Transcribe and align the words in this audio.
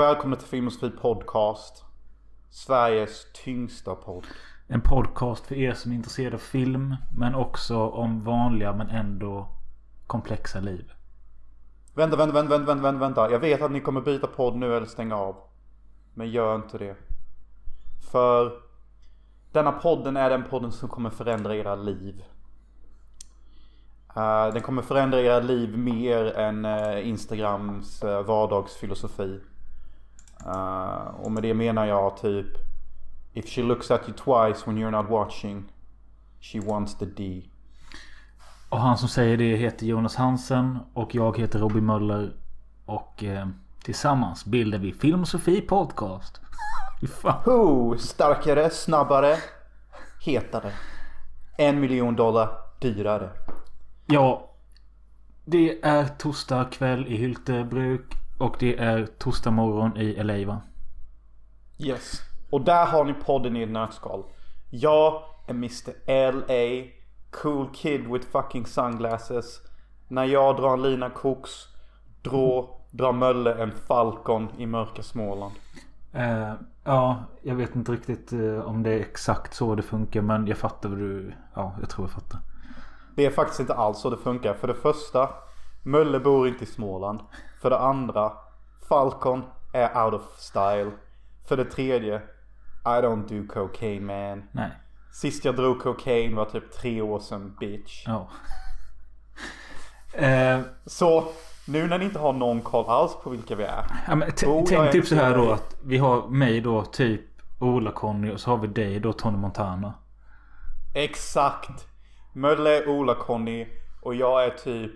Och 0.00 0.06
välkomna 0.06 0.36
till 0.36 0.48
Filmosofie 0.48 0.90
Podcast. 0.90 1.84
Sveriges 2.50 3.26
tyngsta 3.32 3.94
podd. 3.94 4.24
En 4.68 4.80
podcast 4.80 5.46
för 5.46 5.54
er 5.54 5.72
som 5.72 5.92
är 5.92 5.96
intresserade 5.96 6.36
av 6.36 6.40
film. 6.40 6.96
Men 7.16 7.34
också 7.34 7.78
om 7.78 8.24
vanliga 8.24 8.72
men 8.72 8.90
ändå 8.90 9.48
komplexa 10.06 10.60
liv. 10.60 10.92
Vänta, 11.94 12.16
vänta, 12.16 12.34
vänta, 12.34 12.58
vänta, 12.58 12.74
vänta, 12.74 13.00
vänta. 13.00 13.30
Jag 13.30 13.38
vet 13.38 13.62
att 13.62 13.70
ni 13.70 13.80
kommer 13.80 14.00
byta 14.00 14.26
podd 14.26 14.56
nu 14.56 14.76
eller 14.76 14.86
stänga 14.86 15.16
av. 15.16 15.36
Men 16.14 16.30
gör 16.30 16.54
inte 16.54 16.78
det. 16.78 16.96
För 18.12 18.52
denna 19.52 19.72
podden 19.72 20.16
är 20.16 20.30
den 20.30 20.44
podden 20.44 20.72
som 20.72 20.88
kommer 20.88 21.10
förändra 21.10 21.56
era 21.56 21.74
liv. 21.74 22.24
Uh, 24.16 24.52
den 24.52 24.62
kommer 24.62 24.82
förändra 24.82 25.20
era 25.20 25.40
liv 25.40 25.78
mer 25.78 26.24
än 26.24 26.64
uh, 26.64 27.08
Instagrams 27.08 28.04
uh, 28.04 28.22
vardagsfilosofi. 28.22 29.40
Och 31.22 31.32
med 31.32 31.42
det 31.42 31.54
menar 31.54 31.86
jag 31.86 32.16
typ 32.16 32.46
If 33.32 33.48
she 33.48 33.62
looks 33.62 33.90
at 33.90 34.08
you 34.08 34.16
twice 34.16 34.66
when 34.66 34.78
you're 34.78 34.90
not 34.90 35.10
watching 35.10 35.64
She 36.40 36.60
wants 36.60 36.98
the 36.98 37.06
D. 37.06 37.42
Och 38.68 38.80
han 38.80 38.98
som 38.98 39.08
säger 39.08 39.36
det 39.36 39.56
heter 39.56 39.86
Jonas 39.86 40.16
Hansen 40.16 40.78
och 40.94 41.14
jag 41.14 41.38
heter 41.38 41.58
Robin 41.58 41.86
Möller. 41.86 42.32
Och 42.84 43.24
eh, 43.24 43.48
tillsammans 43.82 44.44
bildar 44.44 44.78
vi 44.78 44.92
Filmsofie 44.92 45.60
Podcast. 45.60 46.40
Who, 47.44 47.98
starkare, 47.98 48.70
snabbare, 48.70 49.36
hetare. 50.20 50.72
En 51.58 51.80
miljon 51.80 52.16
dollar 52.16 52.48
dyrare. 52.80 53.30
Ja. 54.06 54.46
Det 55.44 55.84
är 55.84 56.04
torsdag 56.04 56.64
kväll 56.64 57.06
i 57.06 57.16
Hyltebruk. 57.16 58.19
Och 58.40 58.56
det 58.58 58.78
är 58.78 59.06
torsdag 59.06 59.50
morgon 59.50 59.96
i 59.96 60.22
LA 60.22 60.46
va? 60.46 60.60
Yes. 61.78 62.20
Och 62.50 62.60
där 62.60 62.86
har 62.86 63.04
ni 63.04 63.14
podden 63.14 63.56
i 63.56 63.62
ett 63.62 63.70
nötskal. 63.70 64.24
Jag 64.70 65.22
är 65.46 65.54
Mr 65.54 65.92
LA. 66.32 66.90
Cool 67.30 67.68
kid 67.74 68.06
with 68.12 68.26
fucking 68.26 68.66
sunglasses. 68.66 69.60
När 70.08 70.24
jag 70.24 70.56
drar 70.56 70.72
en 70.72 70.82
lina 70.82 71.10
koks. 71.10 71.50
Då 72.22 72.76
drar 72.90 73.12
Mölle 73.12 73.54
en 73.54 73.72
Falcon 73.72 74.48
i 74.58 74.66
mörka 74.66 75.02
Småland. 75.02 75.54
Uh, 76.14 76.52
ja, 76.84 77.24
jag 77.42 77.54
vet 77.54 77.76
inte 77.76 77.92
riktigt 77.92 78.32
uh, 78.32 78.60
om 78.60 78.82
det 78.82 78.90
är 78.90 79.00
exakt 79.00 79.54
så 79.54 79.74
det 79.74 79.82
funkar. 79.82 80.22
Men 80.22 80.46
jag 80.46 80.58
fattar 80.58 80.88
vad 80.88 80.98
du... 80.98 81.32
Ja, 81.54 81.76
jag 81.80 81.90
tror 81.90 82.06
jag 82.06 82.12
fattar. 82.12 82.40
Det 83.16 83.26
är 83.26 83.30
faktiskt 83.30 83.60
inte 83.60 83.74
alls 83.74 83.98
så 83.98 84.10
det 84.10 84.16
funkar. 84.16 84.54
För 84.54 84.68
det 84.68 84.74
första, 84.74 85.30
Mölle 85.82 86.20
bor 86.20 86.48
inte 86.48 86.64
i 86.64 86.66
Småland. 86.66 87.20
För 87.60 87.70
det 87.70 87.78
andra, 87.78 88.32
Falcon 88.88 89.44
är 89.72 90.04
out 90.04 90.14
of 90.14 90.22
style. 90.38 90.90
För 91.48 91.56
det 91.56 91.64
tredje, 91.64 92.16
I 92.84 93.02
don't 93.02 93.28
do 93.28 93.52
cocaine 93.52 94.06
man. 94.06 94.42
Nej. 94.52 94.70
Sist 95.12 95.44
jag 95.44 95.56
drog 95.56 95.80
cocaine 95.80 96.36
var 96.36 96.44
typ 96.44 96.72
tre 96.72 97.00
år 97.02 97.20
sedan 97.20 97.56
bitch. 97.60 98.04
Ja. 98.06 98.28
eh, 100.26 100.60
så 100.86 101.24
nu 101.66 101.86
när 101.86 101.98
ni 101.98 102.04
inte 102.04 102.18
har 102.18 102.32
någon 102.32 102.60
koll 102.60 102.84
alls 102.88 103.16
på 103.22 103.30
vilka 103.30 103.54
vi 103.54 103.64
är. 103.64 103.84
Ja, 104.06 104.14
men 104.14 104.32
tänk 104.36 104.92
typ 104.92 105.06
så 105.06 105.14
här 105.14 105.36
då 105.36 105.52
att 105.52 105.76
vi 105.82 105.98
har 105.98 106.28
mig 106.28 106.60
då 106.60 106.84
typ 106.84 107.20
Ola-Conny 107.58 108.30
och 108.30 108.40
så 108.40 108.50
har 108.50 108.58
vi 108.58 108.66
dig 108.66 109.00
då 109.00 109.12
Tony 109.12 109.36
Montana. 109.36 109.94
Exakt. 110.94 111.86
Mölle, 112.32 112.86
Ola-Conny 112.86 113.66
och 114.02 114.14
jag 114.14 114.44
är 114.44 114.50
typ 114.50 114.92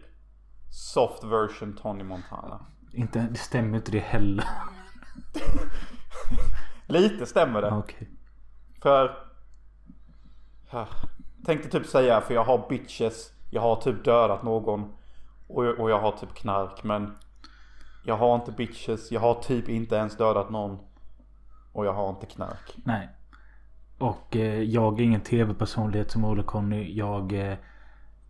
soft 0.74 1.24
version 1.24 1.76
Tony 1.76 2.04
Montana. 2.04 2.66
Inte, 2.92 3.28
det 3.30 3.38
stämmer 3.38 3.76
inte 3.76 3.92
det 3.92 3.98
heller. 3.98 4.44
Lite 6.86 7.26
stämmer 7.26 7.62
det. 7.62 7.72
Okay. 7.72 8.08
För... 8.82 9.16
Tänkte 11.44 11.68
typ 11.68 11.86
säga 11.86 12.20
för 12.20 12.34
jag 12.34 12.44
har 12.44 12.68
bitches. 12.68 13.32
Jag 13.50 13.62
har 13.62 13.76
typ 13.76 14.04
dödat 14.04 14.42
någon. 14.42 14.92
Och, 15.46 15.64
och 15.64 15.90
jag 15.90 16.00
har 16.00 16.12
typ 16.12 16.34
knark 16.34 16.84
men. 16.84 17.16
Jag 18.04 18.16
har 18.16 18.34
inte 18.34 18.52
bitches. 18.52 19.12
Jag 19.12 19.20
har 19.20 19.34
typ 19.34 19.68
inte 19.68 19.96
ens 19.96 20.16
dödat 20.16 20.50
någon. 20.50 20.78
Och 21.72 21.86
jag 21.86 21.92
har 21.92 22.08
inte 22.10 22.26
knark. 22.26 22.76
Nej. 22.84 23.08
Och 23.98 24.36
eh, 24.36 24.62
jag 24.62 25.00
är 25.00 25.04
ingen 25.04 25.20
tv-personlighet 25.20 26.10
som 26.10 26.24
Olle 26.24 26.42
Conny. 26.42 26.96
Jag 26.96 27.32
eh, 27.32 27.56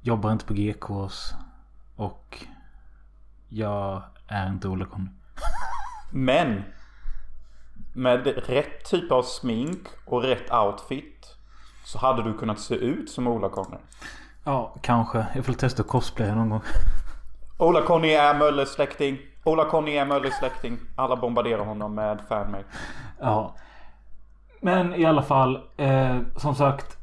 jobbar 0.00 0.33
inte 0.33 0.44
på 0.44 0.54
GKs. 0.54 1.34
Och 1.97 2.44
jag 3.49 4.03
är 4.28 4.49
inte 4.49 4.69
Olle 4.69 4.84
Conny. 4.84 5.09
Men. 6.10 6.62
Med 7.93 8.27
rätt 8.27 8.84
typ 8.84 9.12
av 9.12 9.22
smink 9.22 9.81
och 10.04 10.22
rätt 10.22 10.53
outfit. 10.53 11.37
Så 11.84 11.99
hade 11.99 12.22
du 12.22 12.38
kunnat 12.38 12.60
se 12.60 12.75
ut 12.75 13.10
som 13.10 13.27
Ola 13.27 13.49
Conny. 13.49 13.77
Ja, 14.44 14.75
kanske. 14.83 15.27
Jag 15.34 15.44
får 15.44 15.53
testa 15.53 15.83
att 15.83 15.88
cosplaya 15.88 16.34
någon 16.34 16.50
gång. 16.50 16.62
Ola 17.59 17.83
Conny 17.83 18.09
är 18.10 18.34
Mölles 18.34 18.72
släkting. 18.72 19.19
Ola 19.44 19.65
Conny 19.65 19.97
är 19.97 20.04
Mölles 20.04 20.38
släkting. 20.38 20.78
Alla 20.97 21.16
bombarderar 21.16 21.65
honom 21.65 21.94
med 21.94 22.21
fanmail. 22.28 22.65
Ja. 23.21 23.54
Men 24.60 24.94
i 24.94 25.04
alla 25.04 25.22
fall. 25.22 25.60
Eh, 25.77 26.19
som 26.37 26.54
sagt. 26.54 26.99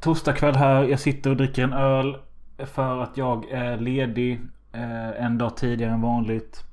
Torsdag 0.00 0.32
kväll 0.32 0.56
här. 0.56 0.82
Jag 0.82 1.00
sitter 1.00 1.30
och 1.30 1.36
dricker 1.36 1.62
en 1.62 1.72
öl. 1.72 2.18
För 2.58 2.98
att 3.02 3.16
jag 3.16 3.50
är 3.50 3.78
ledig. 3.78 4.40
Eh, 4.72 5.24
en 5.24 5.38
dag 5.38 5.56
tidigare 5.56 5.92
än 5.92 6.00
vanligt. 6.02 6.64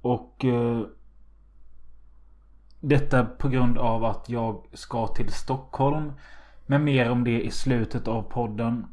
Och 0.00 0.44
eh, 0.44 0.82
detta 2.80 3.24
på 3.24 3.48
grund 3.48 3.78
av 3.78 4.04
att 4.04 4.28
jag 4.28 4.64
ska 4.72 5.06
till 5.06 5.32
Stockholm. 5.32 6.12
Men 6.66 6.84
mer 6.84 7.10
om 7.10 7.24
det 7.24 7.42
i 7.42 7.50
slutet 7.50 8.08
av 8.08 8.22
podden. 8.22 8.86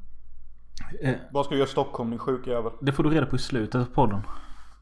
Eh, 1.02 1.16
Vad 1.31 1.46
ska 1.46 1.53
du 1.53 1.59
göra 1.59 1.68
i 1.70 1.72
Stockholm 1.72 2.09
din 2.09 2.19
sjuka 2.19 2.52
jävel? 2.52 2.72
Det 2.81 2.92
får 2.92 3.04
du 3.04 3.09
reda 3.09 3.25
på 3.25 3.36
i 3.36 3.40
slutet 3.40 3.81
av 3.81 3.86
podden. 3.86 4.22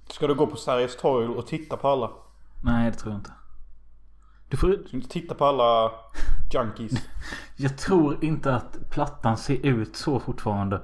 Ska 0.09 0.27
du 0.27 0.35
gå 0.35 0.47
på 0.47 0.57
Sergels 0.57 0.97
torg 0.97 1.27
och 1.27 1.47
titta 1.47 1.77
på 1.77 1.87
alla? 1.87 2.11
Nej 2.63 2.91
det 2.91 2.97
tror 2.97 3.13
jag 3.13 3.19
inte. 3.19 3.31
Du 4.49 4.57
får... 4.57 4.67
Ska 4.71 4.91
du 4.91 4.97
inte 4.97 5.09
titta 5.09 5.35
på 5.35 5.45
alla 5.45 5.91
junkies? 6.53 7.07
jag 7.55 7.77
tror 7.77 8.23
inte 8.23 8.55
att 8.55 8.89
plattan 8.89 9.37
ser 9.37 9.65
ut 9.65 9.95
så 9.95 10.19
fortfarande. 10.19 10.81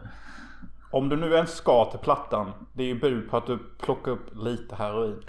Om 0.92 1.10
du 1.10 1.16
nu 1.16 1.34
ens 1.34 1.52
ska 1.52 1.86
till 1.86 2.00
plattan. 2.00 2.52
Det 2.74 2.84
är 2.84 2.88
ju 2.88 3.00
bud 3.00 3.30
på 3.30 3.38
att 3.38 3.48
du 3.48 3.58
plockar 3.58 4.12
upp 4.12 4.36
lite 4.36 4.76
heroin. 4.76 5.24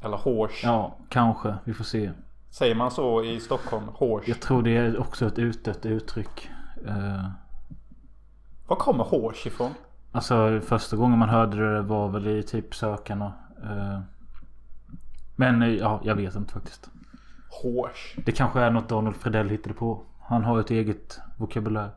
Eller 0.00 0.16
hårs. 0.16 0.60
Ja, 0.64 0.96
kanske. 1.08 1.54
Vi 1.64 1.74
får 1.74 1.84
se. 1.84 2.10
Säger 2.50 2.74
man 2.74 2.90
så 2.90 3.24
i 3.24 3.40
Stockholm? 3.40 3.84
Hårs? 3.94 4.28
Jag 4.28 4.40
tror 4.40 4.62
det 4.62 4.76
är 4.76 5.00
också 5.00 5.26
ett 5.26 5.38
utdött 5.38 5.86
uttryck. 5.86 6.50
Uh... 6.86 7.28
Var 8.66 8.76
kommer 8.76 9.04
hårs 9.04 9.46
ifrån? 9.46 9.70
Alltså 10.12 10.60
första 10.60 10.96
gången 10.96 11.18
man 11.18 11.28
hörde 11.28 11.74
det 11.74 11.82
var 11.82 12.08
väl 12.08 12.26
i 12.26 12.42
typ 12.42 12.74
sökarna. 12.74 13.32
Uh... 13.62 14.00
Men 15.36 15.76
ja, 15.76 16.00
jag 16.04 16.14
vet 16.14 16.34
inte 16.34 16.52
faktiskt. 16.52 16.90
Hårs? 17.62 18.14
Det 18.24 18.32
kanske 18.32 18.60
är 18.60 18.70
något 18.70 18.88
Donald 18.88 19.16
Fredell 19.16 19.48
hittade 19.48 19.74
på. 19.74 20.02
Han 20.20 20.44
har 20.44 20.60
ett 20.60 20.70
eget 20.70 21.20
vokabulär. 21.36 21.90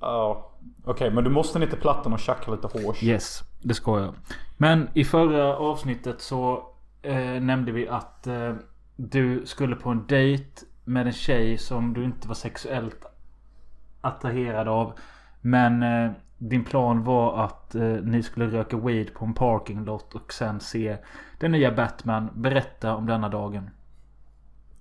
Ja. 0.00 0.50
Okej, 0.80 0.92
okay, 0.92 1.10
men 1.10 1.24
du 1.24 1.30
måste 1.30 1.66
till 1.66 1.78
plattan 1.78 2.12
och 2.12 2.18
tjacka 2.18 2.50
lite 2.50 2.66
hårs. 2.66 3.02
Yes, 3.02 3.42
det 3.62 3.74
ska 3.74 4.00
jag. 4.00 4.14
Men 4.56 4.88
i 4.94 5.04
förra 5.04 5.56
avsnittet 5.56 6.20
så 6.20 6.68
eh, 7.02 7.40
nämnde 7.40 7.72
vi 7.72 7.88
att 7.88 8.26
eh, 8.26 8.54
du 8.96 9.46
skulle 9.46 9.76
på 9.76 9.90
en 9.90 10.06
dejt 10.06 10.66
med 10.84 11.06
en 11.06 11.12
tjej 11.12 11.58
som 11.58 11.92
du 11.92 12.04
inte 12.04 12.28
var 12.28 12.34
sexuellt 12.34 13.04
attraherad 14.00 14.68
av. 14.68 14.92
Men 15.40 15.82
eh, 15.82 16.10
din 16.48 16.64
plan 16.64 17.04
var 17.04 17.44
att 17.44 17.74
eh, 17.74 17.82
ni 17.82 18.22
skulle 18.22 18.46
röka 18.46 18.76
weed 18.76 19.14
på 19.14 19.24
en 19.24 19.34
parkinglot 19.34 20.14
och 20.14 20.32
sen 20.32 20.60
se 20.60 20.96
den 21.40 21.52
nya 21.52 21.72
Batman. 21.72 22.30
Berätta 22.34 22.96
om 22.96 23.06
denna 23.06 23.28
dagen. 23.28 23.70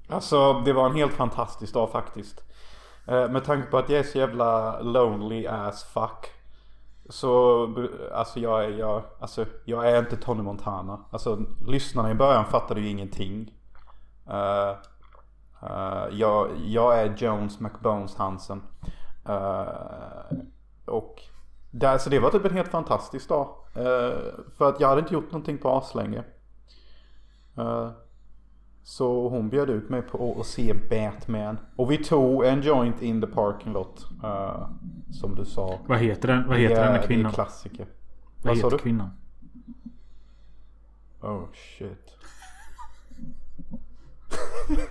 Alltså 0.09 0.53
det 0.53 0.73
var 0.73 0.89
en 0.89 0.95
helt 0.95 1.13
fantastisk 1.13 1.73
dag 1.73 1.91
faktiskt. 1.91 2.43
Eh, 3.07 3.29
med 3.29 3.43
tanke 3.43 3.71
på 3.71 3.77
att 3.77 3.89
jag 3.89 3.99
är 3.99 4.03
så 4.03 4.17
jävla 4.17 4.81
lonely 4.81 5.47
as 5.47 5.83
fuck. 5.83 6.31
Så 7.09 7.67
alltså 8.13 8.39
jag 8.39 8.65
är, 8.65 8.69
jag, 8.69 9.03
alltså, 9.19 9.45
jag 9.65 9.89
är 9.89 9.99
inte 9.99 10.17
Tony 10.17 10.41
Montana. 10.43 10.99
Alltså 11.11 11.39
lyssnarna 11.67 12.11
i 12.11 12.15
början 12.15 12.45
fattade 12.45 12.81
ju 12.81 12.89
ingenting. 12.89 13.53
Uh, 14.29 14.75
uh, 15.63 16.05
jag, 16.11 16.49
jag 16.65 16.99
är 16.99 17.15
Jones 17.17 17.59
McBones 17.59 18.15
Hansen. 18.15 18.63
Uh, 19.29 19.67
och 20.85 21.21
där, 21.73 21.97
så 21.97 22.09
det 22.09 22.19
var 22.19 22.29
typ 22.29 22.45
en 22.45 22.53
helt 22.53 22.71
fantastisk 22.71 23.29
dag. 23.29 23.55
för 24.57 24.69
att 24.69 24.79
jag 24.79 24.87
hade 24.87 25.01
inte 25.01 25.13
gjort 25.13 25.31
någonting 25.31 25.57
på 25.57 25.69
aslänge. 25.69 26.23
Uh, 27.57 27.91
så 28.83 29.29
hon 29.29 29.49
bjöd 29.49 29.69
ut 29.69 29.89
mig 29.89 30.01
på 30.01 30.37
att 30.39 30.45
se 30.45 30.73
Batman. 30.89 31.57
Och 31.75 31.91
vi 31.91 31.97
tog 31.97 32.45
en 32.45 32.61
joint 32.61 33.01
in 33.01 33.21
the 33.21 33.27
parking 33.27 33.73
lot. 33.73 34.07
Uh, 34.23 34.67
som 35.11 35.35
du 35.35 35.45
sa. 35.45 35.79
Vad 35.87 35.97
heter 35.97 36.27
den? 36.27 36.47
Vad 36.47 36.57
heter 36.57 36.93
den 36.93 37.07
kvinnan? 37.07 37.23
Det 37.23 37.29
är 37.29 37.33
klassiker. 37.33 37.87
Vad, 38.41 38.57
Vad 38.57 38.65
heter 38.65 38.77
kvinnan? 38.77 39.09
Oh 41.21 41.45
shit. 41.53 42.17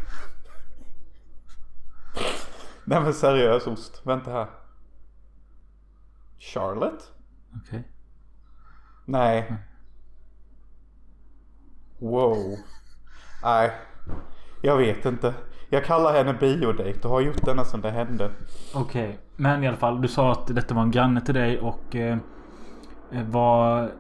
Nej 2.85 3.01
men 3.01 3.15
seriös 3.15 3.67
ost. 3.67 4.01
Vänta 4.05 4.31
här. 4.31 4.47
Charlotte? 6.43 7.03
Okej. 7.57 7.89
Nej. 9.05 9.55
Wow. 11.99 12.57
Nej. 13.43 13.73
Jag 14.63 14.77
vet 14.77 15.07
inte. 15.07 15.35
Jag 15.71 15.85
kallar 15.85 16.13
henne 16.13 16.35
biodate 16.35 17.09
och 17.09 17.11
har 17.11 17.21
gjort 17.21 17.45
denna 17.45 17.65
som 17.65 17.81
det 17.81 17.91
hände. 17.91 18.31
Okej. 18.75 19.19
Men 19.37 19.65
i 19.65 19.69
alla 19.69 19.77
fall. 19.77 20.03
Du 20.03 20.09
sa 20.09 20.33
att 20.33 20.47
detta 20.47 20.75
var 20.75 20.83
en 20.83 20.91
granne 20.91 21.21
till 21.21 21.35
dig 21.35 21.61
och 21.61 21.97
eh, 21.97 22.19
eh, 23.11 23.25
var... 23.25 23.91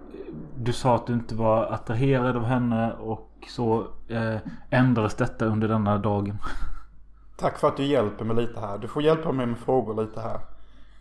Du 0.56 0.72
sa 0.72 0.94
att 0.94 1.06
du 1.06 1.12
inte 1.12 1.34
var 1.34 1.64
attraherad 1.66 2.36
av 2.36 2.44
henne 2.44 2.92
och 2.92 3.30
så 3.48 3.86
eh, 4.08 4.36
ändrades 4.70 5.14
detta 5.14 5.44
under 5.44 5.68
denna 5.68 5.98
dagen. 5.98 6.38
Tack 7.36 7.58
för 7.58 7.68
att 7.68 7.76
du 7.76 7.84
hjälper 7.84 8.24
mig 8.24 8.36
lite 8.36 8.60
här. 8.60 8.78
Du 8.78 8.88
får 8.88 9.02
hjälpa 9.02 9.32
mig 9.32 9.46
med 9.46 9.58
frågor 9.58 10.02
lite 10.02 10.20
här. 10.20 10.40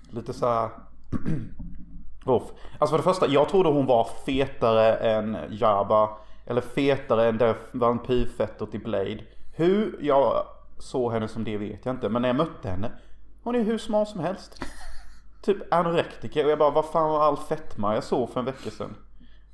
Lite 0.09 0.33
så 0.33 0.49
här. 0.49 0.69
Uff. 2.25 2.43
Alltså 2.79 2.93
för 2.93 2.97
det 2.97 3.03
första, 3.03 3.27
jag 3.27 3.49
trodde 3.49 3.69
hon 3.69 3.85
var 3.85 4.07
fetare 4.25 4.95
än 4.95 5.37
Jabba. 5.49 6.09
Eller 6.45 6.61
fetare 6.61 7.29
än 7.29 7.37
det 7.37 7.55
vampyrfettet 7.71 8.75
i 8.75 8.79
Blade. 8.79 9.23
Hur 9.53 9.97
jag 10.01 10.45
såg 10.77 11.11
henne 11.11 11.27
som 11.27 11.43
det 11.43 11.57
vet 11.57 11.85
jag 11.85 11.95
inte. 11.95 12.09
Men 12.09 12.21
när 12.21 12.29
jag 12.29 12.35
mötte 12.35 12.69
henne. 12.69 12.91
Hon 13.43 13.55
är 13.55 13.63
hur 13.63 13.77
smal 13.77 14.07
som 14.07 14.19
helst. 14.19 14.61
Typ 15.41 15.73
anorektiker. 15.73 16.45
Och 16.45 16.51
jag 16.51 16.59
bara, 16.59 16.71
vad 16.71 16.85
fan 16.85 17.09
var 17.09 17.23
all 17.23 17.37
fetma 17.37 17.93
jag 17.93 18.03
såg 18.03 18.29
för 18.29 18.39
en 18.39 18.45
vecka 18.45 18.71
sedan? 18.71 18.95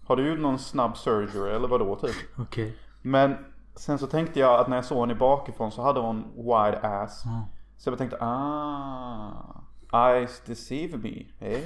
Har 0.07 0.15
du 0.15 0.29
gjort 0.29 0.39
någon 0.39 0.59
snabb 0.59 0.97
surgery 0.97 1.51
eller 1.51 1.67
vadå 1.67 1.95
typ? 1.95 2.15
Okej. 2.37 2.77
Men 3.01 3.35
sen 3.75 3.99
så 3.99 4.07
tänkte 4.07 4.39
jag 4.39 4.59
att 4.59 4.67
när 4.67 4.77
jag 4.77 4.85
såg 4.85 4.99
henne 4.99 5.15
bakifrån 5.15 5.71
så 5.71 5.81
hade 5.81 5.99
hon 5.99 6.23
wide 6.35 6.79
ass. 6.81 7.21
Ja. 7.25 7.47
Så 7.77 7.89
jag 7.89 7.97
tänkte 7.97 8.17
ah, 8.19 9.61
eyes 9.93 10.41
deceive 10.45 10.97
me, 10.97 11.25
eh? 11.39 11.59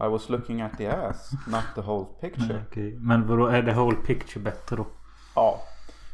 I 0.00 0.08
was 0.08 0.28
looking 0.28 0.60
at 0.60 0.76
the 0.78 0.86
ass, 0.86 1.32
not 1.46 1.64
the 1.74 1.80
whole 1.80 2.06
picture. 2.20 2.62
Okej. 2.70 2.96
Men 3.00 3.26
vadå, 3.26 3.46
är 3.46 3.62
the 3.62 3.72
whole 3.72 3.96
picture 3.96 4.40
bättre 4.44 4.76
då? 4.76 4.86
Ja. 5.34 5.60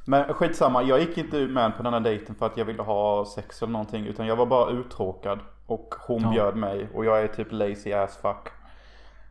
Men 0.05 0.35
skitsamma, 0.35 0.83
jag 0.83 1.01
gick 1.01 1.19
inte 1.19 1.47
med 1.47 1.77
på 1.77 1.83
den 1.83 1.93
här 1.93 2.01
dejten 2.01 2.35
för 2.35 2.47
att 2.47 2.57
jag 2.57 2.65
ville 2.65 2.83
ha 2.83 3.27
sex 3.35 3.63
eller 3.63 3.73
någonting. 3.73 4.07
Utan 4.07 4.27
jag 4.27 4.37
var 4.37 4.47
bara 4.47 4.71
uttråkad. 4.71 5.39
Och 5.67 5.95
hon 6.07 6.23
Ja. 6.23 6.31
bjöd 6.31 6.57
mig. 6.57 6.89
Och 6.95 7.05
jag 7.05 7.23
är 7.23 7.29
typ 7.29 7.53
lazy 7.53 7.93
ass 7.93 8.17
fuck. 8.17 8.49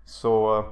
Så 0.05 0.65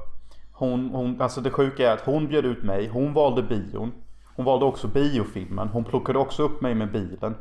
hon, 0.51 0.89
hon, 0.89 1.21
alltså 1.21 1.42
det 1.42 1.50
sjuka 1.51 1.89
är 1.89 1.94
att 1.94 2.01
hon 2.01 2.27
bjöd 2.27 2.45
ut 2.45 2.63
mig. 2.63 2.88
Hon 2.88 3.13
valde 3.13 3.44
bion. 3.44 3.92
Hon 4.36 4.45
valde 4.45 4.66
också 4.66 4.88
biofilmen. 4.88 5.68
Hon 5.68 5.83
plockade 5.86 6.19
också 6.19 6.44
upp 6.44 6.62
mig 6.62 6.75
med 6.75 6.92
bilen. 6.92 7.36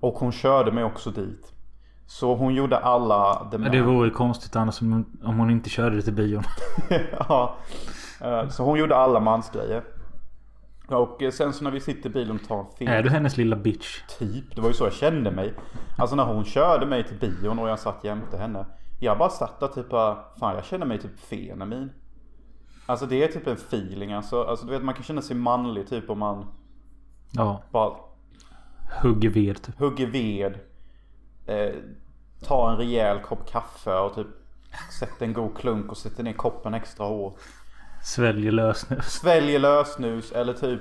Och 0.00 0.14
hon 0.14 0.32
körde 0.32 0.72
mig 0.72 0.84
också 0.84 1.10
dit. 1.10 1.52
Så 2.06 2.34
hon 2.34 2.54
gjorde 2.54 2.78
alla 2.78 3.48
the 3.50 3.58
Men 3.58 3.72
Det 3.72 3.82
vore 3.82 4.10
konstigt 4.10 4.56
annars 4.56 4.80
om 4.82 4.92
hon, 4.92 5.06
om 5.24 5.38
hon 5.38 5.50
inte 5.50 5.70
körde 5.70 5.96
det 5.96 6.02
till 6.02 6.12
bion. 6.12 6.42
ja. 7.28 7.54
Eh, 8.20 8.48
Så 8.48 8.64
hon 8.64 8.78
gjorde 8.78 8.96
alla 8.96 9.20
mansgrejer. 9.20 9.84
Och 10.88 11.22
eh, 11.22 11.30
sen 11.30 11.52
så 11.52 11.64
när 11.64 11.70
vi 11.70 11.80
sitter 11.80 12.10
i 12.10 12.12
bilen 12.12 12.36
och 12.42 12.48
tar 12.48 12.58
en 12.60 12.66
film. 12.78 12.90
Är 12.90 13.02
du 13.02 13.10
hennes 13.10 13.36
lilla 13.36 13.56
bitch? 13.56 14.00
Typ, 14.18 14.54
det 14.54 14.60
var 14.60 14.68
ju 14.68 14.74
så 14.74 14.84
jag 14.84 14.92
kände 14.92 15.30
mig. 15.30 15.54
Alltså 15.98 16.16
när 16.16 16.24
hon 16.24 16.44
körde 16.44 16.86
mig 16.86 17.04
till 17.04 17.16
bion 17.18 17.58
och 17.58 17.68
jag 17.68 17.78
satt 17.78 18.04
jämte 18.04 18.36
henne. 18.38 18.66
Jag 19.00 19.18
bara 19.18 19.28
satt 19.28 19.60
där 19.60 19.68
typ 19.68 19.88
bara, 19.90 20.18
fan 20.40 20.54
jag 20.54 20.64
känner 20.64 20.86
mig 20.86 20.98
typ 21.00 21.20
fenemin. 21.20 21.90
Alltså 22.86 23.06
det 23.06 23.22
är 23.24 23.28
typ 23.28 23.46
en 23.46 23.52
feeling 23.52 24.12
alltså. 24.12 24.42
Alltså 24.42 24.66
du 24.66 24.72
vet 24.72 24.82
man 24.82 24.94
kan 24.94 25.04
känna 25.04 25.22
sig 25.22 25.36
manlig 25.36 25.88
typ 25.88 26.10
om 26.10 26.18
man 26.18 26.46
Ja. 27.30 27.62
bara 27.70 27.92
Hugger 29.02 29.30
ved 29.30 29.62
typ. 29.62 29.78
hugger 29.78 30.06
ved. 30.06 30.58
Eh, 31.46 31.74
tar 32.46 32.70
en 32.70 32.76
rejäl 32.76 33.20
kopp 33.20 33.50
kaffe 33.50 33.94
och 33.94 34.14
typ 34.14 34.26
sätter 34.98 35.26
en 35.26 35.32
god 35.32 35.56
klunk 35.56 35.90
och 35.90 35.96
sätter 35.96 36.22
ner 36.22 36.32
koppen 36.32 36.74
extra 36.74 37.06
hårt. 37.06 37.38
Sväljer 38.04 38.52
lösnus. 38.52 39.04
Sväljer 39.04 39.58
lösnus 39.58 40.32
eller 40.32 40.52
typ 40.52 40.80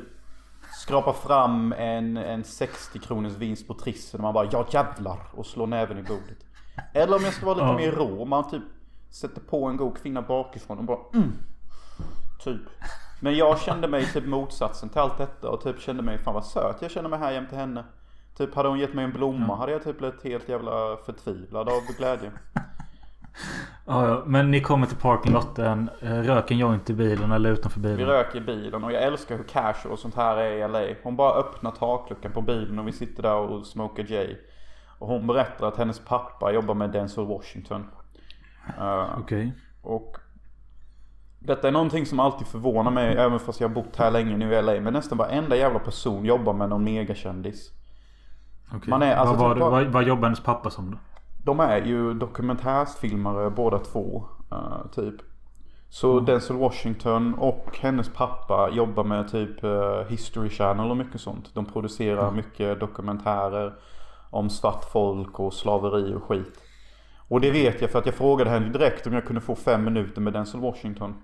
skrapar 0.81 1.13
fram 1.13 1.73
en, 1.77 2.17
en 2.17 2.43
60 2.43 2.99
kronors 2.99 3.33
vinst 3.33 3.67
på 3.67 3.73
trissen 3.73 4.19
och 4.19 4.23
man 4.23 4.33
bara 4.33 4.47
ja 4.51 4.67
jävlar 4.71 5.19
och 5.33 5.45
slår 5.45 5.67
näven 5.67 5.97
i 5.97 6.03
bordet. 6.03 6.37
Eller 6.93 7.17
om 7.17 7.23
jag 7.23 7.33
ska 7.33 7.45
vara 7.45 7.55
lite 7.55 7.67
Ja. 7.67 7.77
mer 7.77 7.91
rå, 7.91 8.25
man 8.25 8.49
typ 8.49 8.63
sätter 9.09 9.41
på 9.41 9.65
en 9.65 9.77
god 9.77 9.97
kvinna 10.01 10.21
bakifrån 10.21 10.77
och 10.77 10.83
bara 10.83 10.99
mm, 11.13 11.31
Typ. 12.43 12.61
Men 13.19 13.35
jag 13.35 13.59
kände 13.59 13.87
mig 13.87 14.05
typ 14.05 14.25
motsatsen 14.25 14.89
till 14.89 14.99
allt 14.99 15.17
detta 15.17 15.49
och 15.49 15.61
typ 15.61 15.79
kände 15.81 16.03
mig 16.03 16.17
fan 16.17 16.33
vad 16.33 16.45
söt 16.45 16.77
jag 16.81 16.91
känner 16.91 17.09
mig 17.09 17.19
här 17.19 17.31
jämte 17.31 17.55
henne. 17.55 17.83
Typ 18.45 18.55
hade 18.55 18.69
hon 18.69 18.79
gett 18.79 18.93
mig 18.93 19.05
en 19.05 19.11
blomma 19.11 19.55
hade 19.55 19.71
jag 19.71 19.83
typ 19.83 19.97
blivit 19.97 20.23
helt 20.23 20.49
jävla 20.49 20.97
förtvivlad 21.05 21.69
av 21.69 21.81
glädje. 21.97 22.31
Ja, 23.85 24.07
ja. 24.07 24.23
Men 24.25 24.51
ni 24.51 24.61
kommer 24.61 24.85
till 24.87 24.97
parkinglotten. 24.97 25.89
eh, 26.01 26.09
Rök 26.19 26.51
en 26.51 26.57
joint 26.57 26.89
i 26.89 26.93
bilen 26.93 27.31
eller 27.31 27.51
utanför 27.51 27.79
Vi 27.79 27.87
bilen. 27.87 28.05
röker 28.07 28.37
i 28.37 28.41
bilen 28.41 28.83
och 28.83 28.91
jag 28.91 29.03
älskar 29.03 29.37
hur 29.37 29.43
casual 29.43 29.97
sånt 29.97 30.15
här 30.15 30.37
är 30.37 30.51
i 30.51 30.67
LA. 30.67 30.95
Hon 31.03 31.15
bara 31.15 31.33
öppnar 31.39 31.71
takluckan 31.71 32.31
på 32.31 32.41
bilen 32.41 32.79
och 32.79 32.87
vi 32.87 32.91
sitter 32.91 33.23
där 33.23 33.35
och 33.35 33.65
smokar 33.65 34.03
J. 34.03 34.37
Och 34.99 35.07
hon 35.07 35.27
berättar 35.27 35.67
att 35.67 35.77
hennes 35.77 35.99
pappa 35.99 36.51
jobbar 36.51 36.73
med 36.75 36.89
Denzel 36.91 37.25
Washington. 37.25 37.85
Eh, 38.79 39.05
Okej. 39.19 39.53
och 39.81 40.17
detta 41.39 41.67
är 41.67 41.71
någonting 41.71 42.05
som 42.05 42.19
alltid 42.19 42.47
förvånar 42.47 42.91
mig 42.91 43.17
även 43.17 43.39
fast 43.39 43.61
jag 43.61 43.67
har 43.69 43.75
bott 43.75 43.95
här 43.97 44.11
länge 44.11 44.37
nu 44.37 44.53
i 44.53 44.61
LA. 44.61 44.79
Men 44.81 44.93
nästan 44.93 45.17
varenda 45.17 45.55
jävla 45.55 45.79
person 45.79 46.25
jobbar 46.25 46.53
med 46.53 46.69
någon 46.69 46.83
megakändis. 46.83 47.71
Okej. 48.75 48.89
Man 48.89 49.01
är- 49.01 49.15
alltså 49.15 49.35
vad, 49.35 49.53
typ 49.55 49.61
vad, 49.61 49.85
vad 49.85 50.03
jobbar 50.03 50.23
hennes 50.23 50.39
pappa 50.43 50.69
som 50.69 50.91
då? 50.91 50.97
De 51.43 51.59
är 51.59 51.81
ju 51.81 52.13
dokumentärsfilmare 52.13 53.49
båda 53.49 53.79
två. 53.79 54.23
eh, 54.51 54.87
typ. 54.95 55.15
Så 55.89 56.19
Denzel 56.19 56.55
Washington 56.57 57.33
och 57.33 57.77
hennes 57.81 58.09
pappa 58.09 58.69
jobbar 58.69 59.03
med 59.03 59.31
typ 59.31 59.63
eh, 59.63 60.01
History 60.09 60.49
Channel 60.49 60.91
och 60.91 60.97
mycket 60.97 61.21
sånt. 61.21 61.49
De 61.53 61.65
producerar 61.65 62.31
mycket 62.31 62.79
dokumentärer 62.79 63.73
om 64.29 64.49
svart 64.49 64.83
folk 64.91 65.39
och 65.39 65.53
slaveri 65.53 66.13
och 66.15 66.23
skit. 66.23 66.61
Och 67.27 67.41
det 67.41 67.51
vet 67.51 67.81
jag 67.81 67.91
för 67.91 67.99
att 67.99 68.05
jag 68.05 68.15
frågade 68.15 68.49
henne 68.49 68.69
direkt 68.69 69.07
om 69.07 69.13
jag 69.13 69.25
kunde 69.25 69.41
få 69.41 69.55
fem 69.55 69.83
minuter 69.83 70.21
med 70.21 70.33
Denzel 70.33 70.61
Washington. 70.61 71.15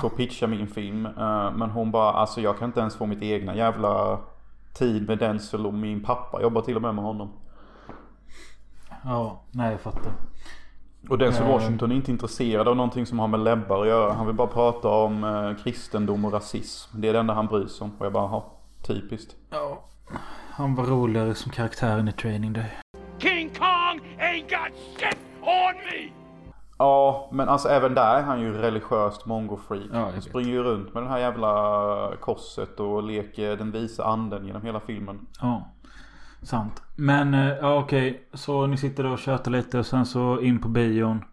För 0.00 0.06
att 0.06 0.16
pitcha 0.16 0.46
min 0.46 0.66
film. 0.66 1.06
Eh, 1.06 1.50
Men 1.54 1.70
hon 1.70 1.90
bara, 1.90 2.12
alltså 2.12 2.40
jag 2.40 2.58
kan 2.58 2.68
inte 2.68 2.80
ens 2.80 2.96
få 2.96 3.06
mitt 3.06 3.22
egna 3.22 3.54
jävla 3.56 4.18
tid 4.72 5.08
med 5.08 5.18
Denzel 5.18 5.66
och 5.66 5.74
min 5.74 6.02
pappa 6.02 6.42
jobbar 6.42 6.62
till 6.62 6.76
och 6.76 6.82
med 6.82 6.94
med 6.94 7.04
honom. 7.04 7.30
Ja, 9.04 9.42
nej 9.50 9.70
jag 9.72 9.80
fattar. 9.80 10.12
Och 11.08 11.18
Denzel 11.18 11.46
Eh. 11.46 11.52
Washington 11.52 11.92
är 11.92 11.96
inte 11.96 12.10
intresserad 12.10 12.68
av 12.68 12.76
någonting 12.76 13.06
som 13.06 13.18
har 13.18 13.28
med 13.28 13.40
läbbar 13.40 13.82
att 13.82 13.88
göra. 13.88 14.12
Han 14.12 14.26
vill 14.26 14.34
bara 14.36 14.46
prata 14.48 14.88
om 14.88 15.24
eh, 15.24 15.62
kristendom 15.64 16.24
och 16.24 16.32
rasism. 16.32 17.00
Det 17.00 17.08
är 17.08 17.12
det 17.12 17.18
enda 17.18 17.34
han 17.34 17.46
bryr 17.46 17.66
sig 17.66 17.84
om. 17.84 17.92
Och 17.98 18.06
jag 18.06 18.12
bara, 18.12 18.26
ha, 18.26 18.52
typiskt. 18.86 19.36
Ja. 19.50 19.84
Han 20.50 20.74
var 20.74 20.84
roligare 20.84 21.34
som 21.34 21.52
karaktären 21.52 22.08
i 22.08 22.12
Training 22.12 22.52
Day. 22.52 22.70
King 23.18 23.50
Kong 23.58 24.00
ain't 24.18 24.48
got 24.50 24.72
shit 24.98 25.18
on 25.40 25.74
me! 25.74 26.19
Ja, 26.80 27.28
men 27.32 27.48
alltså 27.48 27.68
även 27.68 27.94
där 27.94 28.16
är 28.16 28.22
han 28.22 28.40
ju 28.40 28.52
religiöst 28.52 29.26
mongo-freak. 29.26 29.90
Ja, 29.92 30.10
han 30.12 30.22
springer 30.22 30.50
ju 30.50 30.62
runt 30.62 30.94
med 30.94 31.02
det 31.02 31.08
här 31.08 31.18
jävla 31.18 32.16
korset 32.20 32.80
och 32.80 33.02
leker 33.02 33.56
den 33.56 33.72
visa 33.72 34.04
anden 34.04 34.46
genom 34.46 34.62
hela 34.62 34.80
filmen. 34.80 35.26
Ja. 35.40 35.68
Sant. 36.42 36.82
Men 36.96 37.34
eh, 37.34 37.48
ja 37.60 37.78
okej. 37.78 38.28
Så 38.32 38.66
ni 38.66 38.76
sitter 38.76 39.02
där 39.02 39.12
och 39.12 39.18
tjötar 39.18 39.50
lite 39.50 39.78
och 39.78 39.86
sen 39.86 40.06
så 40.06 40.40
in 40.40 40.60
på 40.60 40.68
bion. 40.68 41.24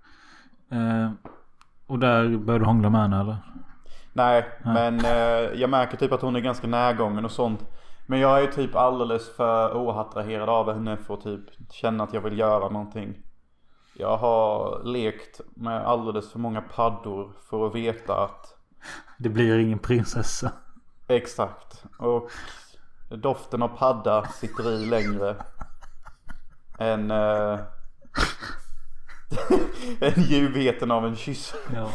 Eh, 0.71 1.11
och 1.87 1.99
där 1.99 2.37
börjar 2.37 2.59
du 2.59 2.65
hångla 2.65 2.89
med 2.89 3.01
henne 3.01 3.21
eller? 3.21 3.37
Nej, 4.13 4.45
men 4.63 4.99
eh, 4.99 5.61
jag 5.61 5.69
märker 5.69 5.97
typ 5.97 6.11
att 6.11 6.21
hon 6.21 6.35
är 6.35 6.39
ganska 6.39 6.67
närgången 6.67 7.25
och 7.25 7.31
sånt. 7.31 7.65
Men 8.05 8.19
jag 8.19 8.43
är 8.43 8.47
typ 8.47 8.75
alldeles 8.75 9.35
för 9.35 9.77
oattraherad 9.77 10.49
av 10.49 10.73
henne 10.73 10.97
för 10.97 11.13
att 11.13 11.23
typ 11.23 11.41
känna 11.71 12.03
att 12.03 12.13
jag 12.13 12.21
vill 12.21 12.39
göra 12.39 12.69
någonting. 12.69 13.13
Jag 13.99 14.17
har 14.17 14.83
lekt 14.83 15.41
med 15.55 15.87
alldeles 15.87 16.31
för 16.31 16.39
många 16.39 16.61
paddor 16.61 17.31
för 17.49 17.67
att 17.67 17.75
veta 17.75 18.23
att 18.23 18.55
Det 19.17 19.29
blir 19.29 19.59
ingen 19.59 19.79
prinsessa. 19.79 20.51
exakt. 21.07 21.83
Och 21.99 22.29
doften 23.09 23.61
av 23.61 23.67
padda 23.67 24.25
sitter 24.25 24.71
i 24.71 24.85
längre 24.85 25.35
än, 26.79 27.11
äh, 27.11 27.59
än 30.01 30.21
ljuvheten 30.21 30.91
av 30.91 31.05
en 31.05 31.15
kyss. 31.15 31.55
Ja. 31.75 31.89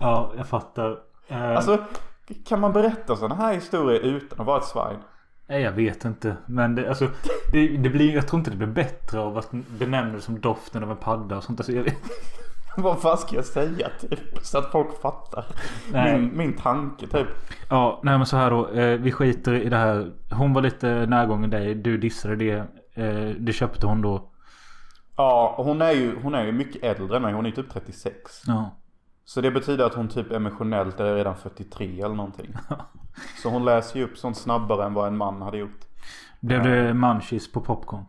Ja, 0.00 0.32
jag 0.36 0.48
fattar. 0.48 0.98
Eh, 1.28 1.56
Alltså, 1.56 1.78
kan 2.46 2.60
man 2.60 2.72
berätta 2.72 3.16
sådana 3.16 3.34
här 3.34 3.54
historier 3.54 4.00
utan 4.00 4.40
att 4.40 4.46
vara 4.46 4.58
ett 4.58 4.64
svin? 4.64 4.98
Nej 5.46 5.62
jag 5.62 5.72
vet 5.72 6.04
inte. 6.04 6.36
Men 6.46 6.74
det, 6.74 6.88
alltså, 6.88 7.08
det, 7.52 7.68
det 7.76 7.90
blir, 7.90 8.14
jag 8.14 8.28
tror 8.28 8.38
inte 8.38 8.50
det 8.50 8.56
blir 8.56 8.66
bättre 8.66 9.20
av 9.20 9.38
att 9.38 9.50
benämna 9.78 10.12
det 10.14 10.20
som 10.20 10.40
doften 10.40 10.82
av 10.82 10.90
en 10.90 10.96
padda 10.96 11.36
och 11.36 11.44
sånt. 11.44 11.60
Alltså, 11.60 11.72
jag, 11.72 11.82
vet- 11.82 12.02
Vad 12.76 13.00
fan 13.00 13.18
ska 13.18 13.36
jag 13.36 13.44
säga 13.44 13.88
typ? 14.00 14.20
Så 14.42 14.58
att 14.58 14.70
folk 14.72 15.00
fattar. 15.02 15.44
Nej. 15.92 16.18
Min, 16.18 16.36
min 16.36 16.52
tanke 16.56 17.06
typ. 17.06 17.26
Ja, 17.70 18.00
nej 18.02 18.18
men 18.18 18.26
så 18.26 18.36
här 18.36 18.50
då. 18.50 18.68
Eh, 18.68 18.98
vi 19.00 19.12
skiter 19.12 19.54
i 19.54 19.68
det 19.68 19.76
här. 19.76 20.12
Hon 20.30 20.52
var 20.52 20.62
lite 20.62 21.06
närgången 21.06 21.50
dig. 21.50 21.74
Du 21.74 21.98
dissade 21.98 22.36
det. 22.36 22.52
Eh, 22.94 23.30
det 23.38 23.52
köpte 23.52 23.86
hon 23.86 24.02
då. 24.02 24.30
Ja, 25.16 25.54
och 25.58 25.64
hon 25.64 25.82
är 25.82 25.92
ju, 25.92 26.16
hon 26.22 26.34
är 26.34 26.44
ju 26.44 26.52
mycket 26.52 26.82
äldre 26.82 27.16
än 27.16 27.22
mig. 27.22 27.32
Hon 27.34 27.46
är 27.46 27.50
typ 27.50 27.70
36. 27.72 28.42
Ja. 28.46 28.76
Så 29.24 29.40
det 29.40 29.50
betyder 29.50 29.84
att 29.84 29.94
hon 29.94 30.08
typ 30.08 30.32
emotionellt 30.32 31.00
är 31.00 31.14
redan 31.14 31.36
43 31.36 32.00
eller 32.00 32.14
någonting. 32.14 32.54
Så 33.42 33.48
hon 33.48 33.64
läser 33.64 33.98
ju 33.98 34.04
upp 34.04 34.18
sånt 34.18 34.36
snabbare 34.36 34.86
än 34.86 34.94
vad 34.94 35.06
en 35.06 35.16
man 35.16 35.42
hade 35.42 35.58
gjort. 35.58 35.80
Blev 36.40 36.62
det 36.62 36.94
munchies 36.94 37.52
på 37.52 37.60
popcorn? 37.60 38.04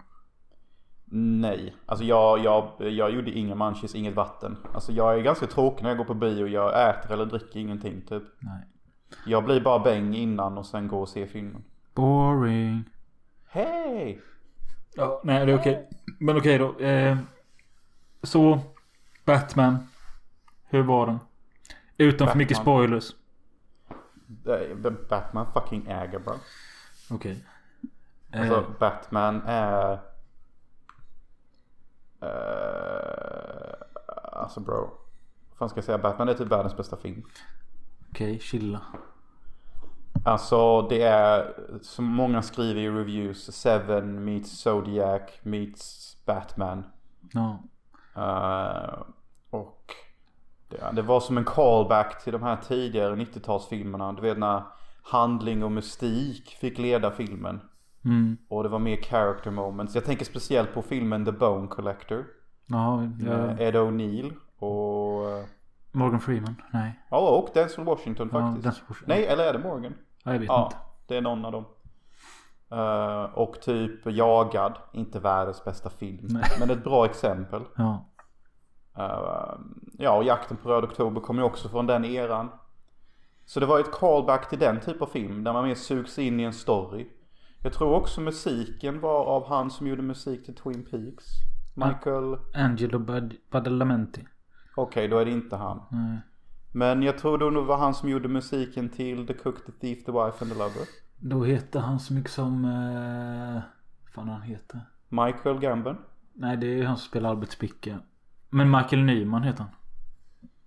Nej, 1.17 1.75
alltså 1.86 2.05
jag, 2.05 2.39
jag, 2.39 2.72
jag 2.79 3.12
gjorde 3.12 3.31
inga 3.31 3.55
munchies, 3.55 3.95
inget 3.95 4.15
vatten. 4.15 4.57
Alltså 4.74 4.91
jag 4.91 5.15
är 5.15 5.22
ganska 5.22 5.48
tråkig 5.48 5.84
när 5.84 5.89
jag 5.89 5.98
går 5.98 6.05
på 6.05 6.13
bio. 6.13 6.48
Jag 6.48 6.89
äter 6.89 7.13
eller 7.13 7.25
dricker 7.25 7.60
ingenting 7.60 8.01
typ. 8.01 8.24
Nej. 8.39 8.62
Jag 9.25 9.45
blir 9.45 9.62
bara 9.62 9.79
bäng 9.79 10.15
innan 10.15 10.57
och 10.57 10.65
sen 10.65 10.88
går 10.88 11.01
och 11.01 11.10
ser 11.10 11.25
filmen. 11.25 11.63
Boring. 11.93 12.84
Hej! 13.50 14.22
Ja, 14.95 15.22
nej 15.24 15.45
det 15.45 15.51
är 15.51 15.60
okej. 15.60 15.89
Men 16.19 16.38
okej 16.38 16.57
då. 16.57 16.79
Eh, 16.79 17.17
så. 18.24 18.60
Batman. 19.25 19.77
Hur 20.75 20.84
var 20.84 21.05
den? 21.05 21.20
Utan 21.98 22.27
för 22.27 22.38
mycket 22.38 22.58
Batman. 22.58 22.74
spoilers. 22.75 23.15
Batman 25.10 25.53
fucking 25.53 25.88
äger 25.88 26.20
bro. 26.20 26.34
Okej. 27.10 27.46
Alltså 28.34 28.55
Eh, 28.55 28.63
Batman 28.79 29.41
är... 29.46 29.94
Uh, 32.24 33.74
alltså 34.32 34.60
bro. 34.60 34.98
Vad 35.50 35.58
fan 35.58 35.70
ska 35.70 35.77
jag 35.77 35.86
säga? 35.86 35.98
Batman 35.98 36.29
är 36.29 36.34
typ 36.34 36.48
världens 36.48 36.77
bästa 36.77 36.98
film. 36.98 37.24
Okej, 38.10 38.39
chilla. 38.39 38.82
Alltså 40.25 40.82
det 40.82 41.01
är 41.01 41.53
som 41.82 42.05
många 42.05 42.41
skriver 42.41 42.82
i 42.82 42.89
reviews. 42.89 43.55
Seven 43.55 44.25
meets 44.25 44.51
Zodiac 44.60 45.22
meets 45.44 46.17
Batman. 46.25 46.84
Ja. 47.34 47.63
Eh, 48.15 49.01
och 49.50 49.96
det, 50.75 50.91
det 50.96 51.01
var 51.01 51.20
som 51.20 51.38
en 51.38 51.44
callback 51.44 52.24
till 52.24 52.34
de 52.34 52.44
här 52.44 52.55
tidigare 52.67 53.15
90-talsfilmerna. 53.15 54.15
Du 54.15 54.22
vet 54.22 54.38
när 54.38 54.63
handling 55.03 55.63
och 55.63 55.72
mystik 55.72 56.50
fick 56.50 56.77
leda 56.77 57.12
filmen. 57.12 57.62
Mm. 58.05 58.38
Och 58.50 58.63
det 58.63 58.70
var 58.70 58.79
mer 58.79 58.98
character 58.98 59.51
moments. 59.51 59.96
Jag 59.96 60.05
tänker 60.05 60.25
speciellt 60.25 60.74
på 60.74 60.82
filmen 60.82 61.25
The 61.25 61.32
Bone 61.32 61.67
Collector. 61.67 62.25
Ja, 62.67 63.03
ja. 63.25 63.58
Ed 63.60 63.75
O'Neill 63.75 64.34
och... 64.60 65.46
Morgan 65.91 66.20
Freeman? 66.20 66.55
Nej. 66.74 67.00
Ja, 67.10 67.17
och 67.29 67.50
Denzel 67.53 67.84
Washington 67.86 68.29
Ja, 68.34 68.39
faktiskt. 68.39 68.63
Denzel 68.63 68.84
Washington. 68.88 69.15
Nej, 69.15 69.25
eller 69.27 69.44
är 69.44 69.53
det 69.53 69.60
Morgan? 69.60 69.94
Ja, 70.24 70.32
jag 70.32 70.39
vet 70.39 70.48
Ja, 70.48 70.65
inte. 70.65 70.77
det 71.08 71.17
är 71.17 71.22
någon 71.22 71.46
av 71.46 71.51
dem. 71.51 71.65
Eh, 72.72 73.24
och 73.24 73.62
typ 73.62 74.05
Jagad. 74.05 74.74
Inte 74.94 75.20
världens 75.20 75.63
bästa 75.63 75.89
film. 75.89 76.27
Nej. 76.29 76.44
Men 76.60 76.70
ett 76.70 76.84
bra 76.84 77.05
exempel. 77.05 77.62
Ja. 77.75 78.05
Eh, 78.97 79.53
ja, 79.97 80.11
och 80.17 80.23
Jakten 80.23 80.57
på 80.57 80.69
Röd 80.69 80.83
Oktober 80.83 81.21
kom 81.21 81.37
ju 81.37 81.43
också 81.43 81.69
från 81.69 81.87
den 81.87 82.05
eran. 82.05 82.49
Så 83.45 83.59
det 83.59 83.65
var 83.65 83.79
ett 83.79 83.91
callback 83.91 84.49
till 84.49 84.59
den 84.59 84.79
typ 84.79 85.01
av 85.01 85.05
film. 85.07 85.43
Där 85.43 85.53
man 85.53 85.67
mer 85.67 85.75
sugs 85.75 86.19
in 86.19 86.39
i 86.39 86.43
en 86.43 86.53
story. 86.53 87.07
Jag 87.63 87.73
tror 87.73 87.93
också 87.93 88.21
musiken 88.21 88.99
var 88.99 89.25
av 89.25 89.47
han 89.47 89.71
som 89.71 89.87
gjorde 89.87 90.01
musik 90.01 90.45
till 90.45 90.55
Twin 90.55 90.85
Peaks. 90.85 91.25
Michael... 91.75 92.37
Angelo 92.53 92.99
Bad- 92.99 93.35
Badalamenti. 93.51 94.27
Okej, 94.75 95.07
då 95.07 95.17
är 95.17 95.25
det 95.25 95.31
inte 95.31 95.55
han. 95.55 95.81
Nej. 95.91 96.19
Men 96.71 97.03
jag 97.03 97.17
tror 97.17 97.37
det 97.37 97.61
var 97.61 97.77
han 97.77 97.93
som 97.93 98.09
gjorde 98.09 98.27
musiken 98.27 98.89
till 98.89 99.27
The 99.27 99.33
Cook, 99.33 99.65
The 99.65 99.71
Thief, 99.71 100.05
The 100.05 100.11
Wife 100.11 100.37
and 100.41 100.51
The 100.51 100.57
Lover. 100.57 100.87
Då 101.17 101.43
heter 101.43 101.79
han 101.79 101.99
så 101.99 102.13
mycket 102.13 102.31
som... 102.31 102.65
Eh, 102.65 103.61
fan 104.15 104.29
han 104.29 104.41
heter. 104.41 104.81
Michael 105.09 105.59
Gambon. 105.59 105.97
Nej 106.33 106.57
det 106.57 106.67
är 106.67 106.75
ju 106.75 106.85
han 106.85 106.97
som 106.97 107.07
spelar 107.09 107.29
Albert 107.29 107.51
Spicka. 107.51 107.99
Men 108.55 108.71
Michael 108.71 109.03
Nyman 109.03 109.43
heter 109.43 109.59
han. 109.59 109.71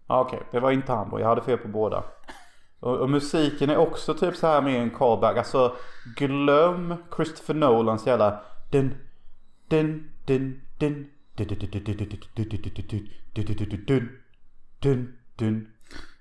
Ja, 0.06 0.20
Okej, 0.20 0.42
det 0.50 0.60
var 0.60 0.70
inte 0.70 0.92
han 0.92 1.10
då. 1.10 1.20
Jag 1.20 1.26
hade 1.26 1.42
fel 1.42 1.58
på 1.58 1.68
båda. 1.68 2.04
Och, 2.80 2.96
och 2.96 3.10
musiken 3.10 3.70
är 3.70 3.76
också 3.76 4.14
typ 4.14 4.36
så 4.36 4.46
här 4.46 4.62
med 4.62 4.82
en 4.82 4.90
callback. 4.90 5.36
Alltså 5.36 5.76
glöm 6.16 6.94
Christopher 7.16 7.54
Nolans 7.54 8.06
jävla 8.06 8.40
dun 8.70 8.94
dun 9.68 10.10
dun 14.80 15.18
dun 15.36 15.68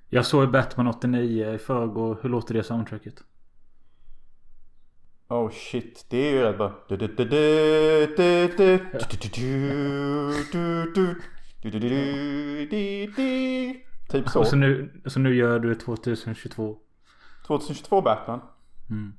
Jag 0.09 0.25
såg 0.25 0.51
Batman 0.51 0.87
89 0.87 1.53
i 1.53 1.57
förrgår. 1.57 2.19
Hur 2.21 2.29
låter 2.29 2.53
det 2.53 2.63
soundtracket? 2.63 3.23
Oh 5.27 5.49
shit, 5.51 6.05
det 6.09 6.17
är 6.17 6.31
ju 6.31 6.41
rätt 6.41 6.57
bra. 6.57 6.73
Du, 11.71 11.79
du, 11.79 13.07
du, 13.15 13.73
typ 14.09 14.29
så. 14.29 14.39
Och 14.39 14.47
så 14.47 14.55
nu, 14.55 15.01
så 15.05 15.19
nu 15.19 15.35
gör 15.35 15.59
du 15.59 15.75
2022. 15.75 16.77
2022 17.47 18.01
Batman? 18.01 18.41
Mm. 18.89 19.13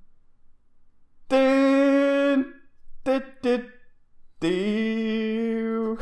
Du, 1.26 2.44
du, 3.02 3.22
du, 3.42 3.70
du. 4.38 5.96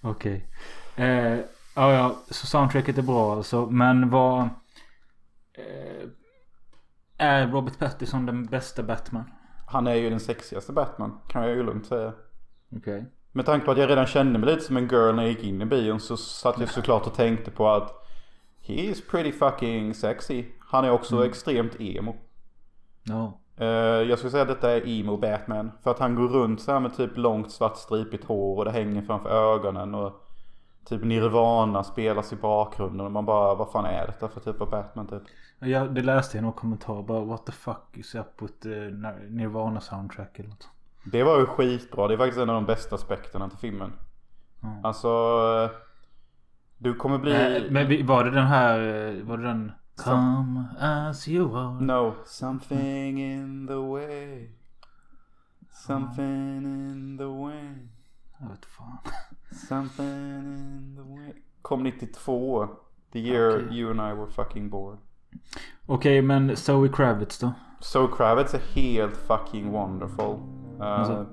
Okej. 0.00 0.48
Okay. 0.94 1.06
Eh, 1.06 1.38
ja, 1.74 1.92
ja, 1.92 2.22
så 2.30 2.46
soundtracket 2.46 2.98
är 2.98 3.02
bra 3.02 3.36
alltså. 3.36 3.66
Men 3.66 4.10
vad... 4.10 4.40
Eh, 5.52 6.08
är 7.16 7.48
Robert 7.48 7.78
Pattinson 7.78 8.26
den 8.26 8.46
bästa 8.46 8.82
Batman? 8.82 9.24
Han 9.66 9.86
är 9.86 9.94
ju 9.94 10.10
den 10.10 10.20
sexigaste 10.20 10.72
Batman. 10.72 11.18
Kan 11.28 11.42
jag 11.42 11.56
ju 11.56 11.62
lugnt 11.62 11.86
säga. 11.86 12.12
Okej. 12.76 12.78
Okay. 12.78 13.04
Med 13.32 13.46
tanke 13.46 13.66
på 13.66 13.72
att 13.72 13.78
jag 13.78 13.90
redan 13.90 14.06
kände 14.06 14.38
mig 14.38 14.50
lite 14.50 14.64
som 14.64 14.76
en 14.76 14.88
girl 14.88 15.14
när 15.14 15.22
jag 15.22 15.32
gick 15.32 15.44
in 15.44 15.62
i 15.62 15.64
bion 15.64 16.00
så 16.00 16.16
satt 16.16 16.60
jag 16.60 16.68
såklart 16.68 17.06
och 17.06 17.14
tänkte 17.14 17.50
på 17.50 17.68
att 17.68 18.04
He 18.62 18.74
is 18.74 19.06
pretty 19.06 19.32
fucking 19.32 19.94
sexy. 19.94 20.44
Han 20.60 20.84
är 20.84 20.90
också 20.90 21.26
extremt 21.26 21.80
emo. 21.80 22.16
Ja. 23.02 23.40
Eh, 23.56 23.66
jag 24.08 24.18
skulle 24.18 24.30
säga 24.30 24.42
att 24.42 24.48
detta 24.48 24.70
är 24.70 24.88
emo 24.88 25.16
Batman. 25.16 25.70
För 25.82 25.90
att 25.90 25.98
han 25.98 26.14
går 26.14 26.28
runt 26.28 26.60
så 26.60 26.72
här 26.72 26.80
med 26.80 26.96
typ 26.96 27.16
långt 27.16 27.52
svart 27.52 27.76
stripigt 27.76 28.24
hår 28.24 28.56
och 28.56 28.64
det 28.64 28.70
hänger 28.70 29.02
framför 29.02 29.30
ögonen. 29.30 29.94
Och 29.94 30.12
typ 30.84 31.04
Nirvana 31.04 31.84
spelas 31.84 32.32
i 32.32 32.36
bakgrunden. 32.36 33.06
Och 33.06 33.12
man 33.12 33.24
bara, 33.24 33.54
vad 33.54 33.70
fan 33.70 33.84
är 33.84 34.06
detta 34.06 34.28
för 34.28 34.40
typ 34.40 34.60
av 34.60 34.70
Batman 34.70 35.06
typ? 35.06 35.22
Jag, 35.58 35.94
det 35.94 36.02
läste 36.02 36.36
jag 36.36 36.42
i 36.42 36.44
någon 36.44 36.52
kommentar 36.52 37.02
bara 37.02 37.24
what 37.24 37.46
the 37.46 37.52
fuck 37.52 37.84
is 37.92 38.14
up 38.14 38.42
with 38.42 38.54
the 38.62 38.90
Nirvana 39.28 39.80
soundtrack 39.80 40.38
eller 40.38 40.48
något. 40.48 40.68
Det 41.04 41.22
var 41.22 41.38
ju 41.38 41.46
skitbra. 41.46 42.08
Det 42.08 42.14
är 42.14 42.18
faktiskt 42.18 42.38
en 42.40 42.48
av 42.50 42.54
de 42.54 42.66
bästa 42.66 42.94
aspekterna 42.94 43.48
till 43.48 43.58
filmen. 43.58 43.92
Mm. 44.62 44.84
Alltså... 44.84 45.08
eh, 45.64 45.70
Du 46.78 46.94
kommer 46.94 47.18
bli... 47.18 47.32
Eh, 47.56 47.62
men 47.70 48.06
var 48.06 48.24
det 48.24 48.30
den 48.30 48.46
här, 48.46 48.78
eh, 48.80 49.22
var 49.24 49.36
det 49.38 49.42
den? 49.44 49.72
Come 50.04 50.64
as 50.80 51.28
you 51.28 51.56
are. 51.58 51.80
No. 51.80 52.14
Something 52.26 53.22
in 53.22 53.66
the 53.66 53.74
way. 53.74 54.48
Something 55.70 56.56
in 56.56 57.18
the 57.18 57.24
way. 57.24 57.88
Jag 58.40 58.48
vet 58.48 58.64
fan. 58.64 58.98
Something 59.68 60.06
in 60.06 60.96
the 60.96 61.02
way. 61.02 61.32
Kom 61.62 61.82
92. 61.82 62.68
The 63.12 63.18
year 63.18 63.48
Okej. 63.66 63.78
you 63.78 63.90
and 63.90 64.00
I 64.00 64.20
were 64.20 64.30
fucking 64.30 64.70
born. 64.70 64.98
Okej 65.86 66.22
men 66.22 66.56
Zoe 66.56 66.88
Kravitz 66.88 67.38
då? 67.38 67.52
So 67.80 68.08
Kravitz 68.08 68.54
är 68.54 68.58
helt 68.58 69.16
fucking 69.16 69.70
wonderful. 69.72 70.36
Uh, 70.80 70.86
Alltså? 70.86 71.26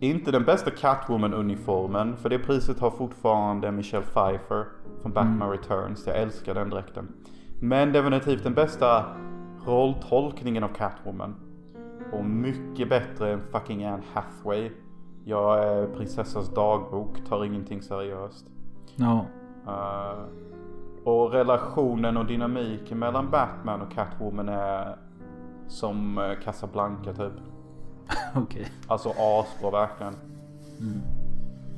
Inte 0.00 0.30
den 0.30 0.44
bästa 0.44 0.70
Catwoman-uniformen. 0.70 2.16
För 2.16 2.28
det 2.28 2.38
priset 2.38 2.80
har 2.80 2.90
fortfarande 2.90 3.72
Michelle 3.72 4.04
Pfeiffer 4.04 4.66
från 5.02 5.12
Batman 5.12 5.50
Returns. 5.50 6.06
Jag 6.06 6.16
älskar 6.16 6.54
den 6.54 6.70
dräkten. 6.70 7.08
Men 7.60 7.92
definitivt 7.92 8.42
den 8.42 8.54
bästa 8.54 9.04
rolltolkningen 9.66 10.64
av 10.64 10.68
Catwoman. 10.68 11.34
Och 12.12 12.24
mycket 12.24 12.88
bättre 12.88 13.32
än 13.32 13.40
fucking 13.52 13.84
Anne 13.84 14.02
Hathaway. 14.12 14.70
Jag 15.24 15.64
är 15.64 15.86
prinsessans 15.86 16.54
dagbok, 16.54 17.24
tar 17.28 17.44
ingenting 17.44 17.82
seriöst. 17.82 18.46
Ja. 18.96 19.26
Uh, 19.66 20.24
och 21.04 21.32
relationen 21.32 22.16
och 22.16 22.26
dynamiken 22.26 22.98
mellan 22.98 23.30
Batman 23.30 23.80
och 23.80 23.92
Catwoman 23.92 24.48
är 24.48 24.96
som 25.68 26.18
uh, 26.18 26.24
Casablanca 26.44 27.12
typ. 27.12 27.51
Okej. 28.34 28.72
Alltså 28.86 29.08
asbra 29.18 29.70
verkligen. 29.70 30.14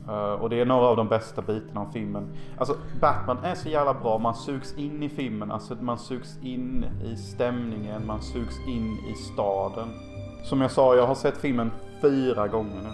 Uh, 0.09 0.33
och 0.33 0.51
det 0.51 0.61
är 0.61 0.65
några 0.65 0.87
av 0.87 0.97
de 0.97 1.09
bästa 1.09 1.43
bitarna 1.43 1.81
av 1.81 1.93
filmen. 1.93 2.29
Alltså 2.59 2.77
Batman 3.01 3.39
är 3.45 3.55
så 3.55 3.69
jävla 3.69 3.95
bra. 3.95 4.19
Man 4.19 4.35
sugs 4.35 4.75
in 4.79 5.03
i 5.03 5.09
filmen. 5.09 5.51
Alltså 5.51 5.75
man 5.81 5.99
sugs 5.99 6.39
in 6.43 6.87
i 7.05 7.17
stämningen. 7.17 8.07
Man 8.07 8.23
sugs 8.23 8.55
in 8.69 8.93
i 8.93 9.15
staden. 9.15 9.89
Som 10.45 10.61
jag 10.61 10.71
sa, 10.71 10.97
jag 10.97 11.07
har 11.07 11.15
sett 11.15 11.37
filmen 11.37 11.71
fyra 12.01 12.49
gånger 12.49 12.83
nu. 12.83 12.91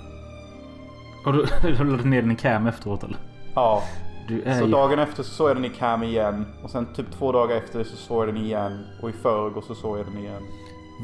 Och 1.26 1.32
du, 1.32 1.46
du 1.62 1.84
laddade 1.84 2.08
ner 2.08 2.22
den 2.22 2.30
i 2.30 2.36
cam 2.36 2.66
efteråt 2.66 3.04
eller? 3.04 3.18
Ja. 3.54 3.82
Så 4.28 4.64
ju... 4.64 4.70
dagen 4.70 4.98
efter 4.98 5.22
så 5.22 5.30
såg 5.30 5.50
jag 5.50 5.56
den 5.56 5.64
i 5.64 5.68
cam 5.68 6.02
igen. 6.02 6.46
Och 6.62 6.70
sen 6.70 6.86
typ 6.94 7.10
två 7.10 7.32
dagar 7.32 7.56
efter 7.56 7.84
så 7.84 7.96
såg 7.96 8.20
jag 8.22 8.34
den 8.34 8.44
igen. 8.44 8.84
Och 9.02 9.10
i 9.10 9.12
förrgår 9.12 9.60
så 9.60 9.74
såg 9.74 9.98
jag 9.98 10.06
den 10.06 10.18
igen. 10.18 10.42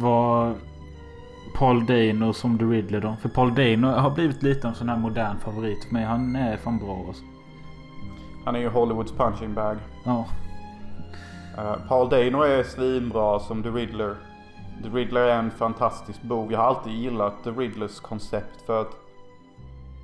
Var 0.01 0.55
Paul 1.59 1.87
Dano 1.87 2.33
som 2.33 2.59
The 2.59 2.65
Riddler 2.65 3.01
då? 3.01 3.17
För 3.21 3.29
Paul 3.29 3.55
Dano 3.55 3.87
har 3.87 4.11
blivit 4.11 4.43
lite 4.43 4.67
av 4.67 4.71
en 4.71 4.75
sån 4.75 4.89
här 4.89 4.97
modern 4.97 5.39
favorit 5.39 5.85
för 5.85 5.93
mig. 5.93 6.05
Han 6.05 6.37
är 6.37 6.57
fan 6.57 6.79
bra 6.79 7.05
alltså. 7.07 7.25
Han 8.45 8.57
är 8.57 8.61
ju 8.61 8.69
Hollywoods 8.69 9.13
punching 9.13 9.55
bag. 9.55 9.77
Ja. 10.05 10.27
Uh, 11.59 11.89
Paul 11.89 12.09
Dano 12.09 12.43
är 12.43 12.63
svinbra 12.63 13.41
som 13.41 13.63
The 13.63 13.69
Riddler. 13.69 14.15
The 14.83 14.89
Riddler 14.89 15.21
är 15.21 15.39
en 15.39 15.51
fantastisk 15.51 16.23
bov. 16.23 16.53
Jag 16.53 16.59
har 16.59 16.67
alltid 16.67 16.93
gillat 16.93 17.45
The 17.45 17.51
Riddlers 17.51 18.01
koncept 18.01 18.63
för 18.67 18.81
att 18.81 18.93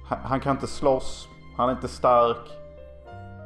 han, 0.09 0.19
han 0.23 0.41
kan 0.41 0.57
inte 0.57 0.67
slåss. 0.67 1.29
Han 1.57 1.69
är 1.69 1.73
inte 1.73 1.89
stark. 1.89 2.51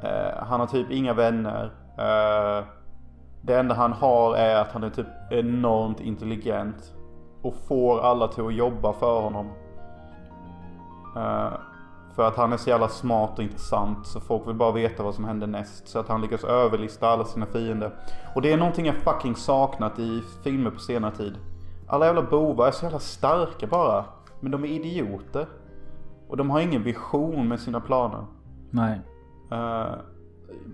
Eh, 0.02 0.44
han 0.46 0.60
har 0.60 0.66
typ 0.66 0.90
inga 0.90 1.14
vänner. 1.14 1.64
Eh, 1.98 2.64
det 3.42 3.58
enda 3.58 3.74
han 3.74 3.92
har 3.92 4.36
är 4.36 4.56
att 4.56 4.72
han 4.72 4.84
är 4.84 4.90
typ 4.90 5.06
enormt 5.30 6.00
intelligent. 6.00 6.92
Och 7.46 7.54
får 7.68 8.00
alla 8.00 8.28
till 8.28 8.46
att 8.46 8.54
jobba 8.54 8.92
för 8.92 9.20
honom. 9.20 9.46
Eh, 11.16 11.52
för 12.14 12.28
att 12.28 12.36
han 12.36 12.52
är 12.52 12.56
så 12.56 12.70
jävla 12.70 12.88
smart 12.88 13.38
och 13.38 13.44
intressant 13.44 14.06
så 14.06 14.20
folk 14.20 14.48
vill 14.48 14.54
bara 14.54 14.72
veta 14.72 15.02
vad 15.02 15.14
som 15.14 15.24
händer 15.24 15.46
näst. 15.46 15.88
Så 15.88 15.98
att 15.98 16.08
han 16.08 16.20
lyckas 16.20 16.44
överlista 16.44 17.08
alla 17.08 17.24
sina 17.24 17.46
fiender. 17.46 17.90
Och 18.34 18.42
det 18.42 18.52
är 18.52 18.56
någonting 18.56 18.86
jag 18.86 18.94
fucking 18.96 19.36
saknat 19.36 19.98
i 19.98 20.22
filmer 20.44 20.70
på 20.70 20.78
senare 20.78 21.14
tid. 21.16 21.34
Alla 21.88 22.06
jävla 22.06 22.22
bovar 22.22 22.66
är 22.66 22.70
så 22.70 22.84
jävla 22.84 22.98
starka 22.98 23.66
bara. 23.66 24.04
Men 24.40 24.52
de 24.52 24.64
är 24.64 24.68
idioter. 24.68 25.46
Och 26.28 26.36
de 26.36 26.50
har 26.50 26.60
ingen 26.60 26.82
vision 26.82 27.48
med 27.48 27.60
sina 27.60 27.80
planer. 27.80 28.26
Nej. 28.70 29.00
Eh, 29.52 29.94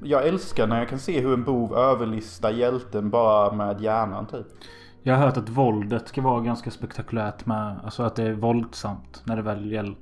jag 0.02 0.26
älskar 0.26 0.67
när 0.67 0.79
jag 0.79 0.88
kan 0.88 0.99
se 0.99 1.21
hur 1.21 1.35
en 1.35 1.45
bov 1.45 1.75
överlistar 1.76 2.50
hjälten 2.50 3.11
bara 3.11 3.52
med 3.52 3.81
hjärnan 3.81 4.26
typ. 4.26 4.47
Jag 5.02 5.16
har 5.16 5.26
hört 5.26 5.37
att 5.37 5.49
våldet 5.49 6.09
ska 6.09 6.23
vara 6.23 6.40
ganska 6.40 6.71
spektakulärt 6.71 7.47
med. 7.47 7.80
Alltså 7.85 8.02
att 8.02 8.16
det 8.16 8.23
är 8.23 8.32
våldsamt 8.32 9.23
när 9.25 9.37
det 9.37 9.42
väl 9.42 9.73
gäller. 9.73 9.97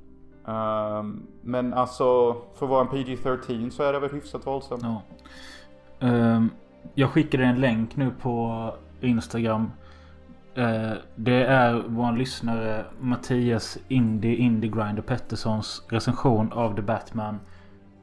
Ehm, 0.47 1.27
men 1.41 1.73
alltså 1.73 2.35
för 2.55 2.65
att 2.65 2.69
vara 2.69 2.81
en 2.81 2.87
PG-13 2.87 3.69
så 3.69 3.83
är 3.83 3.93
det 3.93 3.99
väl 3.99 4.11
hyfsat 4.11 4.47
våldsamt. 4.47 4.83
Ja. 4.83 5.01
Ehm, 5.99 6.49
jag 6.95 7.09
skickade 7.09 7.45
en 7.45 7.61
länk 7.61 7.95
nu 7.95 8.11
på 8.21 8.65
Instagram. 9.01 9.71
Eh, 10.55 10.91
det 11.15 11.45
är 11.45 11.83
vår 11.87 12.17
lyssnare 12.17 12.85
Mattias 12.99 13.77
Indie 13.87 14.69
Grinder 14.69 15.01
Petterssons 15.01 15.83
recension 15.89 16.53
av 16.53 16.75
The 16.75 16.81
Batman. 16.81 17.39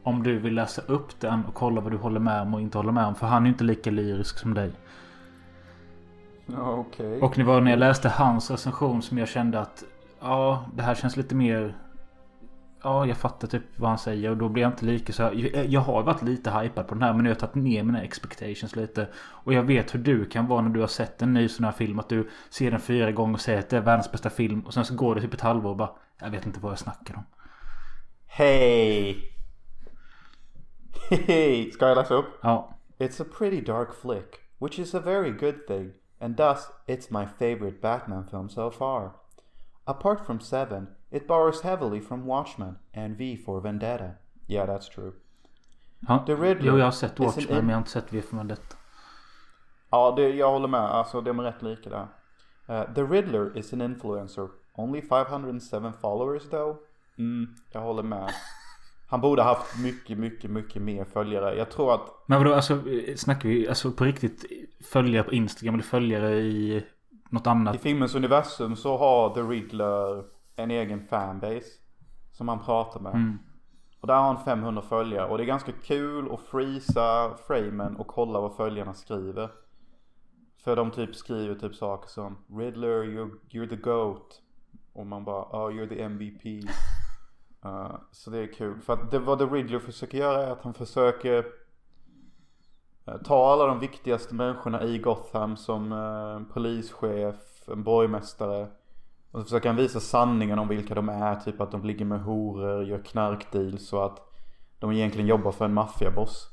Om 0.03 0.23
du 0.23 0.39
vill 0.39 0.55
läsa 0.55 0.83
upp 0.83 1.21
den 1.21 1.45
och 1.45 1.55
kolla 1.55 1.81
vad 1.81 1.93
du 1.93 1.97
håller 1.97 2.21
med 2.21 2.43
om 2.43 2.55
och 2.55 2.61
inte 2.61 2.79
håller 2.79 2.93
med 2.93 3.07
om. 3.07 3.15
För 3.15 3.27
han 3.27 3.45
är 3.45 3.49
inte 3.49 3.65
lika 3.65 3.91
lyrisk 3.91 4.39
som 4.39 4.55
dig. 4.55 4.73
Okej. 6.57 7.21
Och 7.21 7.33
det 7.37 7.43
var 7.43 7.61
när 7.61 7.71
jag 7.71 7.79
läste 7.79 8.09
hans 8.09 8.51
recension 8.51 9.03
som 9.03 9.19
jag 9.19 9.29
kände 9.29 9.61
att 9.61 9.85
ja, 10.21 10.65
det 10.75 10.83
här 10.83 10.95
känns 10.95 11.17
lite 11.17 11.35
mer... 11.35 11.77
Ja, 12.83 13.07
jag 13.07 13.17
fattar 13.17 13.49
typ 13.49 13.63
vad 13.77 13.89
han 13.89 13.99
säger 13.99 14.31
och 14.31 14.37
då 14.37 14.49
blir 14.49 14.63
jag 14.63 14.73
inte 14.73 14.85
lika 14.85 15.13
så 15.13 15.23
här. 15.23 15.33
Jag, 15.33 15.67
jag 15.67 15.81
har 15.81 16.03
varit 16.03 16.23
lite 16.23 16.51
hypad 16.51 16.89
på 16.89 16.95
den 16.95 17.03
här 17.03 17.13
men 17.13 17.25
jag 17.25 17.35
har 17.35 17.41
tagit 17.41 17.55
ner 17.55 17.83
mina 17.83 18.03
expectations 18.03 18.77
lite. 18.77 19.09
Och 19.17 19.53
jag 19.53 19.63
vet 19.63 19.95
hur 19.95 19.99
du 19.99 20.25
kan 20.25 20.47
vara 20.47 20.61
när 20.61 20.71
du 20.71 20.81
har 20.81 20.87
sett 20.87 21.23
en 21.23 21.35
ny 21.35 21.49
sån 21.49 21.65
här 21.65 21.73
film. 21.73 21.99
Att 21.99 22.09
du 22.09 22.29
ser 22.51 22.71
den 22.71 22.81
fyra 22.81 23.13
gånger 23.13 23.35
och 23.35 23.41
säger 23.41 23.59
att 23.59 23.69
det 23.69 23.77
är 23.77 23.81
världens 23.81 24.13
bästa 24.13 24.31
film. 24.31 24.61
Och 24.61 24.75
sen 24.75 24.85
så 24.85 24.95
går 24.95 25.15
det 25.15 25.21
typ 25.21 25.35
ett 25.35 25.41
halvår 25.41 25.71
och 25.71 25.77
bara 25.77 25.91
Jag 26.21 26.31
vet 26.31 26.47
inte 26.47 26.61
vad 26.61 26.73
jag 26.73 26.79
snackar 26.79 27.17
om. 27.17 27.25
Hej! 28.27 29.17
Hej! 31.11 31.71
Ska 31.71 31.89
jag 31.89 31.97
läsa 31.97 32.15
upp? 32.15 32.39
Ja. 32.43 32.79
It's 32.99 33.23
a 33.23 33.25
pretty 33.39 33.61
dark 33.61 33.95
flick, 33.95 34.41
which 34.59 34.79
is 34.79 34.95
a 34.95 35.01
very 35.05 35.31
good 35.31 35.67
thing, 35.67 35.93
and 36.21 36.37
thus 36.37 36.71
it's 36.87 37.11
my 37.11 37.27
favorite 37.27 37.81
Batman 37.81 38.25
film 38.31 38.49
so 38.49 38.71
far. 38.71 39.11
Apart 39.85 40.27
from 40.27 40.41
Seven, 40.41 40.87
it 41.11 41.27
borrows 41.27 41.63
heavily 41.63 42.01
from 42.01 42.27
Watchmen 42.27 42.77
and 42.95 43.17
V 43.17 43.37
for 43.37 43.61
Vendetta. 43.61 44.15
Yeah, 44.47 44.67
that's 44.67 44.89
true. 44.89 45.13
ja. 46.09 46.25
The 46.27 46.35
Riddler 46.35 46.67
Jo, 46.67 46.79
jag 46.79 46.85
har 46.85 46.93
sett 46.93 47.21
Watchmen 47.21 47.47
men 47.49 47.69
jag 47.69 47.75
har 47.75 47.79
inte 47.79 47.91
sett 47.91 48.13
V 48.13 48.23
för 48.23 48.37
Vendetta. 48.37 48.77
Ja, 49.91 50.15
det, 50.17 50.29
jag 50.29 50.51
håller 50.51 50.69
med. 50.69 50.81
Alltså, 50.81 51.21
de 51.21 51.39
är 51.39 51.43
rätt 51.43 51.63
lika 51.63 51.91
där. 51.91 52.07
Uh, 52.71 52.95
the 52.95 53.03
Riddler 53.03 53.59
is 53.59 53.73
an 53.73 53.81
influencer. 53.81 54.49
Only 54.75 55.03
507 55.03 55.93
followers 56.01 56.49
though. 56.51 56.77
Mm, 57.19 57.55
jag 57.73 57.81
håller 57.81 58.03
med. 58.03 58.31
Han 59.11 59.21
borde 59.21 59.43
haft 59.43 59.79
mycket, 59.79 60.19
mycket, 60.19 60.51
mycket 60.51 60.83
mer 60.83 61.05
följare. 61.05 61.55
Jag 61.55 61.71
tror 61.71 61.95
att 61.95 62.25
Men 62.27 62.39
vadå 62.39 62.55
alltså 62.55 62.83
snackar 63.17 63.49
vi 63.49 63.69
alltså 63.69 63.91
på 63.91 64.05
riktigt 64.05 64.45
följare 64.81 65.23
på 65.23 65.33
Instagram 65.33 65.75
eller 65.75 65.85
följare 65.85 66.35
i 66.35 66.85
något 67.31 67.47
annat? 67.47 67.75
i 67.75 67.79
filmens 67.79 68.15
universum 68.15 68.77
så 68.77 68.97
har 68.97 69.35
The 69.35 69.41
Riddler 69.41 70.25
en 70.57 70.71
egen 70.71 71.07
fanbase. 71.07 71.67
Som 72.33 72.49
han 72.49 72.65
pratar 72.65 73.01
med. 73.01 73.15
Mm. 73.15 73.39
Och 74.01 74.07
där 74.07 74.15
har 74.15 74.23
han 74.23 74.45
500 74.45 74.83
följare. 74.83 75.29
Och 75.29 75.39
det 75.39 75.45
är 75.45 75.47
ganska 75.47 75.73
kul 75.73 76.33
att 76.33 76.41
freeza 76.41 77.37
framen 77.47 77.97
och 77.97 78.07
kolla 78.07 78.41
vad 78.41 78.57
följarna 78.57 78.95
skriver. 78.95 79.51
För 80.65 80.77
de 80.77 80.91
typ 80.91 81.15
skriver 81.15 81.55
typ 81.55 81.75
saker 81.75 82.09
som 82.09 82.37
Riddler, 82.59 83.05
you're, 83.05 83.31
you're 83.51 83.69
the 83.69 83.77
GOAT. 83.77 84.43
Och 84.93 85.07
man 85.07 85.25
bara, 85.25 85.43
oh 85.43 85.73
you're 85.73 85.89
the 85.89 86.03
MVP. 86.03 86.71
Uh, 87.65 87.97
så 88.13 88.31
det 88.31 88.39
är 88.39 88.53
kul. 88.53 88.81
För 88.81 88.93
att 88.93 89.11
det, 89.11 89.19
vad 89.19 89.39
The 89.39 89.45
Riddler 89.45 89.79
försöker 89.79 90.19
göra 90.19 90.47
är 90.47 90.51
att 90.51 90.63
han 90.63 90.75
försöker 90.75 91.47
eh, 93.07 93.17
ta 93.25 93.53
alla 93.53 93.67
de 93.67 93.81
viktigaste 93.81 94.35
människorna 94.35 94.83
i 94.83 94.99
Gotham 94.99 95.57
som 95.57 95.93
en 95.93 96.45
polischef, 96.45 97.69
en 97.69 97.83
borgmästare. 97.83 98.69
Och 99.31 99.41
så 99.41 99.45
försöker 99.45 99.69
han 99.69 99.77
visa 99.77 100.01
sanningen 100.01 100.59
om 100.59 100.69
vilka 100.69 100.95
de 100.95 101.09
är. 101.09 101.35
Typ 101.37 101.61
att 101.61 101.71
de 101.71 101.85
ligger 101.85 102.05
med 102.05 102.21
horor, 102.21 102.85
gör 102.85 102.99
knarkdeals 102.99 103.93
och 103.93 104.07
att 104.07 104.21
de 104.79 104.93
egentligen 104.93 105.27
jobbar 105.27 105.53
för 105.53 105.65
en 105.65 105.75
maffiaboss. 105.75 106.49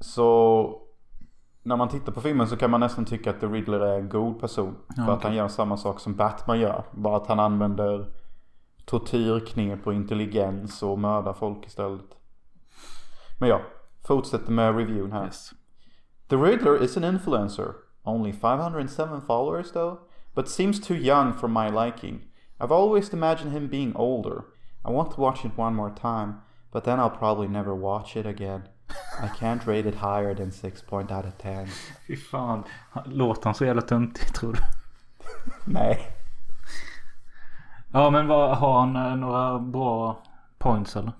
Så 0.00 0.82
när 1.62 1.76
man 1.76 1.88
tittar 1.88 2.12
på 2.12 2.20
filmen 2.20 2.48
så 2.48 2.56
kan 2.56 2.70
man 2.70 2.80
nästan 2.80 3.04
tycka 3.04 3.30
att 3.30 3.40
The 3.40 3.46
Riddler 3.46 3.80
är 3.80 3.98
en 3.98 4.08
god 4.08 4.40
person. 4.40 4.76
för 4.96 5.02
att 5.02 5.08
okej. 5.08 5.28
han 5.28 5.36
gör 5.36 5.48
samma 5.48 5.76
sak 5.76 6.00
som 6.00 6.14
Batman 6.14 6.60
gör. 6.60 6.84
Bara 6.92 7.16
att 7.16 7.26
han 7.26 7.40
använder 7.40 8.06
tortyrknep 8.90 9.86
och 9.86 9.94
intelligens 9.94 10.82
och 10.82 10.98
mördar 10.98 11.32
folk 11.32 11.66
istället. 11.66 12.16
Men 13.38 13.48
ja, 13.48 13.60
fortsätter 14.06 14.52
med 14.52 14.76
reviewen 14.76 15.12
här. 15.12 15.24
Yes. 15.24 15.52
The 16.28 16.36
Riddler 16.36 16.82
is 16.82 16.96
an 16.96 17.04
influencer. 17.04 17.74
Only 18.02 18.32
507 18.32 19.20
followers 19.26 19.72
though, 19.72 19.98
but 20.34 20.48
seems 20.48 20.80
too 20.80 20.96
young 20.96 21.32
for 21.32 21.48
my 21.48 21.84
liking. 21.84 22.20
I've 22.58 22.74
always 22.74 23.12
imagined 23.12 23.52
him 23.52 23.68
being 23.68 23.96
older. 23.96 24.42
I 24.84 24.92
want 24.92 25.10
to 25.10 25.20
watch 25.20 25.44
it 25.44 25.58
one 25.58 25.74
more 25.74 25.90
time, 25.90 26.32
but 26.72 26.84
then 26.84 27.00
I'll 27.00 27.18
probably 27.18 27.48
never 27.48 27.74
watch 27.74 28.16
it 28.16 28.26
again. 28.26 28.62
I 29.22 29.28
can't 29.38 29.66
rate 29.66 29.88
it 29.88 29.94
higher 29.94 30.34
than 30.34 30.52
6 30.52 30.82
point 30.82 31.12
out 31.12 31.26
of 31.26 31.38
10. 31.38 31.66
Fy 32.06 32.16
fan. 32.16 32.64
Låter 33.04 33.44
han 33.44 33.54
så 33.54 33.64
jävla 33.64 33.82
töntig 33.82 34.34
tror 34.34 34.52
du? 34.52 34.60
Nej. 35.72 36.19
Ja 37.92 38.10
men 38.10 38.28
vad, 38.28 38.56
har 38.56 38.80
han 38.80 38.96
eh, 38.96 39.16
några 39.16 39.58
bra 39.58 40.22
points 40.58 40.96
eller? 40.96 41.12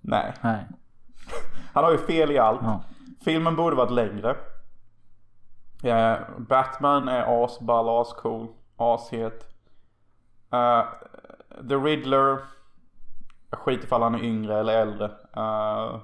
Nej. 0.00 0.32
Nej. 0.40 0.66
Han 1.72 1.84
har 1.84 1.92
ju 1.92 1.98
fel 1.98 2.30
i 2.30 2.38
allt. 2.38 2.60
Ja. 2.62 2.82
Filmen 3.24 3.56
borde 3.56 3.76
varit 3.76 3.90
längre. 3.90 4.36
Eh, 5.82 6.18
Batman 6.38 7.08
är 7.08 7.44
asball, 7.44 8.00
ascool, 8.00 8.48
ashet. 8.76 9.46
Eh, 10.52 10.84
The 11.68 11.74
Riddler. 11.74 12.38
Skit 13.50 13.84
ifall 13.84 14.02
han 14.02 14.14
är 14.14 14.24
yngre 14.24 14.58
eller 14.60 14.72
äldre. 14.82 15.10
Eh, 15.36 15.94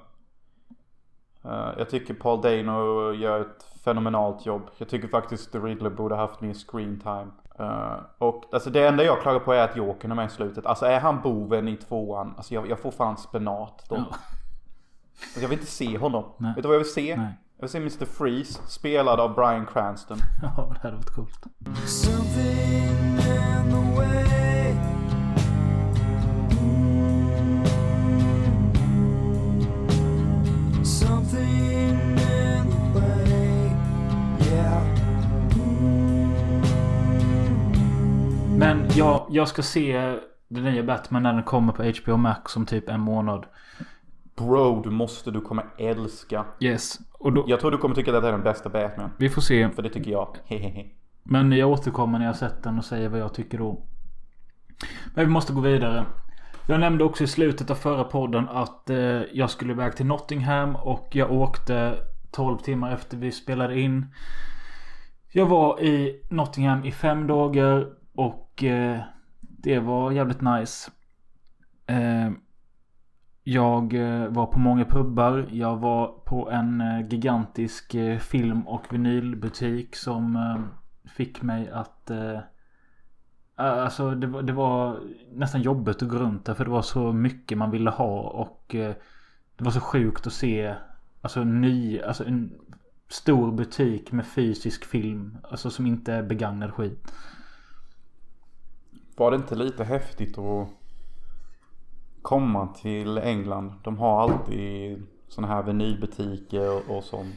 eh, 1.43 1.69
jag 1.77 1.89
tycker 1.89 2.13
Paul 2.13 2.41
Dano 2.41 3.11
gör 3.13 3.41
ett 3.41 3.63
fenomenalt 3.83 4.45
jobb. 4.45 4.69
Jag 4.77 4.89
tycker 4.89 5.07
faktiskt 5.07 5.51
The 5.51 5.57
Riddler 5.57 5.89
borde 5.89 6.15
haft 6.15 6.41
mer 6.41 6.53
screen 6.53 6.99
time. 6.99 7.31
Eh, 7.59 7.93
och 8.17 8.43
alltså 8.51 8.69
det 8.69 8.87
enda 8.87 9.03
jag 9.03 9.21
klagar 9.21 9.39
på 9.39 9.53
är 9.53 9.63
att 9.63 9.75
Jokern 9.75 10.11
är 10.11 10.15
med 10.15 10.25
i 10.25 10.29
slutet. 10.29 10.65
Alltså 10.65 10.85
är 10.85 10.99
han 10.99 11.21
boven 11.21 11.67
i 11.67 11.77
tvåan? 11.77 12.33
Alltså 12.37 12.53
jag, 12.53 12.69
jag 12.69 12.79
får 12.79 12.91
fan 12.91 13.17
spenat 13.17 13.85
då. 13.89 13.95
Ja. 13.95 14.05
Alltså, 15.21 15.41
jag 15.41 15.49
vill 15.49 15.59
inte 15.59 15.71
se 15.71 15.97
honom. 15.97 16.25
Nej. 16.37 16.53
Vet 16.55 16.63
du 16.63 16.67
vad 16.67 16.75
jag 16.75 16.83
vill 16.83 16.93
se? 16.93 17.15
Nej. 17.15 17.33
Jag 17.57 17.61
vill 17.61 17.69
se 17.69 17.77
Mr. 17.77 18.05
Freeze 18.05 18.61
spelad 18.67 19.19
av 19.19 19.35
Bryan 19.35 19.65
Cranston. 19.65 20.17
Ja 20.41 20.73
det 20.73 20.79
hade 20.79 20.95
varit 20.95 21.15
coolt. 21.15 21.45
Jag, 38.99 39.25
jag 39.29 39.47
ska 39.47 39.61
se 39.61 40.17
den 40.47 40.63
nya 40.63 40.83
Batman 40.83 41.23
när 41.23 41.33
den 41.33 41.43
kommer 41.43 41.73
på 41.73 41.83
HBO 41.83 42.17
Max 42.17 42.55
om 42.55 42.65
typ 42.65 42.89
en 42.89 42.99
månad. 42.99 43.45
Bro, 44.35 44.81
du 44.81 44.89
måste, 44.89 45.31
du 45.31 45.41
kommer 45.41 45.65
älska. 45.77 46.45
Yes. 46.59 46.99
Och 47.11 47.33
då, 47.33 47.45
Jag 47.47 47.59
tror 47.59 47.71
du 47.71 47.77
kommer 47.77 47.95
tycka 47.95 48.15
att 48.15 48.23
det 48.23 48.27
är 48.27 48.31
den 48.31 48.43
bästa 48.43 48.69
Batman. 48.69 49.09
vi 49.17 49.29
får 49.29 49.41
se. 49.41 49.69
För 49.69 49.81
det 49.81 49.89
tycker 49.89 50.11
jag. 50.11 50.37
Men 51.23 51.51
jag 51.51 51.69
återkommer 51.69 52.19
när 52.19 52.25
jag 52.25 52.35
sett 52.35 52.63
den 52.63 52.77
och 52.77 52.85
säger 52.85 53.09
vad 53.09 53.19
jag 53.19 53.33
tycker 53.33 53.57
då. 53.57 53.81
Men 55.15 55.25
vi 55.25 55.31
måste 55.31 55.53
gå 55.53 55.61
vidare. 55.61 56.05
Jag 56.67 56.79
nämnde 56.79 57.03
också 57.03 57.23
i 57.23 57.27
slutet 57.27 57.69
av 57.69 57.75
förra 57.75 58.03
podden 58.03 58.49
att 58.49 58.89
eh, 58.89 58.97
jag 59.33 59.49
skulle 59.49 59.73
iväg 59.73 59.95
till 59.95 60.05
Nottingham 60.05 60.75
och 60.75 61.09
jag 61.11 61.31
åkte 61.31 61.95
12 62.31 62.57
timmar 62.57 62.93
efter 62.93 63.17
vi 63.17 63.31
spelade 63.31 63.79
in. 63.79 64.05
Jag 65.31 65.45
var 65.45 65.81
i 65.81 66.21
Nottingham 66.29 66.85
i 66.85 66.91
fem 66.91 67.27
dagar 67.27 67.87
och 68.19 68.63
eh, 68.63 69.01
det 69.39 69.79
var 69.79 70.11
jävligt 70.11 70.41
nice. 70.41 70.91
Eh, 71.85 72.31
jag 73.43 73.93
eh, 73.93 74.27
var 74.27 74.45
på 74.45 74.59
många 74.59 74.85
pubbar. 74.85 75.47
Jag 75.51 75.77
var 75.77 76.07
på 76.07 76.49
en 76.49 76.81
eh, 76.81 77.07
gigantisk 77.09 77.95
eh, 77.95 78.19
film 78.19 78.67
och 78.67 78.93
vinylbutik 78.93 79.95
som 79.95 80.35
eh, 80.35 80.59
fick 81.11 81.41
mig 81.41 81.69
att... 81.69 82.09
Eh, 82.09 82.39
alltså 83.55 84.11
det 84.11 84.27
var, 84.27 84.41
det 84.41 84.53
var 84.53 84.99
nästan 85.33 85.61
jobbigt 85.61 86.01
att 86.01 86.09
gå 86.09 86.17
runt 86.17 86.45
där 86.45 86.53
för 86.53 86.65
det 86.65 86.71
var 86.71 86.81
så 86.81 87.13
mycket 87.13 87.57
man 87.57 87.71
ville 87.71 87.89
ha 87.89 88.19
och 88.21 88.75
eh, 88.75 88.93
det 89.57 89.63
var 89.63 89.71
så 89.71 89.81
sjukt 89.81 90.27
att 90.27 90.33
se 90.33 90.75
alltså 91.21 91.43
ny, 91.43 92.01
alltså 92.01 92.25
en 92.25 92.51
stor 93.07 93.51
butik 93.51 94.11
med 94.11 94.25
fysisk 94.25 94.85
film. 94.85 95.37
Alltså 95.43 95.69
som 95.69 95.85
inte 95.85 96.13
är 96.13 96.23
begagnad 96.23 96.73
skit. 96.73 97.13
Var 99.19 99.31
det 99.31 99.37
inte 99.37 99.55
lite 99.55 99.83
häftigt 99.83 100.37
att 100.37 100.67
komma 102.21 102.67
till 102.67 103.17
England? 103.17 103.73
De 103.83 103.97
har 103.97 104.21
alltid 104.21 105.03
sådana 105.27 105.53
här 105.53 105.63
vinylbutiker 105.63 106.91
och, 106.91 107.03
sånt. 107.03 107.35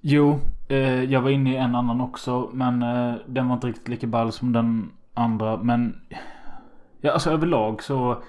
Jo, 0.00 0.38
eh, 0.68 1.04
jag 1.04 1.20
var 1.22 1.30
inne 1.30 1.52
i 1.52 1.56
en 1.56 1.74
annan 1.74 2.00
också. 2.00 2.50
Men 2.52 2.82
eh, 2.82 3.14
den 3.26 3.48
var 3.48 3.54
inte 3.54 3.66
riktigt 3.66 3.88
lika 3.88 4.06
ball 4.06 4.32
som 4.32 4.52
den 4.52 4.90
andra. 5.14 5.56
Men 5.56 6.00
ja, 7.00 7.12
alltså 7.12 7.30
överlag 7.30 7.82
så. 7.82 8.22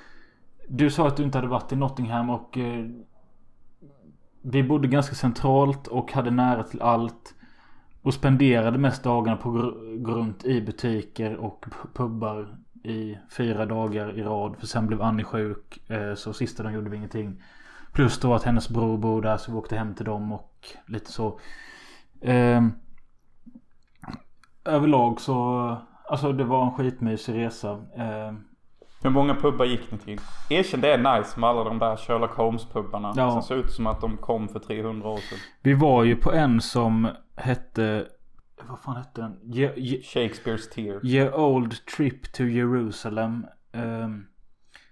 Du 0.67 0.89
sa 0.91 1.07
att 1.07 1.17
du 1.17 1.23
inte 1.23 1.37
hade 1.37 1.47
varit 1.47 1.71
i 1.71 1.75
Nottingham 1.75 2.29
och 2.29 2.57
eh, 2.57 2.85
vi 4.41 4.63
bodde 4.63 4.87
ganska 4.87 5.15
centralt 5.15 5.87
och 5.87 6.11
hade 6.13 6.31
nära 6.31 6.63
till 6.63 6.81
allt. 6.81 7.35
Och 8.01 8.13
spenderade 8.13 8.77
mest 8.77 9.03
dagarna 9.03 9.37
på 9.37 9.49
att 9.49 9.55
gr- 9.55 9.97
gå 10.03 10.11
runt 10.11 10.45
i 10.45 10.61
butiker 10.61 11.35
och 11.35 11.65
pubbar 11.93 12.62
i 12.83 13.17
fyra 13.37 13.65
dagar 13.65 14.17
i 14.19 14.23
rad. 14.23 14.55
För 14.59 14.67
sen 14.67 14.87
blev 14.87 15.01
Annie 15.01 15.23
sjuk. 15.23 15.89
Eh, 15.89 16.13
så 16.15 16.33
sista 16.33 16.63
dagen 16.63 16.73
gjorde 16.75 16.89
vi 16.89 16.97
ingenting. 16.97 17.43
Plus 17.93 18.19
då 18.19 18.33
att 18.33 18.43
hennes 18.43 18.69
bror 18.69 18.97
bor 18.97 19.21
där 19.21 19.37
så 19.37 19.51
vi 19.51 19.57
åkte 19.57 19.75
hem 19.75 19.95
till 19.95 20.05
dem 20.05 20.31
och 20.31 20.67
lite 20.87 21.11
så. 21.11 21.39
Ehm, 22.21 22.71
överlag 24.65 25.21
så. 25.21 25.77
Alltså 26.09 26.31
det 26.31 26.43
var 26.43 26.65
en 26.65 26.71
skitmysig 26.71 27.35
resa. 27.35 27.79
Ehm, 27.97 28.43
Hur 29.03 29.09
många 29.09 29.35
pubbar 29.35 29.65
gick 29.65 29.91
ni 29.91 29.97
till? 29.97 30.19
Erkänn 30.49 30.81
det 30.81 30.93
är 30.93 31.17
nice 31.17 31.39
med 31.39 31.49
alla 31.49 31.63
de 31.63 31.79
där 31.79 31.97
Sherlock 31.97 32.31
Holmes-pubbarna. 32.37 33.13
Ja. 33.15 33.31
Som 33.31 33.41
ser 33.43 33.55
ut 33.55 33.71
som 33.71 33.87
att 33.87 34.01
de 34.01 34.17
kom 34.17 34.47
för 34.49 34.59
300 34.59 35.09
år 35.09 35.17
sedan. 35.17 35.37
vi 35.61 35.73
var 35.73 36.03
ju 36.03 36.15
på 36.15 36.31
en 36.33 36.61
som 36.61 37.07
hette. 37.35 38.05
Vad 38.69 38.79
fan 38.79 38.95
hette 38.95 39.21
den? 39.21 39.39
Ye, 39.53 39.73
ye, 39.77 40.01
Shakespeare's 40.01 40.69
Tears. 40.73 41.03
Ye 41.03 41.31
Old 41.31 41.85
Trip 41.85 42.33
to 42.33 42.43
Jerusalem. 42.43 43.45
ehm, 43.71 44.25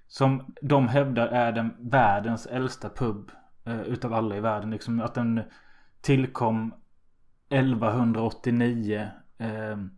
som 0.08 0.54
de 0.62 0.88
hävdar 0.88 1.28
är 1.28 1.52
den 1.52 1.74
världens 1.80 2.46
äldsta 2.46 2.90
pub. 2.90 3.32
Uh, 3.68 3.82
utav 3.82 4.14
alla 4.14 4.38
i 4.38 4.40
världen. 4.40 4.72
Liksom 4.72 5.02
att 5.02 5.14
den 5.14 5.42
tillkom 6.02 6.74
1189. 7.50 9.08
ehm, 9.38 9.90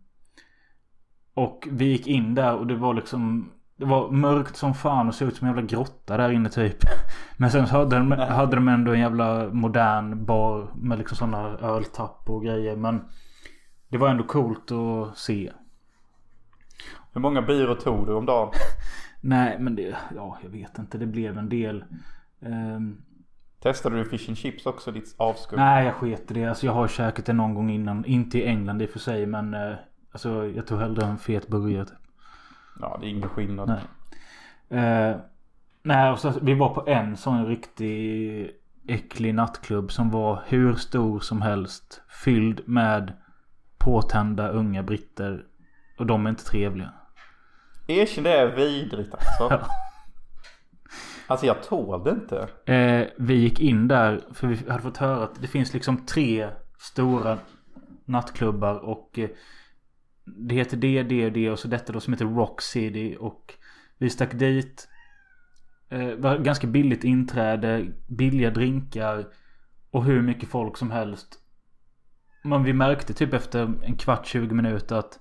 och 1.34 1.68
vi 1.70 1.84
gick 1.84 2.06
in 2.06 2.34
där 2.34 2.54
och 2.56 2.66
det 2.66 2.76
var 2.76 2.94
liksom 2.94 3.50
Det 3.76 3.84
var 3.84 4.10
mörkt 4.10 4.56
som 4.56 4.74
fan 4.74 5.08
och 5.08 5.14
såg 5.14 5.28
ut 5.28 5.36
som 5.36 5.48
en 5.48 5.54
jävla 5.54 5.68
grotta 5.68 6.16
där 6.16 6.30
inne 6.32 6.48
typ. 6.48 6.76
Men 7.36 7.50
sen 7.50 7.66
så 7.66 7.76
hade 7.76 7.96
de, 7.96 8.10
hade 8.12 8.56
de 8.56 8.68
ändå 8.68 8.92
en 8.92 9.00
jävla 9.00 9.48
modern 9.52 10.24
bar 10.24 10.70
med 10.74 10.98
liksom 10.98 11.16
sådana 11.16 11.58
öltapp 11.58 12.30
och 12.30 12.44
grejer. 12.44 12.76
Men 12.76 13.04
det 13.94 13.98
var 13.98 14.08
ändå 14.08 14.24
coolt 14.24 14.72
att 14.72 15.18
se. 15.18 15.52
Hur 17.12 17.20
många 17.20 17.42
byror 17.42 17.74
tog 17.74 18.06
du 18.06 18.14
om 18.14 18.26
dagen? 18.26 18.52
Nej 19.20 19.58
men 19.58 19.76
det, 19.76 19.96
ja 20.16 20.38
jag 20.42 20.50
vet 20.50 20.78
inte. 20.78 20.98
Det 20.98 21.06
blev 21.06 21.38
en 21.38 21.48
del. 21.48 21.84
Ehm, 22.40 23.02
Testade 23.62 23.96
du 23.96 24.04
fish 24.04 24.28
and 24.28 24.38
chips 24.38 24.66
också 24.66 24.92
ditt 24.92 25.14
avskum? 25.16 25.58
nej 25.58 25.84
jag 25.84 25.94
sket 25.94 26.28
det. 26.28 26.44
Alltså 26.44 26.66
jag 26.66 26.72
har 26.72 26.88
käkat 26.88 27.26
det 27.26 27.32
någon 27.32 27.54
gång 27.54 27.70
innan. 27.70 28.04
Inte 28.04 28.38
i 28.38 28.46
England 28.46 28.82
i 28.82 28.86
och 28.86 28.90
för 28.90 28.98
sig 28.98 29.26
men. 29.26 29.54
Eh, 29.54 29.74
alltså 30.12 30.46
jag 30.46 30.66
tog 30.66 30.80
hellre 30.80 31.06
en 31.06 31.18
fet 31.18 31.48
burgare 31.48 31.84
typ. 31.84 31.98
Ja 32.80 32.98
det 33.00 33.06
är 33.06 33.10
ingen 33.10 33.28
skillnad. 33.28 33.80
Nej. 34.68 34.84
Eh, 34.84 35.16
nej, 35.82 36.10
och 36.12 36.18
så, 36.18 36.32
vi 36.42 36.54
var 36.54 36.74
på 36.74 36.84
en 36.86 37.16
sån 37.16 37.46
riktig 37.46 38.50
äcklig 38.88 39.34
nattklubb 39.34 39.92
som 39.92 40.10
var 40.10 40.42
hur 40.46 40.74
stor 40.74 41.20
som 41.20 41.42
helst. 41.42 42.02
Fylld 42.24 42.60
med 42.66 43.12
påtända 43.84 44.48
unga 44.48 44.82
britter. 44.82 45.44
Och 45.98 46.06
de 46.06 46.26
är 46.26 46.30
inte 46.30 46.44
trevliga. 46.44 46.92
Erkänn 47.86 48.24
det 48.24 48.32
är 48.32 48.56
vidrigt 48.56 49.14
alltså. 49.14 49.48
Ja. 49.50 49.66
Alltså 51.26 51.46
jag 51.46 51.62
tål 51.62 52.04
det 52.04 52.10
inte. 52.10 52.48
Eh, 52.72 53.06
vi 53.18 53.34
gick 53.34 53.60
in 53.60 53.88
där 53.88 54.20
för 54.32 54.46
vi 54.46 54.70
hade 54.70 54.82
fått 54.82 54.96
höra 54.96 55.24
att 55.24 55.42
det 55.42 55.46
finns 55.48 55.74
liksom 55.74 56.06
tre 56.06 56.48
stora 56.78 57.38
nattklubbar 58.04 58.74
och 58.74 59.18
eh, 59.18 59.28
det 60.24 60.54
heter 60.54 60.76
det, 60.76 61.02
det 61.02 61.30
det 61.30 61.50
och 61.50 61.58
så 61.58 61.68
detta 61.68 61.92
då 61.92 62.00
som 62.00 62.12
heter 62.12 62.24
Rock 62.24 62.62
City 62.62 63.16
och 63.20 63.54
vi 63.98 64.10
stack 64.10 64.32
dit. 64.32 64.88
Eh, 65.88 66.14
var 66.14 66.38
ganska 66.38 66.66
billigt 66.66 67.04
inträde, 67.04 67.86
billiga 68.06 68.50
drinkar 68.50 69.26
och 69.90 70.04
hur 70.04 70.22
mycket 70.22 70.48
folk 70.48 70.76
som 70.76 70.90
helst. 70.90 71.43
Men 72.44 72.64
vi 72.64 72.72
märkte 72.72 73.14
typ 73.14 73.34
efter 73.34 73.72
en 73.82 73.96
kvart, 73.96 74.26
20 74.26 74.54
minuter 74.54 74.96
att 74.96 75.18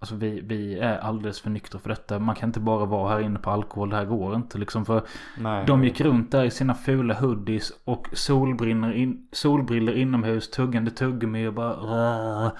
Alltså 0.00 0.14
vi, 0.14 0.40
vi 0.40 0.78
är 0.78 0.98
alldeles 0.98 1.40
för 1.40 1.50
nyktra 1.50 1.78
för 1.78 1.88
detta. 1.88 2.18
Man 2.18 2.34
kan 2.34 2.48
inte 2.48 2.60
bara 2.60 2.84
vara 2.84 3.12
här 3.12 3.20
inne 3.20 3.38
på 3.38 3.50
alkohol. 3.50 3.90
Det 3.90 3.96
här 3.96 4.04
går 4.04 4.34
inte 4.34 4.58
liksom. 4.58 4.84
För 4.84 5.02
Nej. 5.38 5.66
de 5.66 5.84
gick 5.84 6.00
runt 6.00 6.30
där 6.30 6.44
i 6.44 6.50
sina 6.50 6.74
fula 6.74 7.14
hoodies 7.14 7.72
och 7.84 8.08
solbrillor, 8.12 8.92
in, 8.92 9.28
solbrillor 9.32 9.94
inomhus. 9.94 10.50
Tuggande 10.50 10.90
tuggummi 10.90 11.46
och 11.46 11.54
bara... 11.54 12.52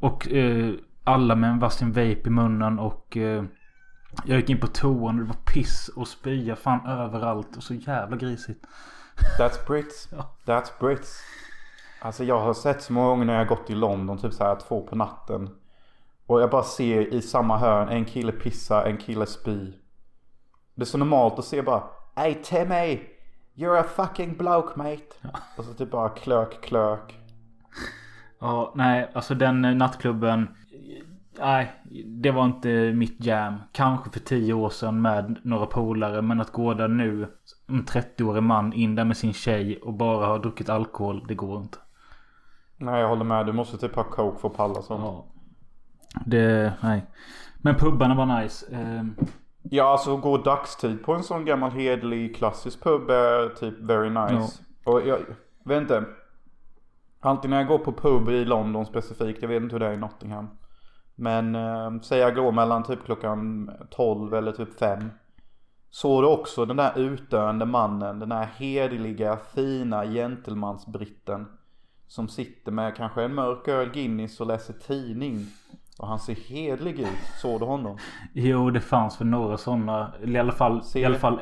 Och 0.00 0.32
eh, 0.32 0.74
alla 1.04 1.36
med 1.36 1.50
en 1.50 1.58
varsin 1.58 1.88
vape 1.88 2.22
i 2.26 2.30
munnen 2.30 2.78
och... 2.78 3.16
Eh, 3.16 3.44
jag 4.24 4.40
gick 4.40 4.50
in 4.50 4.60
på 4.60 4.66
toan 4.66 5.14
och 5.18 5.24
det 5.24 5.28
var 5.28 5.52
piss 5.54 5.88
och 5.88 6.08
spya 6.08 6.56
fan 6.56 6.86
överallt. 6.86 7.56
Och 7.56 7.62
så 7.62 7.74
jävla 7.74 8.16
grisigt. 8.16 8.66
That's 9.38 9.66
Brits. 9.66 10.08
That's 10.46 10.70
Brits. 10.80 11.22
Alltså 12.02 12.24
jag 12.24 12.40
har 12.40 12.54
sett 12.54 12.82
så 12.82 12.92
många 12.92 13.08
gånger 13.08 13.24
när 13.24 13.38
jag 13.38 13.46
gått 13.46 13.70
i 13.70 13.74
London, 13.74 14.18
typ 14.18 14.32
så 14.32 14.44
här 14.44 14.56
två 14.56 14.80
på 14.80 14.96
natten. 14.96 15.50
Och 16.26 16.40
jag 16.40 16.50
bara 16.50 16.62
ser 16.62 17.14
i 17.14 17.22
samma 17.22 17.58
hörn 17.58 17.88
en 17.88 18.04
kille 18.04 18.32
pissa, 18.32 18.86
en 18.86 18.96
kille 18.96 19.26
spy. 19.26 19.72
Det 20.74 20.82
är 20.82 20.86
så 20.86 20.98
normalt 20.98 21.38
att 21.38 21.44
se 21.44 21.62
bara 21.62 21.82
Hey 22.14 22.34
Timmy! 22.34 23.00
You're 23.54 23.80
a 23.80 23.84
fucking 23.96 24.36
bloke 24.36 24.78
mate. 24.78 25.30
Och 25.56 25.64
så 25.64 25.74
typ 25.74 25.90
bara 25.90 26.08
klök, 26.08 26.60
klök. 26.60 27.18
Ja, 28.38 28.72
nej, 28.74 29.10
alltså 29.12 29.34
den 29.34 29.64
eh, 29.64 29.74
nattklubben. 29.74 30.48
Nej, 31.38 31.72
det 32.06 32.30
var 32.30 32.44
inte 32.44 32.92
mitt 32.92 33.24
jam. 33.24 33.54
Kanske 33.72 34.10
för 34.10 34.20
tio 34.20 34.54
år 34.54 34.70
sedan 34.70 35.02
med 35.02 35.36
några 35.42 35.66
polare. 35.66 36.22
Men 36.22 36.40
att 36.40 36.52
gå 36.52 36.74
där 36.74 36.88
nu. 36.88 37.28
En 37.68 37.84
30-årig 37.84 38.42
man 38.42 38.72
in 38.72 38.94
där 38.94 39.04
med 39.04 39.16
sin 39.16 39.32
tjej 39.32 39.78
och 39.82 39.94
bara 39.94 40.26
ha 40.26 40.38
druckit 40.38 40.68
alkohol. 40.68 41.24
Det 41.28 41.34
går 41.34 41.60
inte. 41.60 41.78
Nej 42.80 43.00
jag 43.00 43.08
håller 43.08 43.24
med, 43.24 43.46
du 43.46 43.52
måste 43.52 43.78
typ 43.78 43.94
ha 43.96 44.04
coke 44.04 44.40
för 44.40 44.48
att 44.48 44.56
palla 44.56 44.82
sånt. 44.82 45.00
Ja. 45.04 45.24
Det, 46.26 46.72
nej. 46.80 47.06
Men 47.58 47.74
pubbarna 47.74 48.14
var 48.14 48.42
nice. 48.42 48.66
Ehm, 48.74 49.14
Ja, 49.62 49.92
alltså 49.92 50.16
gå 50.16 50.38
dagstid 50.38 51.04
på 51.04 51.12
en 51.12 51.22
sån 51.22 51.44
gammal 51.44 51.70
hederlig 51.70 52.36
klassisk 52.36 52.82
pub 52.82 53.10
är 53.10 53.48
typ 53.48 53.78
very 53.78 54.10
nice. 54.10 54.62
Och 54.84 55.06
jag 55.06 55.18
vet 55.64 55.82
inte. 55.82 56.04
Alltid 57.20 57.50
när 57.50 57.56
jag 57.56 57.66
går 57.66 57.78
på 57.78 57.92
pub 57.92 58.28
i 58.28 58.44
London 58.44 58.86
specifikt, 58.86 59.42
jag 59.42 59.48
vet 59.48 59.62
inte 59.62 59.74
hur 59.74 59.80
det 59.80 59.86
är 59.86 59.92
i 59.92 59.96
Nottingham. 59.96 60.48
Men 61.14 61.54
eh, 61.54 61.90
säg 62.02 62.18
jag 62.18 62.34
går 62.34 62.52
mellan 62.52 62.82
typ 62.82 63.04
klockan 63.04 63.70
12 63.90 64.34
eller 64.34 64.52
typ 64.52 64.78
5. 64.78 65.10
Såg 65.90 66.22
du 66.22 66.26
också 66.26 66.64
den 66.64 66.76
där 66.76 66.98
utdöende 66.98 67.64
mannen, 67.66 68.18
den 68.18 68.28
där 68.28 68.48
hederliga, 68.56 69.38
fina 69.54 70.06
gentlemansbritten. 70.06 71.46
Som 72.10 72.28
sitter 72.28 72.72
med 72.72 72.96
kanske 72.96 73.22
en 73.22 73.34
mörk 73.34 73.68
öl 73.68 73.90
Guinness 73.90 74.40
och 74.40 74.46
läser 74.46 74.72
tidning. 74.72 75.46
Och 75.98 76.08
han 76.08 76.18
ser 76.18 76.34
hederlig 76.34 77.00
ut. 77.00 77.18
Såg 77.42 77.60
du 77.60 77.64
honom? 77.64 77.98
jo, 78.32 78.70
det 78.70 78.80
fanns 78.80 79.20
väl 79.20 79.28
några 79.28 79.58
sådana. 79.58 80.14
I 80.24 80.38
alla 80.38 80.52
fall, 80.52 80.82
i 80.94 81.04
alla 81.04 81.18
fall 81.18 81.40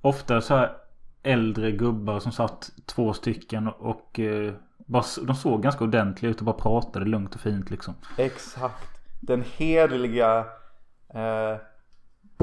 ofta 0.00 0.40
så 0.40 0.56
här. 0.56 0.76
äldre 1.22 1.72
gubbar 1.72 2.20
som 2.20 2.32
satt 2.32 2.70
två 2.86 3.12
stycken 3.12 3.68
och 3.68 4.20
eh, 4.20 4.54
bara, 4.76 5.04
de 5.26 5.34
såg 5.34 5.62
ganska 5.62 5.84
ordentliga 5.84 6.30
ut 6.30 6.38
och 6.38 6.44
bara 6.44 6.56
pratade 6.56 7.04
lugnt 7.04 7.34
och 7.34 7.40
fint 7.40 7.70
liksom. 7.70 7.94
Exakt. 8.16 8.88
Den 9.20 9.44
hederliga 9.56 10.38
eh, 11.14 11.56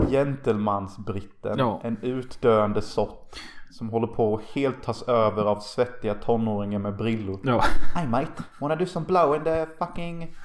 gentlemansbritten. 0.08 1.60
Ja. 1.60 1.82
En 1.84 1.98
utdöende 2.02 2.82
sort. 2.82 3.40
Som 3.72 3.90
håller 3.90 4.08
på 4.08 4.36
att 4.36 4.44
helt 4.44 4.84
tas 4.84 5.04
över 5.04 5.44
av 5.46 5.60
svettiga 5.60 6.14
tonåringar 6.14 6.80
med 6.80 6.96
brillor. 6.98 7.40
Ja. 7.44 7.64
Hi 7.96 8.08
mate, 8.08 8.44
wanna 8.62 8.76
do 8.76 8.86
some 8.86 9.06
blow 9.06 9.36
in 9.36 9.44
the 9.44 9.66
fucking, 9.80 10.36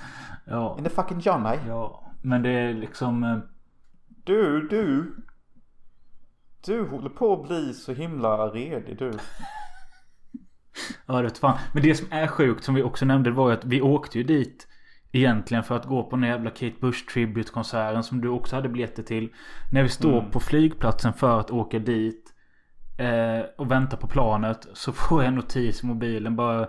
Ja. 0.47 0.75
in 0.79 0.85
the 0.85 0.91
fucking 0.91 1.21
Johnny? 1.21 1.57
Ja. 1.69 2.13
Men 2.23 2.43
det 2.43 2.51
är 2.51 2.75
liksom... 2.75 3.25
eh, 3.25 3.39
Du, 4.25 4.69
du. 4.69 5.15
Du 6.67 6.89
håller 6.89 7.11
på 7.11 7.33
att 7.33 7.49
bli 7.49 7.75
så 7.75 7.93
himla 7.93 8.37
redig 8.49 8.99
du. 8.99 9.13
Ja 11.07 11.23
det 11.23 11.39
fan. 11.39 11.59
Men 11.73 11.83
det 11.83 11.95
som 11.95 12.07
är 12.11 12.27
sjukt 12.27 12.65
som 12.65 12.75
vi 12.75 12.83
också 12.83 13.05
nämnde 13.05 13.31
var 13.31 13.49
ju 13.51 13.55
att 13.57 13.65
vi 13.65 13.81
åkte 13.81 14.19
ju 14.19 14.25
dit. 14.25 14.69
Egentligen 15.13 15.65
för 15.65 15.77
att 15.77 15.87
gå 15.87 16.03
på 16.03 16.17
den 16.17 16.29
jävla 16.29 16.51
Kate 16.51 16.75
Bush 16.81 17.07
Tribute 17.13 17.53
konserten 17.53 18.03
som 18.03 18.21
du 18.21 18.29
också 18.29 18.57
hade 18.57 18.69
biljetter 18.69 19.03
till. 19.03 19.33
När 19.73 19.83
vi 19.83 19.89
står 19.89 20.23
på 20.23 20.41
flygplatsen 20.41 21.13
för 21.13 21.41
att 21.41 21.51
åka 21.51 21.79
dit. 21.79 22.32
Eh, 22.97 23.45
och 23.57 23.71
vänta 23.71 23.97
på 23.97 24.07
planet. 24.07 24.67
Så 24.73 24.93
får 24.93 25.23
jag 25.23 25.29
en 25.29 25.35
notis 25.35 25.83
i 25.83 25.87
mobilen 25.87 26.37
bara. 26.37 26.69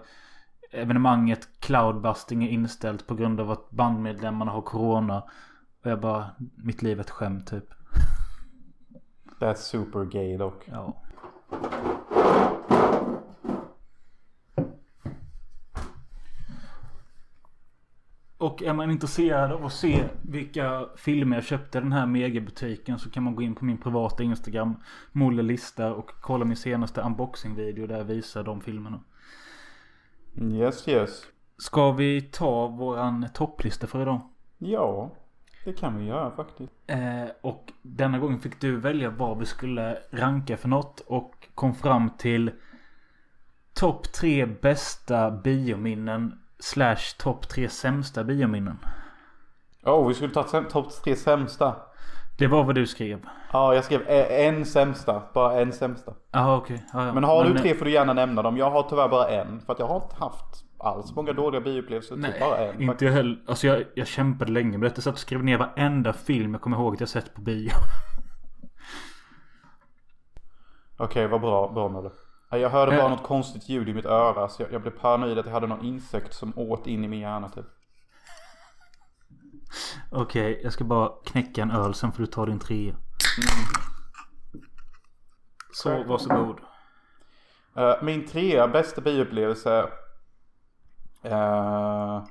Evenemanget 0.72 1.48
Cloudbusting 1.60 2.44
är 2.44 2.50
inställt 2.50 3.08
på 3.08 3.16
grund 3.16 3.40
av 3.40 3.52
att 3.52 3.72
bandmedlemmarna 3.72 4.52
har 4.52 4.62
corona. 4.62 5.24
Och 5.84 5.92
jag 5.92 6.00
bara, 6.00 6.30
mitt 6.56 6.82
liv 6.82 6.98
är 6.98 7.02
ett 7.02 7.10
skämt 7.10 7.48
typ. 7.48 7.66
That's 9.40 9.56
super 9.56 10.06
gay 10.06 10.38
dock. 10.38 10.64
Ja. 10.72 11.02
Och 18.44 18.64
är 18.64 18.74
man 18.74 18.92
intresserad 18.92 19.52
av 19.52 19.66
att 19.66 19.74
se 19.74 20.04
vilka 20.22 20.86
filmer 20.96 21.38
jag 21.38 21.44
köpte 21.44 21.78
i 21.78 21.82
den 21.82 21.92
här 21.92 22.06
megabutiken 22.06 23.00
så 23.00 23.10
kan 23.10 23.24
man 23.24 23.36
gå 23.36 23.42
in 23.42 23.56
på 23.56 23.66
min 23.66 23.78
privata 23.78 24.24
Instagram 24.24 24.76
Molle 25.12 25.42
Lista 25.42 25.94
och 25.94 26.12
kolla 26.22 26.46
min 26.46 26.56
senaste 26.56 27.02
unboxing-video 27.02 27.88
där 27.88 27.98
jag 27.98 28.04
visar 28.04 28.44
de 28.44 28.62
filmerna. 28.62 29.00
Yes 30.42 30.88
yes. 30.88 31.24
Ska 31.58 31.92
vi 31.92 32.22
ta 32.22 32.68
våran 32.68 33.28
topplista 33.34 33.88
för 33.88 34.02
idag? 34.02 34.22
Ja, 34.58 35.12
det 35.66 35.74
kan 35.74 35.98
vi 35.98 36.06
göra 36.06 36.32
faktiskt. 36.32 36.74
Eh, 36.88 37.26
och 37.42 37.72
denna 37.82 38.20
gången 38.20 38.40
fick 38.40 38.62
du 38.62 38.76
välja 38.80 39.10
vad 39.10 39.38
vi 39.40 39.46
skulle 39.46 39.98
ranka 40.12 40.58
för 40.58 40.70
något 40.70 41.00
och 41.00 41.48
kom 41.56 41.76
fram 41.76 42.10
till 42.10 42.52
topp 43.74 44.14
tre 44.14 44.46
bästa 44.46 45.32
biominnen 45.32 46.43
slash 46.64 47.18
topp 47.18 47.48
tre 47.50 47.70
sämsta 47.70 48.24
biominnen. 48.24 48.78
Oh, 49.84 50.08
vi 50.08 50.14
skulle 50.14 50.34
ta 50.34 50.44
topp 50.44 50.92
tre 51.04 51.16
sämsta. 51.16 51.76
Det 52.38 52.48
var 52.48 52.64
vad 52.64 52.76
du 52.76 52.88
skrev. 52.88 53.26
Ja, 53.52 53.76
jag 53.76 53.84
skrev 53.84 54.02
e- 54.08 54.46
en 54.46 54.66
sämsta. 54.66 55.24
Bara 55.34 55.62
en 55.62 55.74
sämsta. 55.74 56.14
Jaha 56.32 56.58
okej. 56.58 56.86
Ja, 56.94 57.06
ja. 57.06 57.14
Men 57.14 57.24
har 57.24 57.44
du 57.44 57.56
eh, 57.56 57.62
tre 57.62 57.76
får 57.76 57.86
du 57.86 57.92
gärna 57.92 58.14
nämna 58.14 58.42
dem. 58.42 58.58
Jag 58.58 58.72
har 58.72 58.84
tyvärr 58.90 59.10
bara 59.10 59.28
en. 59.28 59.62
För 59.62 59.74
att 59.74 59.80
jag 59.80 59.88
har 59.88 59.96
inte 59.96 60.16
haft 60.16 60.64
alls 60.78 61.16
många 61.16 61.34
dåliga 61.34 61.62
bioupplevelser. 61.62 62.16
Typ 62.16 62.22
Nej, 62.24 62.38
bara 62.40 62.58
en. 62.58 62.74
inte 62.82 62.86
faktiskt. 62.86 63.02
jag 63.02 63.12
heller. 63.12 63.38
Alltså 63.48 63.68
jag, 63.68 63.84
jag 63.96 64.08
kämpade 64.08 64.52
länge 64.52 64.78
med 64.78 64.92
detta. 64.92 65.02
Så 65.02 65.10
att 65.10 65.14
jag 65.14 65.20
skrev 65.20 65.44
ner 65.44 65.58
varenda 65.58 66.14
film 66.14 66.54
jag 66.54 66.62
kommer 66.62 66.78
ihåg 66.78 66.94
att 66.94 67.00
jag 67.00 67.10
sett 67.10 67.34
på 67.34 67.42
bio. 67.42 67.72
Okej, 70.98 71.28
vad 71.28 71.42
bra, 71.42 71.72
bra 71.74 71.90
med 71.90 72.04
det. 72.04 72.10
Ja, 72.12 72.18
Jag 72.58 72.70
hörde 72.70 72.92
bara 72.92 73.06
Eh. 73.06 73.10
något 73.10 73.24
konstigt 73.24 73.70
ljud 73.70 73.90
i 73.90 73.94
mitt 73.94 74.06
öra. 74.06 74.50
Så 74.50 74.62
jag, 74.62 74.72
jag 74.74 74.82
blev 74.82 74.92
paranoid 74.92 75.40
att 75.40 75.46
jag 75.46 75.54
hade 75.54 75.68
någon 75.68 75.86
insekt 75.86 76.34
som 76.34 76.54
åt 76.58 76.88
in 76.88 77.04
i 77.04 77.08
min 77.08 77.20
hjärna 77.20 77.50
typ. 77.50 77.66
Okej, 80.12 80.60
jag 80.64 80.74
ska 80.74 80.84
bara 80.84 81.12
knäcka 81.26 81.62
en 81.62 81.72
öl 81.72 81.94
sen 81.94 82.12
får 82.12 82.24
du 82.24 82.28
ta 82.28 82.46
din 82.46 82.60
trea. 82.60 82.96
Så, 85.74 86.04
varsågod. 86.04 86.60
Eh, 87.76 87.94
min 88.02 88.28
trea 88.28 88.68
bästa 88.68 89.02
bioupplevelse. 89.02 89.90
Uh, 91.26 92.24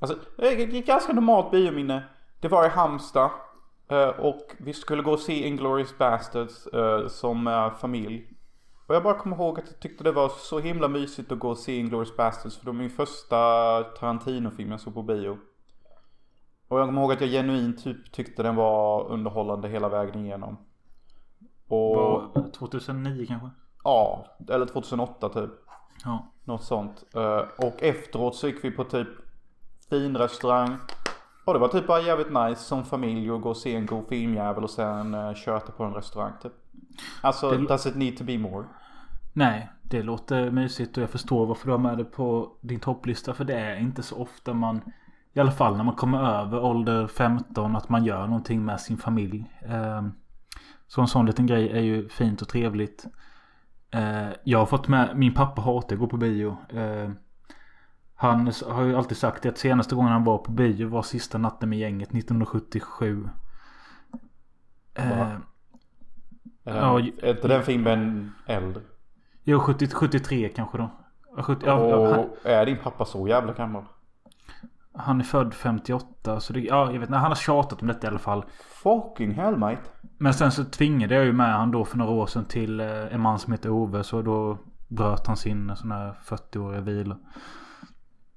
alltså, 0.00 0.18
det 0.36 0.46
är 0.48 0.78
ett 0.78 0.86
ganska 0.86 1.12
normalt 1.12 1.50
biominne. 1.50 2.04
Det 2.40 2.48
var 2.48 2.66
i 2.66 2.68
Halmstad. 2.68 3.30
eh, 3.90 4.08
och 4.08 4.50
vi 4.58 4.72
skulle 4.72 5.02
gå 5.02 5.12
och 5.12 5.18
se 5.20 5.46
Inglourious 5.48 5.98
Basterds 5.98 6.66
eh, 6.66 7.08
som 7.08 7.70
familj. 7.80 8.30
Och 8.86 8.94
jag 8.94 9.02
bara 9.02 9.14
kommer 9.14 9.36
ihåg 9.36 9.58
att 9.58 9.66
jag 9.66 9.80
tyckte 9.80 10.04
det 10.04 10.12
var 10.12 10.28
så 10.28 10.58
himla 10.58 10.88
mysigt 10.88 11.32
att 11.32 11.38
gå 11.38 11.48
och 11.48 11.58
se 11.58 11.76
Inglourious 11.76 12.16
Basterds. 12.16 12.56
För 12.56 12.64
det 12.64 12.70
var 12.70 12.78
min 12.78 12.90
första 12.90 13.36
Tarantino-film 13.82 14.70
jag 14.70 14.80
såg 14.80 14.94
på 14.94 15.02
bio. 15.02 15.38
Och 16.68 16.80
jag 16.80 16.88
kommer 16.88 17.00
ihåg 17.00 17.12
att 17.12 17.20
jag 17.20 17.30
genuint 17.30 17.84
typ 17.84 18.12
tyckte 18.12 18.42
den 18.42 18.56
var 18.56 19.08
underhållande 19.08 19.68
hela 19.68 19.88
vägen 19.88 20.24
igenom. 20.24 20.56
Och... 21.68 21.96
Var 21.96 22.50
2009 22.58 23.26
kanske? 23.28 23.50
Ja, 23.84 24.26
eller 24.48 24.66
2008 24.66 25.28
typ. 25.28 25.50
Ja. 26.04 26.32
Något 26.44 26.64
sånt. 26.64 27.04
Eh, 27.14 27.42
och 27.66 27.82
efteråt 27.82 28.36
så 28.36 28.46
gick 28.46 28.64
vi 28.64 28.70
på 28.70 28.84
typ 28.84 29.08
fin 29.90 30.16
restaurang. 30.16 30.76
Och 31.44 31.52
det 31.52 31.58
var 31.58 31.68
typ 31.68 31.86
bara 31.86 32.00
jävligt 32.00 32.32
nice 32.32 32.62
som 32.62 32.84
familj 32.84 33.30
att 33.30 33.40
gå 33.40 33.48
och 33.48 33.56
se 33.56 33.74
en 33.74 33.86
god 33.86 34.08
filmjävel 34.08 34.64
och 34.64 34.70
sen 34.70 35.14
uh, 35.14 35.34
köta 35.34 35.72
på 35.72 35.84
en 35.84 35.94
restaurang 35.94 36.32
typ. 36.42 36.52
Alltså, 37.20 37.50
Det- 37.50 37.66
does 37.66 37.86
it 37.86 37.94
need 37.96 38.16
to 38.16 38.24
be 38.24 38.38
more? 38.38 38.64
Nej, 39.32 39.70
det 39.82 40.02
låter 40.02 40.50
mysigt 40.50 40.96
och 40.96 41.02
jag 41.02 41.10
förstår 41.10 41.46
varför 41.46 41.66
du 41.66 41.72
har 41.72 41.78
med 41.78 41.98
det 41.98 42.04
på 42.04 42.52
din 42.60 42.80
topplista. 42.80 43.34
För 43.34 43.44
det 43.44 43.54
är 43.54 43.76
inte 43.76 44.02
så 44.02 44.16
ofta 44.16 44.54
man, 44.54 44.80
i 45.32 45.40
alla 45.40 45.50
fall 45.52 45.76
när 45.76 45.84
man 45.84 45.94
kommer 45.94 46.22
över 46.42 46.64
ålder 46.64 47.06
15, 47.06 47.76
att 47.76 47.88
man 47.88 48.04
gör 48.04 48.26
någonting 48.26 48.64
med 48.64 48.80
sin 48.80 48.96
familj. 48.96 49.52
Ehm, 49.66 50.12
Så 50.86 51.00
en 51.00 51.06
sån 51.08 51.26
liten 51.26 51.46
grej 51.46 51.70
är 51.70 51.80
ju 51.80 52.08
fint 52.08 52.42
och 52.42 52.48
trevligt. 52.48 53.06
Eh, 53.90 54.28
Jag 54.44 54.58
har 54.58 54.66
fått 54.66 54.88
med, 54.88 55.16
min 55.16 55.34
pappa 55.34 55.62
hatar 55.62 55.94
att 55.96 56.00
gå 56.00 56.06
på 56.06 56.16
bio. 56.16 56.56
Eh, 56.68 57.10
Han 58.16 58.50
har 58.70 58.82
ju 58.82 58.96
alltid 58.96 59.16
sagt 59.16 59.46
att 59.46 59.58
senaste 59.58 59.94
gången 59.94 60.12
han 60.12 60.24
var 60.24 60.38
på 60.38 60.50
bio 60.52 60.88
var 60.88 61.02
sista 61.02 61.38
natten 61.38 61.68
med 61.68 61.78
gänget 61.78 62.12
1977. 62.12 63.28
Eh, 64.94 65.18
Va? 65.18 65.40
Ja, 66.64 66.76
Ja, 66.76 66.98
ju- 66.98 67.12
är 67.22 67.30
inte 67.36 67.48
den 67.48 67.62
filmen 67.62 68.32
äldre? 68.46 68.82
Jo, 69.42 69.58
70, 69.60 69.88
73 69.88 70.48
kanske 70.48 70.78
då. 70.78 70.90
Ja, 71.36 71.42
70, 71.42 71.66
ja, 71.66 71.88
ja, 71.88 72.10
han, 72.10 72.18
och 72.20 72.36
är 72.44 72.66
din 72.66 72.76
pappa 72.78 73.04
så 73.04 73.28
jävla 73.28 73.52
gammal? 73.52 73.84
han 74.96 75.20
är 75.20 75.24
född 75.24 75.54
58. 75.54 76.40
Så 76.40 76.52
det, 76.52 76.60
ja, 76.60 76.84
jag 76.92 77.00
vet 77.00 77.08
inte. 77.08 77.14
Han 77.18 77.30
har 77.30 77.34
tjatat 77.36 77.82
om 77.82 77.88
detta 77.88 78.06
i 78.06 78.10
alla 78.10 78.18
fall. 78.18 78.44
Fucking 78.82 79.34
hell 79.34 79.56
mate. 79.56 79.80
Men 80.18 80.34
sen 80.34 80.52
så 80.52 80.64
tvingade 80.64 81.14
jag 81.14 81.24
ju 81.24 81.32
med 81.32 81.54
han 81.54 81.70
då 81.70 81.84
för 81.84 81.98
några 81.98 82.12
år 82.12 82.26
sedan 82.26 82.44
till 82.44 82.80
eh, 82.80 83.14
en 83.14 83.20
man 83.20 83.38
som 83.38 83.52
heter 83.52 83.70
Ove. 83.70 84.04
Så 84.04 84.22
då 84.22 84.58
bröt 84.88 85.26
han 85.26 85.36
sin 85.36 85.76
sån 85.76 85.92
här 85.92 86.14
40-åriga 86.24 86.80
vila. 86.80 87.18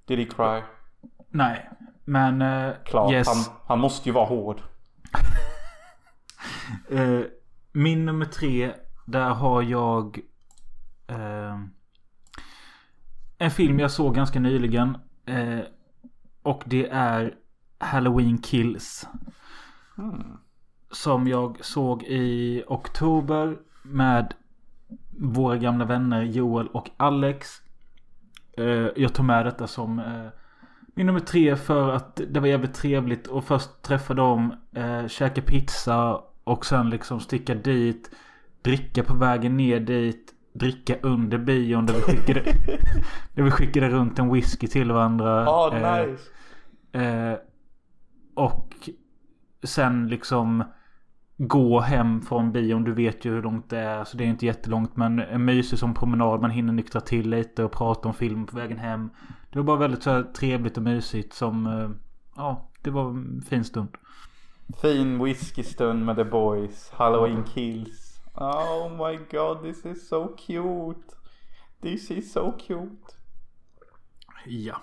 Did 0.06 0.20
he 0.20 0.26
cry? 0.26 0.62
Nej, 1.30 1.70
men 2.06 2.42
eh, 2.42 2.74
Klart, 2.86 3.12
yes. 3.12 3.28
han, 3.28 3.56
han 3.68 3.80
måste 3.80 4.10
ju 4.10 4.14
vara 4.14 4.26
hård. 4.26 4.62
Eh, 6.92 7.22
min 7.72 8.06
nummer 8.06 8.26
tre. 8.26 8.74
Där 9.06 9.30
har 9.30 9.62
jag 9.62 10.20
eh, 11.08 11.60
en 13.38 13.52
film 13.52 13.80
jag 13.80 13.92
såg 13.92 14.16
ganska 14.16 14.40
nyligen. 14.40 14.98
Eh, 15.26 15.60
och 16.44 16.64
det 16.66 16.90
är 16.90 17.36
Halloween 17.80 18.38
Kills. 18.38 19.08
Som 20.92 21.28
jag 21.28 21.66
såg 21.66 22.04
i 22.04 22.64
oktober 22.68 23.58
med 23.84 24.34
våra 25.20 25.58
gamla 25.58 25.86
vänner 25.86 26.24
Joel 26.24 26.68
och 26.68 26.90
Alex. 26.98 27.48
Eh, 28.58 28.88
jag 28.96 29.14
tog 29.14 29.26
med 29.26 29.46
detta 29.46 29.68
som 29.68 30.00
eh, 30.00 30.28
min 30.96 31.06
nummer 31.06 31.20
tre 31.20 31.56
för 31.56 31.92
att 31.92 32.22
det 32.30 32.40
var 32.40 32.48
jävligt 32.48 32.74
trevligt 32.74 33.32
att 33.32 33.46
först 33.46 33.82
träffa 33.82 34.14
dem, 34.14 34.54
eh, 34.76 35.08
käka 35.08 35.42
pizza 35.42 36.22
och 36.48 36.66
sen 36.66 36.90
liksom 36.90 37.20
sticka 37.20 37.56
dit, 37.56 38.12
dricka 38.62 39.04
på 39.04 39.14
vägen 39.14 39.58
ner 39.58 39.80
dit, 39.80 40.34
dricka 40.54 40.96
under 41.02 41.38
bion 41.38 41.86
där 41.86 41.94
vi 41.94 42.02
skickade, 42.02 42.42
där 43.34 43.44
vi 43.44 43.52
skickade 43.52 43.90
runt 43.90 44.20
en 44.20 44.34
whisky 44.34 44.68
till 44.68 44.92
varandra. 44.92 45.46
Eh, 45.78 46.08
nice. 46.08 46.30
Eh, 46.92 47.38
och 48.36 48.90
sen 49.64 50.08
liksom 50.08 50.64
gå 51.38 51.80
hem 51.80 52.22
från 52.22 52.52
bion. 52.52 52.84
Du 52.84 52.94
vet 52.94 53.26
ju 53.26 53.32
hur 53.32 53.42
långt 53.42 53.70
det 53.70 53.80
är. 53.80 54.04
Så 54.04 54.18
det 54.18 54.24
är 54.24 54.28
inte 54.28 54.46
jättelångt. 54.46 54.96
Men 54.96 55.20
en 55.20 55.46
mysig 55.46 55.80
som 55.80 55.94
promenad. 55.94 56.42
Man 56.42 56.52
hinner 56.52 56.74
nyktra 56.74 57.02
till 57.02 57.30
lite 57.30 57.64
och 57.64 57.72
prata 57.72 58.08
om 58.08 58.14
film 58.14 58.46
på 58.46 58.58
vägen 58.58 58.78
hem. 58.78 59.10
Det 59.52 59.60
var 59.60 59.66
bara 59.66 59.78
väldigt 59.78 60.04
så 60.04 60.24
trevligt 60.24 60.78
och 60.78 60.84
mysigt 60.84 61.34
som... 61.34 61.68
Eh, 61.68 61.90
ja, 62.36 62.72
det 62.82 62.90
var 62.90 63.10
en 63.10 63.42
fin 63.50 63.64
stund. 63.64 63.90
Fin 64.76 65.24
whiskystund 65.24 66.06
med 66.06 66.16
the 66.16 66.24
boys. 66.24 66.92
Halloween 66.94 67.44
kills. 67.44 68.20
Oh 68.34 68.90
my 68.90 69.18
god, 69.32 69.64
this 69.64 69.86
is 69.86 70.10
so 70.10 70.36
cute. 70.36 71.16
This 71.82 72.12
is 72.12 72.34
so 72.34 72.52
cute. 72.52 73.16
Ja. 74.46 74.76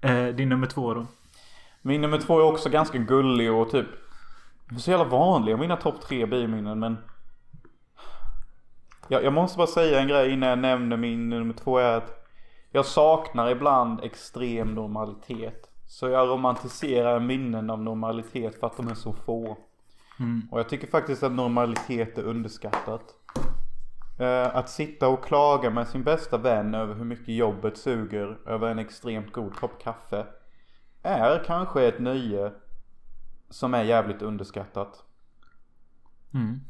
eh, 0.00 0.26
din 0.26 0.48
nummer 0.48 0.66
två 0.66 0.94
då? 0.94 1.06
Min 1.82 2.00
nummer 2.00 2.18
två 2.18 2.38
är 2.40 2.44
också 2.44 2.68
ganska 2.68 2.98
gullig 2.98 3.52
och 3.52 3.70
typ 3.70 3.86
så 4.78 4.90
jävla 4.90 5.04
vanliga 5.04 5.56
mina 5.56 5.76
topp 5.76 6.00
tre 6.00 6.26
biominnen 6.26 6.78
men 6.78 6.96
jag, 9.08 9.24
jag 9.24 9.32
måste 9.32 9.58
bara 9.58 9.66
säga 9.66 10.00
en 10.00 10.08
grej 10.08 10.32
innan 10.32 10.48
jag 10.48 10.58
nämner 10.58 10.96
min 10.96 11.28
nummer 11.28 11.54
två 11.54 11.78
är 11.78 11.96
att 11.96 12.28
jag 12.70 12.86
saknar 12.86 13.50
ibland 13.50 14.00
extrem 14.04 14.74
normalitet. 14.74 15.71
Så 15.92 16.08
jag 16.08 16.28
romantiserar 16.28 17.20
minnen 17.20 17.70
av 17.70 17.82
normalitet 17.82 18.60
för 18.60 18.66
att 18.66 18.76
de 18.76 18.88
är 18.88 18.94
så 18.94 19.12
få. 19.12 19.56
Och 20.50 20.58
jag 20.58 20.68
tycker 20.68 20.86
faktiskt 20.86 21.22
att 21.22 21.32
normalitet 21.32 22.18
är 22.18 22.22
underskattat. 22.22 23.14
Eh, 24.18 24.56
att 24.56 24.70
sitta 24.70 25.08
och 25.08 25.24
klaga 25.24 25.70
med 25.70 25.88
sin 25.88 26.04
bästa 26.04 26.38
vän 26.38 26.74
över 26.74 26.94
hur 26.94 27.04
mycket 27.04 27.34
jobbet 27.34 27.76
suger 27.76 28.38
över 28.46 28.68
en 28.68 28.78
extremt 28.78 29.32
god 29.32 29.56
kopp 29.56 29.82
kaffe 29.82 30.26
är 31.02 31.44
kanske 31.44 31.88
ett 31.88 31.98
nöje 31.98 32.52
som 33.50 33.74
är 33.74 33.82
jävligt 33.82 34.22
underskattat. 34.22 35.04
Mm. 36.34 36.60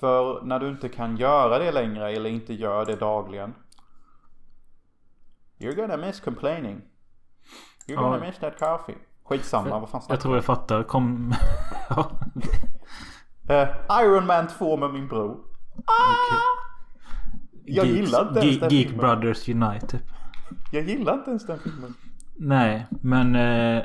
För 0.00 0.42
när 0.42 0.58
du 0.58 0.68
inte 0.68 0.88
kan 0.88 1.16
göra 1.16 1.58
det 1.58 1.72
längre 1.72 2.12
eller 2.12 2.30
inte 2.30 2.54
gör 2.54 2.86
det 2.86 2.96
dagligen. 2.96 3.54
You're 5.58 5.76
gonna 5.76 5.96
miss 5.96 6.20
complaining. 6.20 6.91
You're 7.88 7.96
gonna 7.96 8.16
Ja. 8.18 8.24
miss 8.26 8.38
that 8.38 8.58
coffee. 8.58 8.94
Skitsamma, 9.24 9.78
vad 9.78 9.88
fan 9.90 10.02
Jag 10.08 10.20
tror 10.20 10.34
jag 10.34 10.44
fattar. 10.44 10.82
Kom... 10.82 11.34
Eh, 13.48 13.68
Iron 14.04 14.26
Man 14.26 14.46
2 14.48 14.76
med 14.76 14.90
min 14.92 15.08
bror. 15.08 15.30
okej. 15.76 16.38
Jag 17.64 17.86
Geeks- 17.86 17.88
gillar 17.96 18.28
inte 18.28 18.40
ens 18.40 18.60
den 18.60 18.70
Geek 18.70 18.88
filmen. 18.88 19.00
Brothers 19.20 19.48
Unite 19.48 19.86
typ. 19.86 20.02
Jag 20.72 20.82
gillar 20.88 21.14
inte 21.14 21.30
ens 21.30 21.46
den 21.46 21.58
filmen. 21.58 21.94
Nej, 22.36 22.86
men... 22.90 23.34
Eh, 23.34 23.82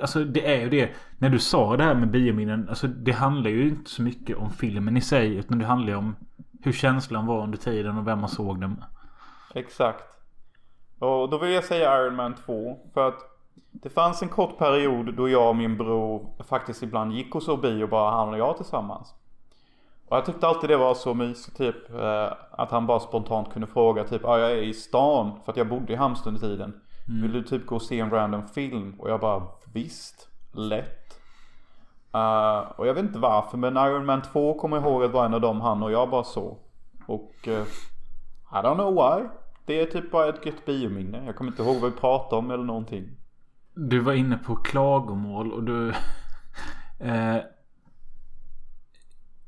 alltså 0.00 0.24
det 0.24 0.54
är 0.56 0.60
ju 0.60 0.68
det. 0.70 0.90
När 1.18 1.28
du 1.30 1.38
sa 1.38 1.76
det 1.76 1.84
här 1.84 1.94
med 1.94 2.10
biominnen. 2.10 2.68
Alltså 2.68 2.86
det 2.86 3.12
handlar 3.12 3.50
ju 3.50 3.68
inte 3.68 3.90
så 3.90 4.02
mycket 4.02 4.36
om 4.36 4.50
filmen 4.50 4.96
i 4.96 5.00
sig. 5.00 5.36
Utan 5.36 5.58
det 5.58 5.64
handlar 5.66 5.88
ju 5.88 5.96
om 5.96 6.16
hur 6.62 6.72
känslan 6.72 7.26
var 7.26 7.42
under 7.42 7.58
tiden 7.58 7.98
och 7.98 8.06
vem 8.06 8.18
man 8.20 8.28
såg 8.28 8.60
den 8.60 8.70
med. 8.70 8.84
Exakt. 9.54 10.04
Och 11.00 11.30
då 11.30 11.38
vill 11.38 11.52
jag 11.52 11.64
säga 11.64 12.02
Iron 12.02 12.16
Man 12.16 12.34
2. 12.34 12.78
För 12.94 13.08
att 13.08 13.30
det 13.70 13.90
fanns 13.90 14.22
en 14.22 14.28
kort 14.28 14.58
period 14.58 15.14
då 15.14 15.28
jag 15.28 15.48
och 15.48 15.56
min 15.56 15.76
bror 15.76 16.26
faktiskt 16.48 16.82
ibland 16.82 17.12
gick 17.12 17.34
och 17.34 17.42
såg 17.42 17.60
bio 17.60 17.86
bara 17.86 18.10
han 18.10 18.28
och 18.28 18.38
jag 18.38 18.56
tillsammans. 18.56 19.14
Och 20.08 20.16
jag 20.16 20.26
tyckte 20.26 20.46
alltid 20.48 20.70
det 20.70 20.76
var 20.76 20.94
så 20.94 21.14
mysigt 21.14 21.56
typ. 21.56 21.90
Eh, 21.90 22.32
att 22.50 22.70
han 22.70 22.86
bara 22.86 23.00
spontant 23.00 23.52
kunde 23.52 23.66
fråga 23.66 24.04
typ 24.04 24.20
ja 24.24 24.38
jag 24.38 24.50
är 24.50 24.62
i 24.62 24.74
stan 24.74 25.40
för 25.44 25.52
att 25.52 25.56
jag 25.56 25.68
bodde 25.68 25.92
i 25.92 25.96
Halmstad 25.96 26.28
under 26.28 26.48
tiden. 26.48 26.80
Vill 27.22 27.32
du 27.32 27.42
typ 27.42 27.66
gå 27.66 27.74
och 27.74 27.82
se 27.82 28.00
en 28.00 28.10
random 28.10 28.48
film? 28.48 28.94
Och 28.98 29.10
jag 29.10 29.20
bara 29.20 29.42
visst. 29.72 30.28
Lätt. 30.52 31.20
Eh, 32.14 32.58
och 32.76 32.86
jag 32.86 32.94
vet 32.94 33.04
inte 33.04 33.18
varför 33.18 33.58
men 33.58 33.76
Iron 33.76 34.06
Man 34.06 34.22
2 34.22 34.54
kommer 34.54 34.76
jag 34.76 34.86
ihåg 34.86 35.04
att 35.04 35.10
var 35.10 35.24
en 35.24 35.34
av 35.34 35.40
dem 35.40 35.60
han 35.60 35.82
och 35.82 35.92
jag 35.92 36.10
bara 36.10 36.24
så. 36.24 36.56
Och 37.06 37.34
eh, 37.48 37.64
I 38.52 38.56
don't 38.62 38.74
know 38.74 38.94
why. 38.94 39.28
Det 39.64 39.80
är 39.80 39.86
typ 39.86 40.10
bara 40.10 40.28
ett 40.28 40.46
gött 40.46 40.66
biominne. 40.66 41.24
Jag 41.26 41.36
kommer 41.36 41.50
inte 41.50 41.62
ihåg 41.62 41.80
vad 41.80 41.92
vi 41.92 41.98
pratade 41.98 42.36
om 42.36 42.50
eller 42.50 42.64
någonting. 42.64 43.16
Du 43.74 44.00
var 44.00 44.12
inne 44.12 44.38
på 44.38 44.56
klagomål 44.56 45.52
och 45.52 45.64
du... 45.64 45.88
eh, 47.00 47.36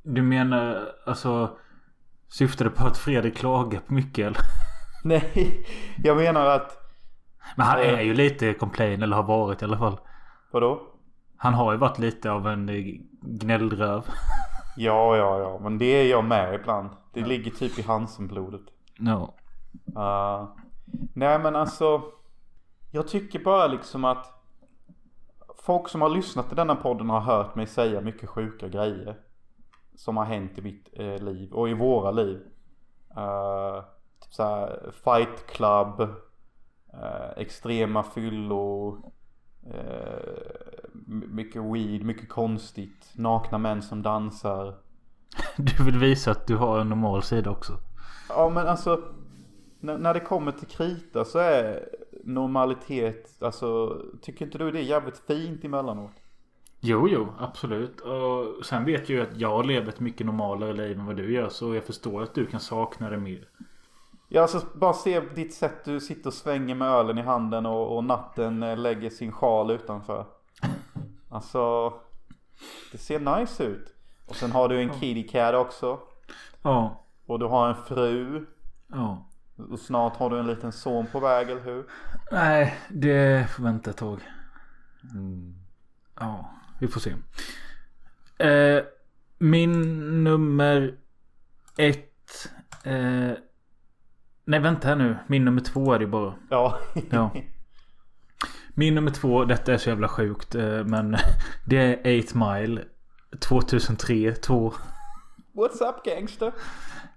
du 0.03 0.23
menar 0.23 0.89
alltså... 1.07 1.59
Syftade 2.29 2.71
på 2.71 2.87
att 2.87 2.99
Fredrik 2.99 3.37
klagar 3.37 3.81
på 3.81 3.95
mycket 3.95 4.27
eller? 4.27 4.41
Nej, 5.05 5.65
jag 6.03 6.17
menar 6.17 6.47
att... 6.47 6.79
Men 7.57 7.67
han 7.67 7.79
är 7.79 8.01
ju 8.01 8.15
lite 8.15 8.55
complain 8.55 9.03
eller 9.03 9.17
har 9.17 9.23
varit 9.23 9.63
i 9.63 9.65
alla 9.65 9.79
fall. 9.79 9.99
Vadå? 10.53 10.83
Han 11.37 11.55
har 11.55 11.73
ju 11.73 11.79
varit 11.79 11.99
lite 11.99 12.31
av 12.31 12.49
en 12.49 12.69
eh, 12.69 12.85
gnällröv. 13.23 14.05
Ja, 14.77 15.17
ja, 15.17 15.39
ja. 15.39 15.59
Men 15.63 15.79
det 15.79 15.85
är 15.85 16.11
jag 16.11 16.25
med 16.25 16.55
ibland. 16.55 16.91
Det 17.13 17.21
ligger 17.21 17.51
typ 17.51 17.79
i 17.79 17.83
Hansenblodet. 17.83 18.63
No. 18.99 19.35
Uh, 19.97 20.49
nej 21.15 21.39
men 21.39 21.57
alltså. 21.57 22.03
Jag 22.91 23.09
tycker 23.09 23.45
bara 23.45 23.67
liksom 23.67 24.05
att. 24.05 24.39
Folk 25.65 25.89
som 25.89 26.03
har 26.03 26.09
lyssnat 26.09 26.47
till 26.49 26.57
denna 26.57 26.75
podden 26.75 27.11
har 27.11 27.21
hört 27.21 27.55
mig 27.55 27.67
säga 27.67 28.01
mycket 28.01 28.29
sjuka 28.29 28.69
grejer. 28.69 29.17
Som 29.97 30.17
har 30.17 30.25
hänt 30.25 30.59
i 30.59 30.63
mitt 30.63 30.89
eh, 30.93 31.19
liv 31.23 31.53
och 31.53 31.69
i 31.69 31.75
våra 31.75 32.11
liv. 32.11 32.37
Uh, 33.17 33.85
typ 34.23 34.33
såhär 34.35 34.93
fight 35.05 35.47
club. 35.47 36.01
eh, 36.93 37.31
extrema 37.37 38.03
fyllor. 38.03 39.03
eh, 39.67 40.33
my- 40.95 41.27
mycket 41.27 41.63
weed, 41.63 42.03
mycket 42.05 42.29
konstigt. 42.29 43.13
Nakna 43.17 43.59
män 43.59 43.83
som 43.83 44.03
dansar. 44.03 44.75
Du 45.57 45.85
vill 45.85 45.99
visa 45.99 46.31
att 46.31 46.47
du 46.47 46.57
har 46.57 46.79
en 46.81 46.89
normal 46.89 47.23
sida 47.23 47.51
också. 47.51 47.79
Ja 48.29 48.49
men 48.49 48.67
alltså 48.67 49.01
när, 49.83 50.15
det 50.15 50.21
kommer 50.21 50.53
till 50.53 50.69
krita 50.69 51.25
så 51.25 51.39
är 51.39 51.89
normalitet, 52.25 53.43
alltså 53.43 54.01
tycker 54.21 54.45
inte 54.45 54.59
du 54.59 54.71
det 54.71 54.79
är 54.79 54.83
jävligt 54.83 55.19
fint 55.19 55.65
emellanåt? 55.65 56.13
Jo, 56.81 57.09
jo, 57.09 57.29
absolut. 57.39 58.01
Och 58.01 58.67
sen 58.67 58.85
vet 58.85 59.09
jag 59.09 59.17
ju 59.19 59.23
att 59.23 59.41
jag 59.41 59.67
lever 59.67 59.89
ett 59.89 60.01
mycket 60.01 60.27
normalare 60.27 60.73
liv 60.73 60.99
än 60.99 61.07
vad 61.07 61.17
du 61.17 61.33
gör. 61.33 61.49
Så 61.49 61.75
jag 61.75 61.85
förstår 61.85 62.23
att 62.23 62.35
du 62.35 62.47
kan 62.47 62.61
sakna 62.61 63.11
det 63.11 63.19
mer. 63.19 63.49
Ja 64.29 64.43
alltså 64.43 64.61
bara 64.75 64.93
se 64.93 65.21
ditt 65.21 65.55
sätt 65.55 65.85
du 65.85 66.01
sitter 66.01 66.27
och 66.27 66.35
svänger 66.35 66.75
med 66.75 66.89
ölen 66.89 67.19
i 67.19 67.23
handen 67.23 67.67
och, 67.67 67.97
och 67.97 68.05
natten 68.05 68.83
lägger 68.83 69.11
sin 69.11 69.33
sjal 69.33 69.71
utanför. 69.71 70.27
Alltså 71.29 71.93
det 72.93 72.99
ser 72.99 73.39
nice 73.39 73.65
ut. 73.65 73.95
Och 74.29 74.37
sen 74.37 74.53
har 74.53 74.69
du 74.69 74.81
en 74.81 74.93
kitty 74.93 75.29
cat 75.29 75.55
också. 75.55 75.99
Ja. 76.63 77.05
Och 77.27 77.39
du 77.39 77.47
har 77.47 77.69
en 77.69 77.75
fru. 77.75 78.47
Ja. 78.87 79.27
Och 79.71 79.79
snart 79.79 80.17
har 80.17 80.31
du 80.31 80.39
en 80.39 80.47
liten 80.47 80.73
son 80.73 81.07
på 81.07 81.21
väg, 81.21 81.51
eller 81.51 81.63
hur? 81.65 81.85
Nej, 82.33 82.79
det 82.89 83.51
får 83.51 83.63
vänta 83.63 83.91
ett 83.91 83.97
tag. 83.97 84.21
Ja, 86.21 86.51
vi 86.79 86.89
får 86.89 87.01
se. 87.01 87.15
Eh, 88.47 88.83
min 89.39 90.25
nummer 90.25 90.95
ett. 91.77 92.49
Eh, 92.85 93.33
nej, 94.45 94.61
vänta 94.61 94.89
här 94.89 94.97
nu. 94.97 95.17
Min 95.27 95.45
nummer 95.45 95.61
två 95.61 95.93
är 95.93 95.99
det 95.99 96.07
bara. 96.07 96.35
Ja. 96.51 96.79
Ja. 97.11 97.31
Min 98.75 98.95
nummer 98.95 99.11
två, 99.11 99.45
detta 99.45 99.73
är 99.73 99.79
så 99.79 99.89
jävla 99.89 100.09
sjukt. 100.09 100.55
Eh, 100.55 100.85
men 100.85 101.17
det 101.67 102.07
är 102.07 102.23
8 102.29 102.39
Mile. 102.39 102.85
2003, 103.41 104.35
2. 104.35 104.73
What's 105.53 105.83
up 105.89 106.05
gangster? 106.05 106.53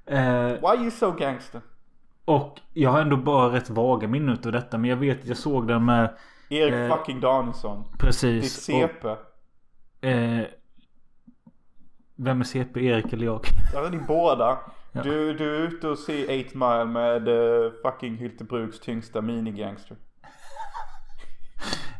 Eh, 0.05 0.47
Why 0.47 0.67
are 0.67 0.81
you 0.81 0.91
so 0.91 1.11
gangster? 1.11 1.61
Och 2.25 2.59
jag 2.73 2.89
har 2.89 3.01
ändå 3.01 3.17
bara 3.17 3.53
rätt 3.55 3.69
vaga 3.69 4.07
minnen 4.07 4.37
av 4.45 4.51
detta. 4.51 4.77
Men 4.77 4.89
jag 4.89 4.97
vet 4.97 5.21
att 5.21 5.27
jag 5.27 5.37
såg 5.37 5.67
den 5.67 5.85
med 5.85 6.15
Erik 6.49 6.73
Eh, 6.73 6.97
fucking 6.97 7.19
Danielsson. 7.19 7.83
Ditt 7.91 7.99
precis. 7.99 8.57
Och, 8.57 8.75
CP. 8.75 9.07
eh, 10.01 10.45
vem 12.15 12.39
är 12.39 12.43
CP? 12.45 12.85
Erik 12.85 13.13
eller 13.13 13.25
jag? 13.25 13.39
Ja, 13.73 13.89
ni 13.91 13.97
båda. 13.97 14.57
Ja. 14.91 15.03
Du, 15.03 15.33
du 15.33 15.55
är 15.55 15.59
ute 15.59 15.87
och 15.87 15.97
ser 15.99 16.23
8 16.23 16.49
Mile 16.53 16.85
med 16.85 17.27
uh, 17.27 17.71
fucking 17.83 18.17
Hyltebruks 18.17 18.79
tyngsta 18.79 19.21
minigangster. 19.21 19.97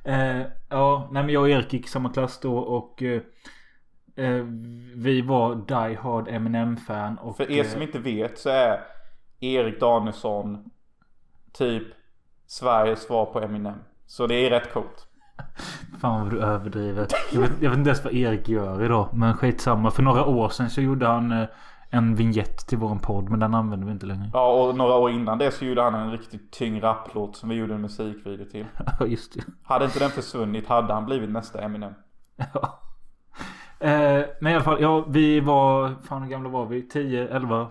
Eh, 0.04 0.42
ja, 0.70 1.10
nej 1.12 1.24
men 1.24 1.34
jag 1.34 1.42
och 1.44 1.50
Erik 1.50 1.74
gick 1.74 1.86
i 1.86 1.90
samma 1.90 2.10
klass 2.10 2.40
då 2.40 2.58
och 2.58 3.04
eh, 3.04 3.22
eh, 4.16 4.44
vi 4.96 5.22
var 5.22 5.56
Die 5.56 5.96
Hard 5.96 6.28
Eminem-fan. 6.28 7.18
och, 7.18 7.38
För 7.38 7.52
er 7.52 7.64
eh, 7.64 7.70
som 7.70 7.82
inte 7.82 8.00
vet 8.00 8.38
så 8.40 8.50
är 8.50 8.80
Erik 9.54 9.80
Danielsson 9.80 10.70
typ 11.54 11.84
Sveriges 12.48 13.02
svar 13.02 13.26
på 13.26 13.42
Eminem. 13.42 13.76
Så 14.06 14.28
det 14.28 14.36
är 14.36 14.50
rätt 14.50 14.74
coolt. 14.74 15.08
Fan 16.00 16.22
vad 16.22 16.32
du 16.32 16.42
överdriver. 16.42 17.08
Jag 17.32 17.42
vet, 17.42 17.52
jag 17.62 17.70
vet 17.70 17.78
inte 17.78 17.90
ens 17.90 18.04
vad 18.04 18.14
Erik 18.14 18.50
gör 18.50 18.84
idag. 18.84 19.10
Men 19.14 19.34
skitsamma. 19.34 19.92
För 19.92 20.04
några 20.04 20.26
år 20.26 20.50
sedan 20.50 20.70
så 20.70 20.82
gjorde 20.82 21.08
han 21.08 21.32
eh, 21.32 21.48
en 21.90 22.16
vignett 22.16 22.68
till 22.68 22.78
våran 22.78 23.00
podd. 23.00 23.30
Men 23.30 23.40
den 23.40 23.54
använder 23.54 23.86
vi 23.88 23.92
inte 23.94 24.06
längre. 24.06 24.30
Ja 24.34 24.54
och 24.54 24.78
några 24.78 24.96
år 24.96 25.12
innan 25.12 25.38
det 25.38 25.52
så 25.52 25.66
gjorde 25.66 25.82
han 25.82 25.96
en 25.96 26.12
riktigt 26.12 26.52
tyng 26.52 26.82
rapplåt 26.82 27.36
som 27.36 27.50
vi 27.50 27.56
gjorde 27.56 27.74
en 27.74 27.82
musikvideo 27.82 28.46
till. 28.46 28.66
Ja 29.00 29.06
just 29.06 29.34
det. 29.34 29.44
Hade 29.64 29.86
inte 29.86 30.00
den 30.00 30.10
försvunnit 30.10 30.68
hade 30.68 30.94
han 30.94 31.06
blivit 31.06 31.30
nästa 31.30 31.62
Eminem. 31.62 31.94
Ja. 32.54 32.82
Eh, 33.80 34.26
men 34.42 34.52
i 34.52 34.56
alla 34.56 34.64
fall, 34.64 34.82
ja 34.82 35.06
vi 35.10 35.40
var, 35.40 35.96
fan 36.04 36.24
hur 36.24 36.30
gamla 36.30 36.50
var 36.50 36.66
vi? 36.66 36.82
10, 36.82 37.28
11, 37.28 37.68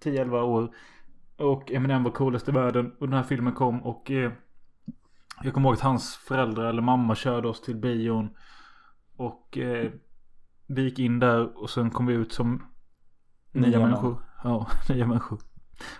10, 0.00 0.20
11 0.20 0.42
år. 0.42 0.70
Och 1.38 1.72
Eminem 1.72 2.04
var 2.04 2.10
coolast 2.10 2.48
i 2.48 2.52
världen. 2.52 2.92
Och 3.00 3.08
den 3.08 3.16
här 3.16 3.22
filmen 3.22 3.52
kom 3.52 3.82
och 3.82 4.10
eh, 4.10 4.32
jag 5.42 5.54
kommer 5.54 5.68
ihåg 5.68 5.74
att 5.74 5.80
hans 5.80 6.16
föräldrar 6.16 6.64
eller 6.64 6.82
mamma 6.82 7.14
körde 7.14 7.48
oss 7.48 7.60
till 7.60 7.76
bion. 7.76 8.36
Och 9.16 9.58
eh, 9.58 9.90
vi 10.66 10.82
gick 10.82 10.98
in 10.98 11.18
där 11.18 11.62
och 11.62 11.70
sen 11.70 11.90
kom 11.90 12.06
vi 12.06 12.14
ut 12.14 12.32
som 12.32 12.66
Nya 13.52 13.68
Nya 13.68 13.80
människor. 13.80 14.24
Ja, 14.44 14.66
nya 14.88 15.06
människor. 15.06 15.40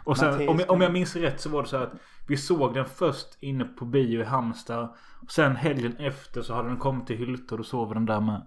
Och 0.04 0.18
sen 0.18 0.30
Mattias 0.30 0.50
om 0.50 0.58
jag, 0.58 0.70
om 0.70 0.80
jag 0.80 0.92
minns 0.92 1.16
rätt 1.16 1.40
så 1.40 1.50
var 1.50 1.62
det 1.62 1.68
så 1.68 1.76
att 1.76 1.92
vi 2.28 2.36
såg 2.36 2.74
den 2.74 2.84
först 2.84 3.38
inne 3.40 3.64
på 3.64 3.84
bio 3.84 4.20
i 4.20 4.24
Halmstad. 4.24 4.94
Och 5.22 5.30
sen 5.30 5.56
helgen 5.56 5.96
efter 5.96 6.42
så 6.42 6.54
hade 6.54 6.68
den 6.68 6.78
kommit 6.78 7.06
till 7.06 7.16
Hylte 7.16 7.54
och 7.54 7.66
då 7.72 7.84
vi 7.86 7.94
den 7.94 8.06
där 8.06 8.20
med. 8.20 8.46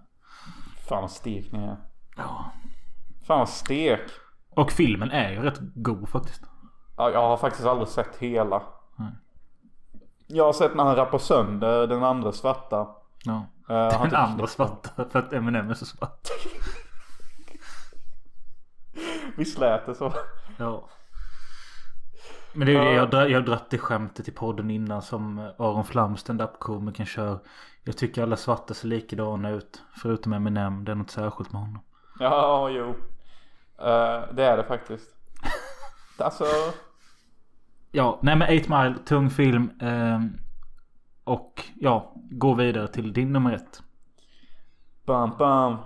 Fan 0.88 1.00
vad 1.00 1.10
stek 1.10 1.52
ni 1.52 1.58
är. 1.58 1.76
Ja. 2.16 2.52
Fan 3.26 3.38
vad 3.38 3.48
stek. 3.48 4.00
Och 4.50 4.72
filmen 4.72 5.10
är 5.10 5.32
ju 5.32 5.42
rätt 5.42 5.58
god 5.74 6.08
faktiskt. 6.08 6.51
Ja, 6.96 7.10
jag 7.10 7.20
har 7.20 7.36
faktiskt 7.36 7.66
aldrig 7.66 7.88
sett 7.88 8.16
hela. 8.16 8.62
Nej. 8.96 9.12
Jag 10.26 10.44
har 10.44 10.52
sett 10.52 10.74
när 10.74 10.84
han 10.84 10.96
rappar 10.96 11.18
sönder 11.18 11.86
den 11.86 12.04
andra 12.04 12.32
svarta. 12.32 12.88
Ja. 13.24 13.46
Han 13.66 13.88
Den 13.90 14.10
typ- 14.10 14.18
andra 14.18 14.46
svarta 14.46 15.04
för 15.10 15.18
att 15.18 15.32
Eminem 15.32 15.70
är 15.70 15.74
så 15.74 15.86
svart. 15.86 16.20
Visst 19.36 19.58
lät 19.58 19.86
det 19.86 19.94
så? 19.94 20.12
Ja. 20.58 20.84
Men 22.54 22.66
det 22.66 22.72
är 22.72 22.82
ju 22.82 22.88
det 22.88 22.92
jag, 22.94 23.10
dra- 23.10 23.28
jag 23.28 23.40
har 23.40 23.46
dratt 23.46 23.70
det 23.70 23.78
skämtet 23.78 24.28
i 24.28 24.32
podden 24.32 24.70
innan 24.70 25.02
som 25.02 25.38
Aron 25.38 25.84
Flam 25.84 26.16
stand-up 26.16 26.58
komikern 26.58 27.06
kör. 27.06 27.38
Jag 27.84 27.96
tycker 27.96 28.22
alla 28.22 28.36
svarta 28.36 28.74
ser 28.74 28.88
likadana 28.88 29.50
ut. 29.50 29.82
Förutom 30.02 30.32
Eminem. 30.32 30.84
Det 30.84 30.92
är 30.92 30.96
något 30.96 31.10
särskilt 31.10 31.52
med 31.52 31.60
honom. 31.60 31.80
Ja, 32.18 32.68
jo. 32.70 32.88
Eh, 33.78 34.22
det 34.32 34.44
är 34.44 34.56
det 34.56 34.64
faktiskt. 34.64 35.10
Alltså. 36.18 36.44
Ja, 37.90 38.18
nej 38.22 38.36
men 38.36 38.58
8 38.60 38.82
Mile, 38.82 38.98
tung 39.04 39.30
film. 39.30 39.70
ehm, 39.80 40.38
och 41.24 41.64
ja, 41.80 42.12
gå 42.30 42.54
vidare 42.54 42.88
till 42.88 43.12
din 43.12 43.32
nummer 43.32 43.52
ett. 43.52 43.82
Bam 45.06 45.30
bam. 45.38 45.76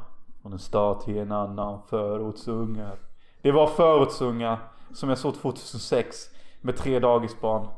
Från 0.43 0.53
en 0.53 0.59
stad 0.59 1.01
till 1.01 1.19
en 1.19 1.33
annan. 1.33 1.81
Förortsungar. 1.91 2.97
Det 3.43 3.53
var 3.53 3.67
förortsungar. 3.67 4.59
Som 4.93 5.09
jag 5.09 5.19
såg 5.19 5.35
2006. 5.35 6.17
Med 6.61 6.77
tre 6.77 6.99
dagisbarn. 6.99 7.69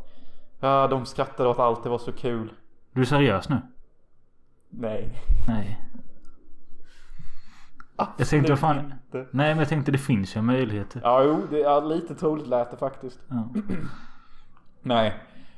Ja, 0.60 0.86
de 0.88 1.06
skrattade 1.06 1.48
åt 1.48 1.58
allt. 1.58 1.82
Det 1.82 1.88
var 1.88 1.98
så 1.98 2.12
kul. 2.12 2.52
Du 2.92 3.00
är 3.00 3.04
seriös 3.04 3.48
nu? 3.48 3.56
Nej. 4.70 5.10
Nej. 5.48 5.87
Jag 8.16 8.28
tänkte 8.28 8.56
fan. 8.56 8.78
inte. 8.78 9.26
Nej 9.30 9.48
men 9.48 9.58
jag 9.58 9.68
tänkte 9.68 9.92
det 9.92 9.98
finns 9.98 10.36
ju 10.36 10.42
möjligheter. 10.42 11.00
Ja, 11.04 11.22
jo. 11.22 11.42
Det 11.50 11.62
är 11.62 11.80
lite 11.80 12.14
troligt 12.14 12.46
lät 12.46 12.70
det 12.70 12.76
faktiskt. 12.76 13.20
Ja. 13.28 13.48
Nej. 14.82 15.14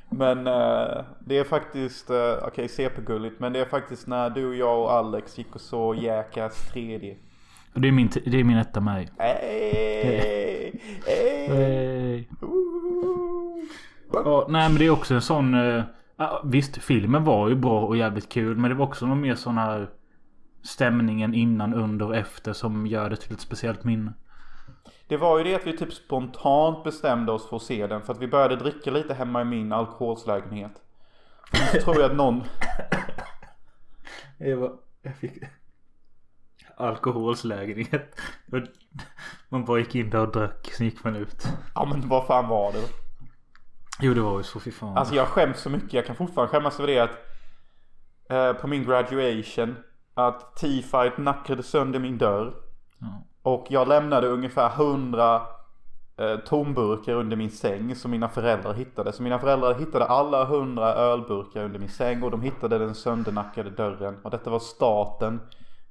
Men 0.09 0.47
eh, 0.47 1.03
det 1.19 1.37
är 1.37 1.43
faktiskt, 1.43 2.11
uh, 2.11 2.17
okej 2.47 2.67
CP-gulligt. 2.67 3.39
Men 3.39 3.53
det 3.53 3.59
är 3.59 3.65
faktiskt 3.65 4.07
när 4.07 4.29
du 4.29 4.47
och 4.47 4.55
jag 4.55 4.79
och 4.79 4.91
Alex 4.91 5.37
gick 5.37 5.55
och 5.55 5.61
såg 5.61 5.95
Jackass 5.95 6.71
3D. 6.73 7.15
Och 7.73 7.81
det 7.81 7.87
är 7.87 7.91
min, 7.91 8.09
det 8.25 8.39
är 8.39 8.43
min 8.43 8.57
etta 8.57 8.81
med. 8.81 9.09
Hey, 9.17 10.71
hey, 11.05 11.47
Hey. 11.47 12.25
Ja, 14.13 14.45
nej 14.49 14.69
men 14.69 14.75
det 14.79 14.85
är 14.85 14.89
också 14.89 15.13
en 15.13 15.21
sån... 15.21 15.53
eh, 15.53 15.83
visst, 16.43 16.77
filmen 16.77 17.23
var 17.23 17.49
ju 17.49 17.55
bra 17.55 17.81
och 17.81 17.97
jävligt 17.97 18.29
kul. 18.29 18.57
Men 18.57 18.69
det 18.69 18.75
var 18.75 18.85
också 18.85 19.05
någon 19.05 19.21
mer 19.21 19.35
sån 19.35 19.57
här 19.57 19.89
stämningen 20.63 21.33
innan, 21.33 21.73
under 21.73 22.05
och 22.05 22.15
efter 22.15 22.53
som 22.53 22.87
gör 22.87 23.09
det 23.09 23.15
till 23.15 23.33
ett 23.33 23.41
speciellt 23.41 23.83
minne. 23.83 24.13
Det 25.07 25.17
var 25.17 25.37
ju 25.37 25.43
det 25.43 25.55
att 25.55 25.67
vi 25.67 25.77
typ 25.77 25.93
spontant 25.93 26.83
bestämde 26.83 27.31
oss 27.31 27.49
för 27.49 27.55
att 27.55 27.61
se 27.61 27.87
den. 27.87 28.01
För 28.01 28.13
att 28.13 28.19
vi 28.19 28.27
började 28.27 28.55
dricka 28.55 28.91
lite 28.91 29.13
hemma 29.13 29.41
i 29.41 29.45
min 29.45 29.71
alkoholslägenhet. 29.71 30.71
Så 31.71 31.81
tror 31.81 32.01
jag 32.01 32.11
att 32.11 32.17
någon... 32.17 32.43
Jag, 34.37 34.57
var, 34.57 34.73
jag 35.01 35.15
fick 35.15 35.31
alkoholslägenhet. 36.77 38.19
Man 39.49 39.65
bara 39.65 39.79
gick 39.79 39.95
in 39.95 40.09
där 40.09 40.19
och 40.19 40.31
drack, 40.31 40.71
sen 40.77 40.85
gick 40.85 41.03
man 41.03 41.15
ut. 41.15 41.47
Ja 41.75 41.85
men 41.85 42.09
vad 42.09 42.27
fan 42.27 42.47
var 42.47 42.71
det? 42.71 42.87
Jo 43.99 44.13
det 44.13 44.21
var 44.21 44.37
ju 44.37 44.43
så, 44.43 44.59
fy 44.59 44.71
fan. 44.71 44.97
Alltså 44.97 45.15
jag 45.15 45.27
skäms 45.27 45.59
så 45.59 45.69
mycket. 45.69 45.93
Jag 45.93 46.05
kan 46.05 46.15
fortfarande 46.15 46.51
skämmas 46.51 46.79
över 46.79 46.87
det 46.87 46.99
att 46.99 47.17
eh, 48.29 48.61
på 48.61 48.67
min 48.67 48.83
graduation 48.83 49.75
att 50.13 50.55
T-Fight 50.55 51.17
nackade 51.17 51.63
sönder 51.63 51.99
min 51.99 52.17
dörr. 52.17 52.53
Ja. 52.99 53.07
Och 53.43 53.65
jag 53.69 53.87
lämnade 53.87 54.27
ungefär 54.27 54.69
100 54.69 55.41
eh, 56.17 56.35
tomburkar 56.45 57.13
under 57.13 57.37
min 57.37 57.51
säng 57.51 57.95
som 57.95 58.11
mina 58.11 58.29
föräldrar 58.29 58.73
hittade. 58.73 59.13
Så 59.13 59.23
mina 59.23 59.39
föräldrar 59.39 59.73
hittade 59.73 60.05
alla 60.05 60.41
100 60.43 60.93
ölburkar 60.93 61.63
under 61.63 61.79
min 61.79 61.89
säng 61.89 62.23
och 62.23 62.31
de 62.31 62.41
hittade 62.41 62.77
den 62.77 62.95
söndernackade 62.95 63.69
dörren. 63.69 64.17
Och 64.23 64.31
detta 64.31 64.49
var 64.49 64.59
starten 64.59 65.41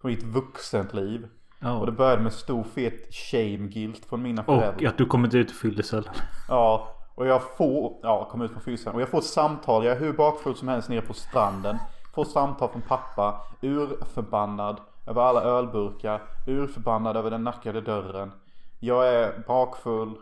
på 0.00 0.06
mitt 0.06 0.22
vuxenliv. 0.22 1.22
Och 1.60 1.86
det 1.86 1.92
Ja. 1.92 1.96
började 1.96 2.22
med 2.22 2.32
stor 2.32 2.62
fet 2.64 3.14
shame 3.14 3.56
guilt 3.68 4.04
från 4.06 4.22
mina 4.22 4.44
föräldrar. 4.44 4.74
Och 4.76 4.82
att 4.84 4.98
du 4.98 5.06
kommit 5.06 5.34
ut 5.34 5.50
och 5.50 5.56
fyllde 5.56 5.82
sällan. 5.82 6.14
Ja, 6.48 6.88
och 7.14 7.26
jag 7.26 7.42
får, 7.56 7.98
ja, 8.02 8.28
kom 8.30 8.42
ut 8.42 8.50
från 8.50 8.60
fyllan. 8.62 8.94
Och 8.94 9.00
jag 9.00 9.08
får 9.08 9.18
ett 9.18 9.24
samtal, 9.24 9.84
jag 9.84 9.96
är 9.96 10.00
hur 10.00 10.12
bakfull 10.12 10.54
som 10.56 10.68
helst 10.68 10.88
nere 10.88 11.00
på 11.00 11.14
stranden. 11.14 11.78
Får 12.14 12.24
samtal 12.24 12.68
från 12.68 12.82
pappa, 12.82 13.40
urförbannad 13.61 14.80
över 15.06 15.22
alla 15.22 15.42
ölburkar, 15.42 16.22
urförbannad 16.46 17.16
över 17.16 17.30
den 17.30 17.44
nackade 17.44 17.80
dörren. 17.80 18.32
Jag 18.80 19.08
är 19.08 19.44
bakfull. 19.46 20.14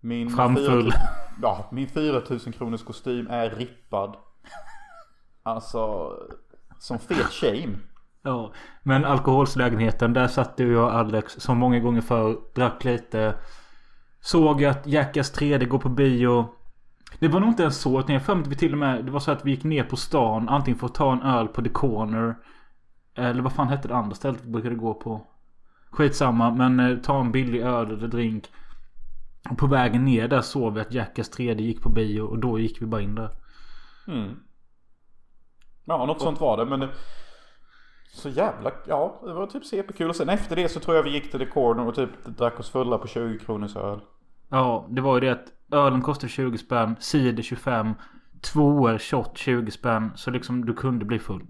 Min 0.00 0.30
Framfull. 0.30 0.92
4 0.92 1.00
Ja, 1.42 1.64
min 1.70 1.88
4000 1.88 2.52
kronors 2.52 2.84
kostym 2.84 3.26
är 3.30 3.50
rippad. 3.50 4.16
Alltså, 5.42 6.12
som 6.78 6.98
fet 6.98 7.30
shame. 7.30 7.76
Ja, 8.22 8.52
men 8.82 9.04
alkoholslägenheten 9.04 10.12
där 10.12 10.28
satt 10.28 10.56
du 10.56 10.78
och 10.78 10.94
Alex 10.94 11.32
som 11.32 11.58
många 11.58 11.78
gånger 11.78 12.00
förr 12.00 12.36
drack 12.54 12.84
lite. 12.84 13.34
Såg 14.20 14.64
att 14.64 14.86
Jackass 14.86 15.38
3D 15.38 15.64
går 15.64 15.78
på 15.78 15.88
bio. 15.88 16.48
Det 17.18 17.28
var 17.28 17.40
nog 17.40 17.48
inte 17.48 17.62
ens 17.62 17.80
så. 17.80 17.98
att 17.98 18.08
jag 18.08 18.14
har 18.14 18.20
för 18.20 18.34
mig 18.34 18.42
att 18.42 18.48
vi 18.48 18.56
till 18.56 18.72
och 18.72 18.78
med. 18.78 19.04
Det 19.04 19.10
var 19.10 19.20
så 19.20 19.30
att 19.30 19.44
vi 19.44 19.50
gick 19.50 19.64
ner 19.64 19.84
på 19.84 19.96
stan. 19.96 20.48
Antingen 20.48 20.78
för 20.78 20.86
att 20.86 20.94
ta 20.94 21.12
en 21.12 21.22
öl 21.22 21.48
på 21.48 21.62
The 21.62 21.68
Corner. 21.68 22.36
Eller 23.14 23.42
vad 23.42 23.52
fan 23.52 23.68
hette 23.68 23.88
det 23.88 23.96
andra 23.96 24.14
stället 24.14 24.44
vi 24.44 24.50
brukade 24.50 24.74
gå 24.74 24.94
på. 24.94 25.26
Skitsamma. 25.90 26.50
Men 26.50 26.80
eh, 26.80 26.98
ta 26.98 27.20
en 27.20 27.32
billig 27.32 27.60
öl 27.60 27.90
eller 27.90 28.08
drink. 28.08 28.50
Och 29.50 29.58
på 29.58 29.66
vägen 29.66 30.04
ner 30.04 30.28
där 30.28 30.40
såg 30.40 30.74
vi 30.74 30.80
att 30.80 30.92
Jackass 30.92 31.38
3D 31.38 31.60
gick 31.60 31.82
på 31.82 31.88
bio. 31.88 32.20
Och 32.20 32.38
då 32.38 32.58
gick 32.58 32.82
vi 32.82 32.86
bara 32.86 33.00
in 33.00 33.14
där. 33.14 33.30
Mm. 34.08 34.36
Ja, 35.84 36.06
något 36.06 36.20
sånt 36.20 36.40
var 36.40 36.56
det. 36.56 36.64
Men 36.64 36.80
det, 36.80 36.88
så 38.12 38.28
jävla, 38.28 38.72
ja, 38.86 39.20
det 39.24 39.32
var 39.32 39.46
typ 39.46 39.64
CP-kul. 39.64 40.08
Och 40.08 40.16
sen 40.16 40.28
efter 40.28 40.56
det 40.56 40.68
så 40.68 40.80
tror 40.80 40.96
jag 40.96 41.02
vi 41.02 41.10
gick 41.10 41.30
till 41.30 41.40
The 41.40 41.46
Corner 41.46 41.86
och 41.86 41.94
typ 41.94 42.10
drack 42.24 42.60
oss 42.60 42.70
fulla 42.70 42.98
på 42.98 43.06
20 43.06 43.38
kronors 43.38 43.76
öl. 43.76 44.00
Ja, 44.54 44.86
det 44.90 45.00
var 45.00 45.14
ju 45.14 45.20
det 45.20 45.30
att 45.32 45.52
ölen 45.72 46.02
kostade 46.02 46.28
20 46.32 46.58
spänn, 46.58 46.96
cider 47.00 47.42
25, 47.42 47.94
tvåor 48.40 48.98
shot 48.98 49.38
20 49.38 49.70
spänn. 49.70 50.12
Så 50.14 50.30
liksom 50.30 50.66
du 50.66 50.74
kunde 50.74 51.04
bli 51.04 51.18
full. 51.18 51.42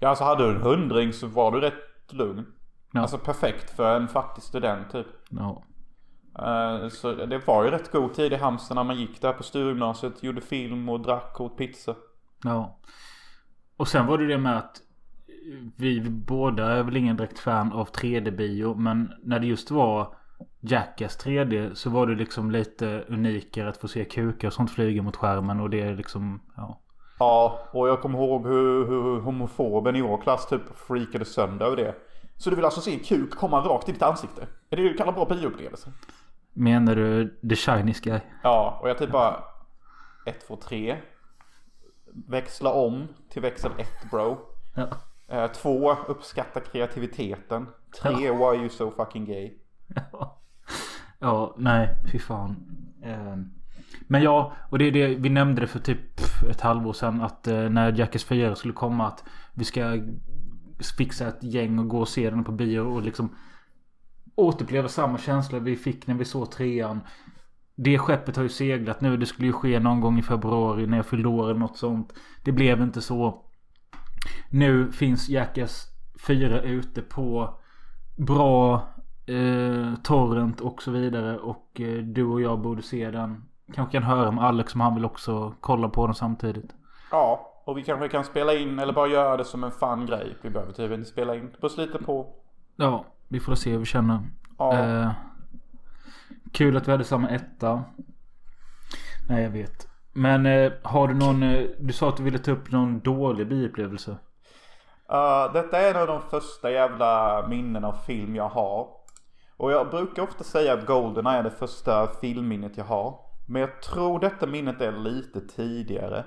Ja, 0.00 0.08
alltså 0.08 0.24
hade 0.24 0.44
du 0.44 0.50
en 0.56 0.62
hundring 0.62 1.12
så 1.12 1.26
var 1.26 1.52
du 1.52 1.60
rätt 1.60 2.12
lugn. 2.12 2.46
Ja. 2.92 3.00
Alltså 3.00 3.18
perfekt 3.18 3.70
för 3.70 3.96
en 3.96 4.08
fattig 4.08 4.42
student 4.44 4.90
typ. 4.92 5.06
Ja. 5.30 5.62
Eh, 6.38 6.88
Så 6.88 7.12
det 7.12 7.46
var 7.46 7.64
ju 7.64 7.70
rätt 7.70 7.92
god 7.92 8.14
tid 8.14 8.32
i 8.32 8.36
Halmstad 8.36 8.74
när 8.76 8.84
man 8.84 8.96
gick 8.96 9.20
där 9.20 9.32
på 9.32 9.42
Sturegymnasiet, 9.42 10.22
gjorde 10.22 10.40
film 10.40 10.88
och 10.88 11.00
drack 11.00 11.40
och 11.40 11.46
åt 11.46 11.56
pizza. 11.56 11.94
Ja. 12.44 12.78
Och 13.76 13.88
sen 13.88 14.06
var 14.06 14.18
det 14.18 14.26
det 14.26 14.38
med 14.38 14.58
att 14.58 14.76
vi 15.76 16.00
båda 16.10 16.72
är 16.72 16.82
väl 16.82 16.96
ingen 16.96 17.16
direkt 17.16 17.38
fan 17.38 17.72
av 17.72 17.88
3D-bio. 17.90 18.74
Men 18.74 19.12
när 19.22 19.40
det 19.40 19.46
just 19.46 19.70
var 19.70 20.14
Jackass 20.64 21.18
3D 21.24 21.74
så 21.74 21.90
var 21.90 22.06
det 22.06 22.14
liksom 22.14 22.50
lite 22.50 23.04
unikare 23.08 23.68
att 23.68 23.76
få 23.76 23.88
se 23.88 24.04
kukar 24.04 24.48
och 24.48 24.54
sånt 24.54 24.70
flyga 24.70 25.02
mot 25.02 25.16
skärmen. 25.16 25.60
Och 25.60 25.70
det 25.70 25.80
är 25.80 25.94
liksom, 25.94 26.42
ja. 26.56 26.78
Ja, 27.18 27.68
och 27.72 27.88
jag 27.88 28.00
kommer 28.00 28.18
ihåg 28.18 28.46
hur, 28.46 28.86
hur 28.86 29.20
homofoben 29.20 29.96
i 29.96 30.02
vår 30.02 30.18
klass 30.18 30.48
typ 30.48 30.62
freakade 30.76 31.24
sönder 31.24 31.66
över 31.66 31.76
det. 31.76 31.94
Så 32.36 32.50
du 32.50 32.56
vill 32.56 32.64
alltså 32.64 32.80
se 32.80 32.92
en 32.92 33.00
kuk 33.00 33.30
komma 33.30 33.60
rakt 33.60 33.88
i 33.88 33.92
ditt 33.92 34.02
ansikte? 34.02 34.46
Är 34.70 34.76
det 34.76 34.82
du 34.82 34.94
kallar 34.94 35.12
bra 35.12 35.24
bioupplevelse? 35.24 35.92
Menar 36.52 36.96
du 36.96 37.38
The 37.48 37.56
Shiny 37.56 37.92
Guy? 38.02 38.20
Ja, 38.42 38.78
och 38.82 38.88
jag 38.88 38.98
typ 38.98 39.10
bara... 39.10 39.44
1, 40.26 40.46
2, 40.46 40.56
3. 40.56 40.98
Växla 42.28 42.72
om 42.72 43.08
till 43.30 43.42
växel 43.42 43.70
1 43.78 43.88
bro. 44.10 44.38
Ja. 44.74 44.88
Eh, 45.28 45.46
Två, 45.46 45.96
uppskatta 46.08 46.60
kreativiteten. 46.60 47.66
Tre, 48.02 48.30
why 48.30 48.44
are 48.44 48.56
you 48.56 48.68
so 48.68 48.90
fucking 48.90 49.24
gay? 49.24 49.58
Ja, 50.12 50.41
Ja, 51.18 51.54
nej, 51.58 51.94
fy 52.12 52.18
fan. 52.18 52.56
Eh, 53.02 53.36
men 54.06 54.22
ja, 54.22 54.52
och 54.68 54.78
det 54.78 54.84
är 54.84 54.92
det 54.92 55.06
vi 55.06 55.28
nämnde 55.28 55.60
det 55.60 55.66
för 55.66 55.78
typ 55.78 56.20
ett 56.50 56.60
halvår 56.60 56.92
sedan 56.92 57.20
att 57.20 57.46
eh, 57.48 57.68
när 57.68 57.92
Jackass 57.92 58.24
4 58.24 58.54
skulle 58.54 58.74
komma 58.74 59.06
att 59.06 59.24
vi 59.54 59.64
ska 59.64 59.98
fixa 60.96 61.28
ett 61.28 61.42
gäng 61.42 61.78
och 61.78 61.88
gå 61.88 62.00
och 62.00 62.08
se 62.08 62.30
den 62.30 62.44
på 62.44 62.52
bio 62.52 62.80
och 62.80 63.02
liksom 63.02 63.36
återuppleva 64.34 64.88
samma 64.88 65.18
känsla 65.18 65.58
vi 65.58 65.76
fick 65.76 66.06
när 66.06 66.14
vi 66.14 66.24
såg 66.24 66.50
trean. 66.50 67.00
Det 67.74 67.98
skeppet 67.98 68.36
har 68.36 68.42
ju 68.42 68.48
seglat 68.48 69.00
nu. 69.00 69.16
Det 69.16 69.26
skulle 69.26 69.46
ju 69.46 69.52
ske 69.52 69.80
någon 69.80 70.00
gång 70.00 70.18
i 70.18 70.22
februari 70.22 70.86
när 70.86 70.96
jag 70.96 71.06
fyllde 71.06 71.28
år 71.28 71.50
eller 71.50 71.60
något 71.60 71.78
sånt. 71.78 72.12
Det 72.44 72.52
blev 72.52 72.82
inte 72.82 73.00
så. 73.00 73.44
Nu 74.50 74.92
finns 74.92 75.28
Jackass 75.28 75.86
4 76.26 76.60
ute 76.60 77.02
på 77.02 77.58
bra 78.16 78.91
eh, 79.26 79.94
torrent 80.02 80.60
och 80.60 80.82
så 80.82 80.90
vidare. 80.90 81.38
Och 81.38 81.80
eh, 81.80 82.02
du 82.02 82.24
och 82.24 82.40
jag 82.40 82.58
borde 82.58 82.82
se 82.82 83.10
den. 83.10 83.44
Kanske 83.74 83.92
kan 83.92 84.02
höra 84.02 84.30
med 84.30 84.44
Alex 84.44 84.74
om 84.74 84.80
han 84.80 84.94
vill 84.94 85.04
också 85.04 85.54
kolla 85.60 85.88
på 85.88 86.06
den 86.06 86.14
samtidigt. 86.14 86.70
Ja, 87.10 87.52
och 87.64 87.78
vi 87.78 87.82
kanske 87.82 88.08
kan 88.08 88.24
spela 88.24 88.54
in 88.54 88.78
eller 88.78 88.92
bara 88.92 89.08
göra 89.08 89.36
det 89.36 89.44
som 89.44 89.64
en 89.64 89.72
fun 89.72 90.06
grej. 90.06 90.36
Vi 90.42 90.50
behöver 90.50 90.72
typ 90.72 90.92
inte 90.92 91.10
spela 91.10 91.34
in. 91.36 91.50
På 91.60 91.68
lite 91.76 91.98
på. 91.98 92.34
Ja, 92.76 93.04
vi 93.28 93.40
får 93.40 93.54
se 93.54 93.70
hur 93.70 93.78
vi 93.78 93.84
känner. 93.84 94.20
Ja. 94.58 94.78
Eh, 94.78 95.10
kul 96.52 96.76
att 96.76 96.88
vi 96.88 96.92
hade 96.92 97.04
samma 97.04 97.28
etta. 97.28 97.84
Nej, 99.28 99.42
jag 99.42 99.50
vet. 99.50 99.88
Men 100.12 100.46
eh, 100.46 100.72
har 100.82 101.08
du 101.08 101.14
någon... 101.14 101.42
Eh, 101.42 101.64
du 101.78 101.92
sa 101.92 102.08
att 102.08 102.16
du 102.16 102.22
ville 102.22 102.38
ta 102.38 102.50
upp 102.50 102.70
någon 102.70 103.00
dålig 103.00 103.48
bioupplevelse. 103.48 104.10
Uh, 105.12 105.52
detta 105.52 105.80
är 105.80 105.94
en 105.94 106.00
av 106.00 106.06
de 106.06 106.22
första 106.22 106.70
jävla 106.70 107.44
minnen 107.48 107.84
av 107.84 107.92
film 107.92 108.36
jag 108.36 108.48
har. 108.48 108.88
Och 109.62 109.72
jag 109.72 109.90
brukar 109.90 110.22
ofta 110.22 110.44
säga 110.44 110.72
att 110.72 110.86
Golden 110.86 111.26
är 111.26 111.42
det 111.42 111.50
första 111.50 112.08
filmminnet 112.20 112.76
jag 112.76 112.84
har. 112.84 113.18
Men 113.46 113.60
jag 113.60 113.82
tror 113.82 114.20
detta 114.20 114.46
minnet 114.46 114.80
är 114.80 114.92
lite 114.92 115.40
tidigare. 115.40 116.24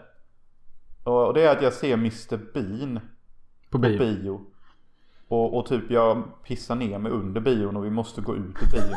Och 1.04 1.34
det 1.34 1.42
är 1.42 1.56
att 1.56 1.62
jag 1.62 1.74
ser 1.74 1.94
Mr 1.94 2.54
Bean 2.54 3.00
På 3.00 3.72
på 3.72 3.78
bio. 3.78 4.00
bio. 4.00 4.42
Och, 5.28 5.58
och 5.58 5.66
typ 5.66 5.92
jag 5.92 6.24
pissar 6.44 6.76
ner 6.76 7.00
mig 7.00 7.12
under 7.12 7.42
bion 7.42 7.78
och 7.78 7.86
vi 7.86 7.90
måste 7.90 8.22
gå 8.22 8.36
ut 8.36 8.56
ur 8.62 8.72
bion. 8.72 8.96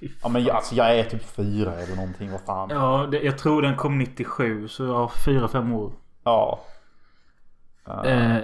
Ja 0.22 0.28
men 0.28 0.44
jag, 0.44 0.56
alltså 0.56 0.74
jag 0.74 0.98
är 0.98 1.04
typ 1.04 1.24
fyra 1.24 1.74
eller 1.74 1.96
någonting, 1.96 2.30
vad 2.32 2.40
fan. 2.40 2.68
Ja, 2.70 3.08
det, 3.10 3.20
jag 3.22 3.38
tror 3.38 3.62
den 3.62 3.76
kom 3.76 3.98
97. 3.98 4.68
Så 4.68 4.84
jag 4.84 4.94
har 4.94 5.12
fyra, 5.24 5.48
fem 5.48 5.72
år. 5.72 5.92
Ja. 6.24 6.60
Eh, 8.04 8.36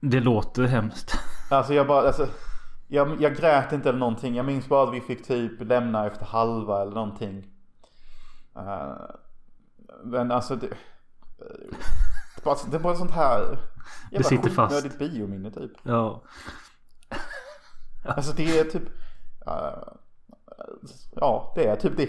det 0.00 0.20
låter 0.20 0.62
hemskt. 0.62 1.12
Alltså 1.50 1.74
jag 1.74 1.86
bara, 1.86 2.06
alltså. 2.06 2.26
Jag, 2.92 3.20
jag 3.22 3.36
grät 3.36 3.72
inte 3.72 3.88
eller 3.88 3.98
någonting. 3.98 4.34
Jag 4.34 4.46
minns 4.46 4.68
bara 4.68 4.88
att 4.88 4.94
vi 4.94 5.00
fick 5.00 5.26
typ 5.26 5.60
lämna 5.60 6.06
efter 6.06 6.24
halva 6.24 6.82
eller 6.82 6.92
någonting. 6.92 7.46
Eh, 8.56 8.92
men 10.04 10.30
alltså 10.32 10.56
det. 10.56 10.68
Det 12.36 12.70
det 12.70 12.78
bara 12.78 12.94
sånt 12.94 13.10
här. 13.10 13.58
jävla 14.10 14.28
sitter 14.28 14.50
fast. 14.50 14.74
skitnödigt 14.74 14.98
biominne 14.98 15.50
typ. 15.50 15.70
Ja. 15.82 16.22
Alltså 18.04 18.32
det 18.36 18.58
är 18.58 18.64
typ. 18.64 18.82
eh, 19.46 19.88
ja 21.16 21.52
det 21.56 21.66
är 21.66 21.76
typ 21.76 21.96
det. 21.96 22.08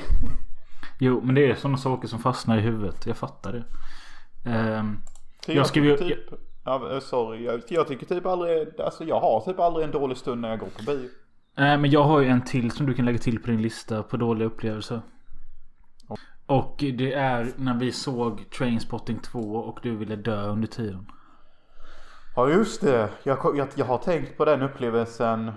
Jo, 1.00 1.22
men 1.24 1.36
det 1.36 1.52
är 1.52 1.56
sådana 1.56 1.78
saker 1.78 2.08
som 2.08 2.20
fastnar 2.20 2.58
i 2.58 2.62
huvudet. 2.62 3.06
Jag 3.06 3.18
fattar 3.18 3.54
det. 3.54 3.64
Ehm, 4.50 5.00
För 5.46 5.54
Jag 5.54 5.68
skrev 5.68 5.86
ju- 5.86 5.98
typ, 5.98 6.20
ja, 6.64 6.94
eh, 6.94 7.00
sorry. 7.00 7.44
Jag, 7.46 7.62
jag 7.68 7.88
tycker 7.88 8.06
typ 8.06 8.26
aldrig. 8.26 8.82
Alltså 8.82 9.04
jag 9.04 9.20
har 9.20 9.42
typ 9.42 9.60
aldrig 9.60 9.86
en 9.86 9.92
dålig 9.92 10.18
stund 10.18 10.42
när 10.42 10.50
jag 10.50 10.60
går 10.60 10.68
på 10.68 10.84
bio. 10.84 11.10
Nej 11.58 11.78
men 11.78 11.90
jag 11.92 12.04
har 12.04 12.20
ju 12.22 12.28
en 12.28 12.46
till 12.46 12.72
som 12.72 12.86
du 12.86 12.94
kan 12.94 13.06
lägga 13.06 13.18
till 13.18 13.40
på 13.42 13.48
din 13.48 13.62
lista 13.62 14.04
på 14.04 14.18
dåliga 14.18 14.48
upplevelser. 14.48 15.02
Och 16.46 16.76
det 16.78 17.14
är 17.14 17.54
när 17.58 17.74
vi 17.80 17.92
såg 17.92 18.50
Trainspotting 18.58 19.20
2 19.20 19.40
och 19.40 19.80
du 19.84 19.96
ville 19.96 20.16
dö 20.16 20.48
under 20.48 20.68
tiden. 20.68 21.12
Ja 22.36 22.50
just 22.50 22.82
det. 22.82 23.10
Jag, 23.24 23.38
jag, 23.58 23.68
jag 23.76 23.86
har 23.86 23.98
tänkt 23.98 24.38
på 24.38 24.46
den 24.46 24.62
upplevelsen 24.62 25.52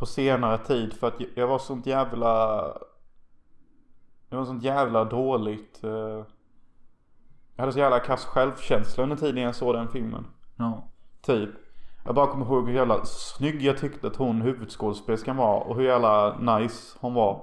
på 0.00 0.06
senare 0.06 0.58
tid 0.58 0.92
för 0.92 1.08
att 1.08 1.20
jag 1.34 1.46
var 1.46 1.58
sånt 1.58 1.86
jävla... 1.86 2.64
Jag 4.28 4.38
var 4.38 4.44
sånt 4.44 4.62
jävla 4.62 5.04
dåligt... 5.04 5.84
eh, 5.84 6.24
Jag 7.56 7.62
hade 7.62 7.72
så 7.72 7.78
jävla 7.78 7.98
kass 8.00 8.24
självkänsla 8.24 9.02
under 9.02 9.16
tiden 9.16 9.42
jag 9.42 9.54
såg 9.54 9.74
den 9.74 9.88
filmen. 9.88 10.26
Ja. 10.60 10.88
Typ. 11.22 11.50
Jag 12.04 12.14
bara 12.14 12.26
kommer 12.26 12.46
ihåg 12.46 12.68
hur 12.68 12.74
jävla 12.74 13.04
snygg 13.04 13.62
jag 13.62 13.78
tyckte 13.78 14.06
att 14.06 14.16
hon 14.16 14.42
huvudskådespelerskan 14.42 15.36
var 15.36 15.60
och 15.60 15.76
hur 15.76 15.84
jävla 15.84 16.38
nice 16.38 16.98
hon 17.00 17.14
var. 17.14 17.42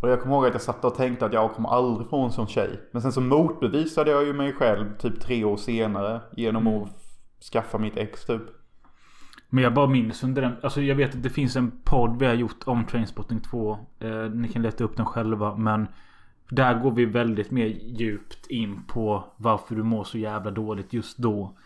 Och 0.00 0.08
jag 0.08 0.22
kommer 0.22 0.34
ihåg 0.34 0.46
att 0.46 0.52
jag 0.52 0.62
satt 0.62 0.84
och 0.84 0.94
tänkte 0.94 1.26
att 1.26 1.32
jag 1.32 1.52
kommer 1.52 1.68
aldrig 1.68 2.08
få 2.08 2.24
en 2.24 2.30
sån 2.30 2.46
tjej. 2.46 2.80
Men 2.92 3.02
sen 3.02 3.12
så 3.12 3.20
motbevisade 3.20 4.10
jag 4.10 4.26
ju 4.26 4.32
mig 4.32 4.52
själv 4.52 4.98
typ 4.98 5.20
tre 5.20 5.44
år 5.44 5.56
senare 5.56 6.20
genom 6.36 6.66
att 6.66 6.90
skaffa 7.52 7.78
mitt 7.78 7.96
ex 7.96 8.26
typ. 8.26 8.42
Men 9.48 9.64
jag 9.64 9.74
bara 9.74 9.86
minns 9.86 10.24
under 10.24 10.42
den. 10.42 10.56
Alltså 10.62 10.82
jag 10.82 10.96
vet 10.96 11.14
att 11.14 11.22
det 11.22 11.30
finns 11.30 11.56
en 11.56 11.72
podd 11.84 12.18
vi 12.18 12.26
har 12.26 12.34
gjort 12.34 12.62
om 12.64 12.86
Trainspotting 12.86 13.40
2. 13.40 13.78
Eh, 13.98 14.30
ni 14.30 14.48
kan 14.48 14.62
leta 14.62 14.84
upp 14.84 14.96
den 14.96 15.06
själva. 15.06 15.56
Men 15.56 15.88
där 16.50 16.82
går 16.82 16.90
vi 16.90 17.04
väldigt 17.04 17.50
mer 17.50 17.66
djupt 17.66 18.46
in 18.46 18.82
på 18.88 19.24
varför 19.36 19.74
du 19.74 19.82
mår 19.82 20.04
så 20.04 20.18
jävla 20.18 20.50
dåligt 20.50 20.92
just 20.92 21.18
då. 21.18 21.56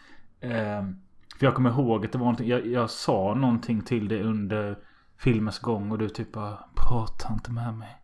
Eh, 0.44 0.84
för 1.38 1.46
jag 1.46 1.54
kommer 1.54 1.70
ihåg 1.70 2.04
att 2.04 2.12
det 2.12 2.18
var 2.18 2.24
någonting. 2.24 2.48
Jag, 2.48 2.66
jag 2.66 2.90
sa 2.90 3.34
någonting 3.34 3.80
till 3.80 4.08
dig 4.08 4.22
under 4.22 4.78
filmens 5.18 5.58
gång. 5.58 5.90
Och 5.92 5.98
du 5.98 6.08
typ 6.08 6.32
bara 6.32 6.58
prata 6.74 7.32
inte 7.32 7.50
med 7.50 7.74
mig. 7.74 7.96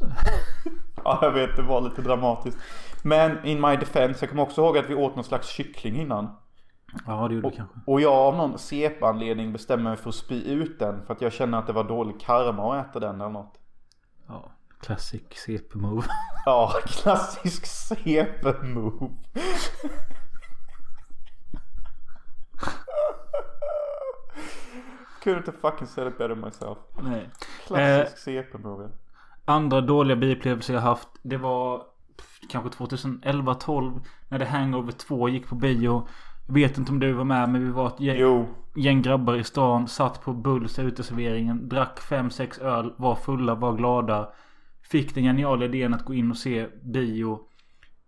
Ja 1.04 1.18
jag 1.22 1.32
vet 1.32 1.56
det 1.56 1.62
var 1.62 1.80
lite 1.80 2.02
dramatiskt. 2.02 2.58
Men 3.02 3.44
in 3.44 3.60
my 3.60 3.76
defense, 3.76 4.18
jag 4.20 4.30
kommer 4.30 4.42
också 4.42 4.60
ihåg 4.60 4.78
att 4.78 4.90
vi 4.90 4.94
åt 4.94 5.14
någon 5.14 5.24
slags 5.24 5.48
kyckling 5.48 5.96
innan. 5.96 6.28
Ja 7.06 7.28
det 7.28 7.34
gjorde 7.34 7.50
du 7.50 7.56
kanske. 7.56 7.80
Och 7.86 8.00
jag 8.00 8.12
av 8.12 8.36
någon 8.36 8.58
CP-anledning 8.58 9.52
bestämmer 9.52 9.82
mig 9.82 9.96
för 9.96 10.08
att 10.08 10.14
spy 10.14 10.44
ut 10.44 10.78
den. 10.78 11.06
För 11.06 11.14
att 11.14 11.20
jag 11.20 11.32
känner 11.32 11.58
att 11.58 11.66
det 11.66 11.72
var 11.72 11.84
dålig 11.84 12.20
karma 12.20 12.74
att 12.74 12.86
äta 12.90 13.00
den 13.00 13.20
eller 13.20 13.30
något. 13.30 13.58
Ja. 14.28 14.52
Classic 14.80 15.22
CP-move. 15.46 16.04
Ja, 16.46 16.72
klassisk 16.86 17.66
CP-move. 17.66 19.10
Couldn't 25.22 25.46
have 25.46 25.58
fucking 25.60 25.86
said 25.86 26.06
it 26.06 26.18
better 26.18 26.34
myself. 26.34 26.78
Nej. 27.02 27.30
Klassisk 27.66 28.18
CP-move. 28.18 28.90
Andra 29.44 29.80
dåliga 29.80 30.16
biupplevelser 30.16 30.74
jag 30.74 30.80
haft. 30.80 31.08
Det 31.22 31.36
var 31.36 31.82
kanske 32.48 32.70
2011-12. 32.70 34.00
När 34.28 34.38
The 34.38 34.44
Hangover 34.44 34.92
2 34.92 35.28
gick 35.28 35.48
på 35.48 35.54
bio. 35.54 36.08
Jag 36.46 36.54
vet 36.54 36.78
inte 36.78 36.92
om 36.92 37.00
du 37.00 37.12
var 37.12 37.24
med 37.24 37.48
men 37.48 37.64
vi 37.64 37.70
var 37.70 37.86
ett 37.86 38.00
gäng, 38.00 38.16
Jo, 38.18 38.48
gäng 38.76 39.02
grabbar 39.02 39.36
i 39.36 39.44
stan. 39.44 39.88
Satt 39.88 40.22
på 40.22 40.32
Bulls 40.32 40.78
uteserveringen. 40.78 41.68
Drack 41.68 42.00
5-6 42.00 42.62
öl. 42.62 42.94
Var 42.96 43.14
fulla, 43.14 43.54
var 43.54 43.72
glada. 43.72 44.32
Fick 44.82 45.14
den 45.14 45.24
geniala 45.24 45.64
idén 45.64 45.94
att 45.94 46.04
gå 46.04 46.14
in 46.14 46.30
och 46.30 46.36
se 46.36 46.66
bio. 46.82 47.40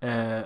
Eh, 0.00 0.40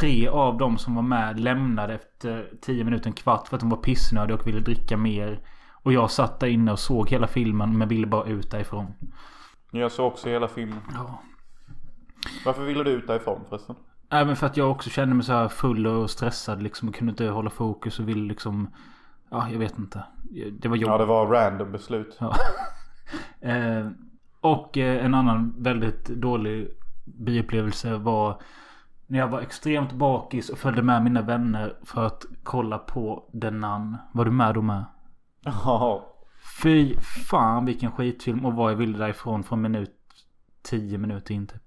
tre 0.00 0.28
av 0.28 0.58
dem 0.58 0.78
som 0.78 0.94
var 0.94 1.02
med 1.02 1.40
lämnade 1.40 1.94
efter 1.94 2.50
10 2.60 2.84
minuter, 2.84 3.06
en 3.06 3.12
kvart. 3.12 3.48
För 3.48 3.56
att 3.56 3.60
de 3.60 3.70
var 3.70 3.76
pissnödiga 3.76 4.36
och 4.36 4.46
ville 4.46 4.60
dricka 4.60 4.96
mer. 4.96 5.40
Och 5.72 5.92
jag 5.92 6.10
satt 6.10 6.40
där 6.40 6.46
inne 6.46 6.72
och 6.72 6.78
såg 6.78 7.10
hela 7.10 7.26
filmen 7.26 7.78
men 7.78 7.88
ville 7.88 8.06
bara 8.06 8.24
ut 8.24 8.50
därifrån. 8.50 8.86
jag 9.70 9.92
såg 9.92 10.06
också 10.06 10.28
hela 10.28 10.48
filmen. 10.48 10.80
Ja. 10.94 11.22
Varför 12.44 12.64
ville 12.64 12.84
du 12.84 12.90
ut 12.90 13.06
därifrån 13.06 13.40
förresten? 13.48 13.76
Även 14.10 14.36
för 14.36 14.46
att 14.46 14.56
jag 14.56 14.70
också 14.70 14.90
kände 14.90 15.14
mig 15.14 15.24
så 15.24 15.32
här 15.32 15.48
full 15.48 15.86
och 15.86 16.10
stressad 16.10 16.62
liksom. 16.62 16.88
Och 16.88 16.94
kunde 16.94 17.10
inte 17.10 17.26
hålla 17.26 17.50
fokus 17.50 17.98
och 17.98 18.08
ville 18.08 18.28
liksom... 18.28 18.70
Ja, 19.30 19.48
jag 19.50 19.58
vet 19.58 19.78
inte. 19.78 20.04
Det 20.52 20.68
var 20.68 20.76
jobbigt. 20.76 20.92
Ja, 20.92 20.98
det 20.98 21.04
var 21.04 21.26
random 21.26 21.72
beslut. 21.72 22.18
Eh, 23.40 23.90
och 24.40 24.78
eh, 24.78 25.04
en 25.04 25.14
annan 25.14 25.54
väldigt 25.58 26.06
dålig 26.06 26.68
biupplevelse 27.04 27.96
var 27.96 28.40
när 29.06 29.18
jag 29.18 29.28
var 29.28 29.40
extremt 29.40 29.92
bakis 29.92 30.48
och 30.50 30.58
följde 30.58 30.82
med 30.82 31.04
mina 31.04 31.22
vänner 31.22 31.76
för 31.84 32.06
att 32.06 32.24
kolla 32.42 32.78
på 32.78 33.30
The 33.42 33.50
Nun. 33.50 33.96
Var 34.12 34.24
du 34.24 34.30
med 34.30 34.54
då 34.54 34.62
med? 34.62 34.84
Ja. 35.44 36.12
Fy 36.62 36.94
fan 37.28 37.64
vilken 37.64 37.92
skitfilm 37.92 38.46
och 38.46 38.54
vad 38.54 38.72
jag 38.72 38.76
ville 38.76 38.98
därifrån 38.98 39.42
från 39.42 39.62
minut 39.62 39.90
10 40.62 40.98
minuter 40.98 41.34
in 41.34 41.46
typ. 41.46 41.62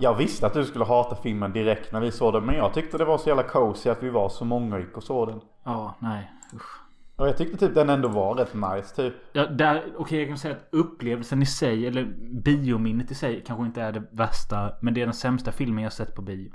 Jag 0.00 0.14
visste 0.16 0.46
att 0.46 0.54
du 0.54 0.64
skulle 0.64 0.84
hata 0.84 1.16
filmen 1.16 1.52
direkt 1.52 1.92
när 1.92 2.00
vi 2.00 2.10
såg 2.10 2.32
den. 2.32 2.44
Men 2.44 2.54
jag 2.54 2.74
tyckte 2.74 2.98
det 2.98 3.04
var 3.04 3.18
så 3.18 3.28
jävla 3.28 3.42
cozy 3.42 3.90
att 3.90 4.02
vi 4.02 4.10
var 4.10 4.28
så 4.28 4.44
många 4.44 4.78
gick 4.78 4.96
och 4.96 5.02
såg 5.02 5.28
den. 5.28 5.40
Ja, 5.64 5.96
nej. 5.98 6.32
Usch. 6.54 6.82
Och 7.16 7.28
jag 7.28 7.36
tyckte 7.36 7.56
typ 7.56 7.74
den 7.74 7.90
ändå 7.90 8.08
var 8.08 8.34
rätt 8.34 8.54
nice 8.54 8.96
typ. 8.96 9.14
Ja, 9.32 9.46
där, 9.46 9.92
okej 9.96 10.18
jag 10.18 10.28
kan 10.28 10.38
säga 10.38 10.56
att 10.56 10.68
upplevelsen 10.72 11.42
i 11.42 11.46
sig, 11.46 11.86
eller 11.86 12.04
biominnet 12.44 13.10
i 13.10 13.14
sig, 13.14 13.44
kanske 13.46 13.66
inte 13.66 13.82
är 13.82 13.92
det 13.92 14.02
värsta. 14.10 14.72
Men 14.80 14.94
det 14.94 15.02
är 15.02 15.06
den 15.06 15.14
sämsta 15.14 15.52
filmen 15.52 15.84
jag 15.84 15.92
sett 15.92 16.14
på 16.14 16.22
bio. 16.22 16.50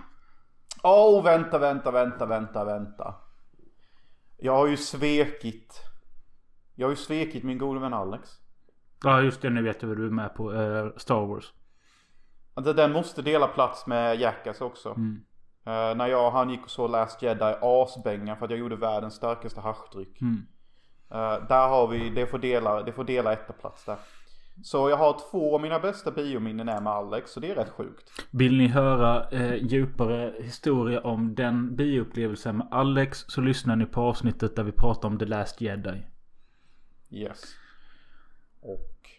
Åh, 0.83 1.19
oh, 1.19 1.23
vänta, 1.23 1.59
vänta, 1.59 1.91
vänta, 1.91 2.25
vänta, 2.25 2.65
vänta. 2.65 3.15
Jag 4.37 4.55
har 4.55 4.67
ju 4.67 4.77
svikit. 4.77 5.81
Jag 6.75 6.87
har 6.87 6.89
ju 6.91 6.95
svikit 6.95 7.43
min 7.43 7.57
gode 7.57 7.79
vän 7.79 7.93
Alex. 7.93 8.29
Ja, 9.03 9.21
just 9.21 9.41
det. 9.41 9.49
Nu 9.49 9.63
vet 9.63 9.81
jag 9.81 9.89
vad 9.89 9.97
du 9.97 10.05
är 10.05 10.11
med 10.11 10.35
på. 10.35 10.53
eh, 10.53 10.87
Star 10.97 11.25
Wars. 11.25 11.53
Den 12.75 12.91
måste 12.91 13.21
dela 13.21 13.47
plats 13.47 13.87
med 13.87 14.19
Jackass 14.19 14.61
också. 14.61 14.89
Mm. 14.89 15.21
Eh, 15.65 15.95
när 15.95 16.07
jag 16.07 16.25
och 16.25 16.31
han 16.31 16.49
gick 16.49 16.63
och 16.63 16.69
såg 16.69 16.91
Last 16.91 17.21
Jedi 17.21 17.55
asbänga 17.61 18.35
för 18.35 18.45
att 18.45 18.51
jag 18.51 18.59
gjorde 18.59 18.75
världens 18.75 19.13
starkaste 19.15 19.61
haschdryck. 19.61 20.21
Mm. 20.21 20.47
Eh, 21.09 21.47
där 21.47 21.67
har 21.67 21.87
vi, 21.87 22.09
det 22.09 22.27
får 22.27 22.39
dela, 22.39 22.83
det 22.83 22.91
får 22.91 23.03
dela 23.03 23.33
etta 23.33 23.53
plats 23.53 23.85
där. 23.85 23.97
Så 24.63 24.89
jag 24.89 24.97
har 24.97 25.21
två 25.31 25.55
av 25.55 25.61
mina 25.61 25.79
bästa 25.79 26.11
biominnen 26.11 26.69
är 26.69 26.81
med 26.81 26.93
Alex, 26.93 27.31
så 27.31 27.39
det 27.39 27.51
är 27.51 27.55
rätt 27.55 27.69
sjukt. 27.69 28.11
Vill 28.31 28.57
ni 28.57 28.67
höra 28.67 29.29
eh, 29.29 29.55
djupare 29.55 30.33
historia 30.39 31.01
om 31.01 31.35
den 31.35 31.75
bioupplevelsen 31.75 32.57
med 32.57 32.67
Alex 32.71 33.25
så 33.27 33.41
lyssnar 33.41 33.75
ni 33.75 33.85
på 33.85 34.01
avsnittet 34.01 34.55
där 34.55 34.63
vi 34.63 34.71
pratar 34.71 35.09
om 35.09 35.19
The 35.19 35.25
Last 35.25 35.61
Jedi. 35.61 36.03
Yes. 37.09 37.43
Och 38.61 39.09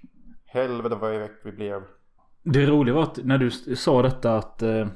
helvete 0.45 0.95
vad 0.95 1.11
väck 1.11 1.41
vi 1.45 1.53
blev. 1.53 1.83
Det 2.43 2.67
roliga 2.67 2.95
var 2.95 3.03
att 3.03 3.25
när 3.25 3.39
du 3.39 3.51
sa 3.77 4.03
detta 4.03 4.37
att 4.37 4.63
eh, 4.63 4.89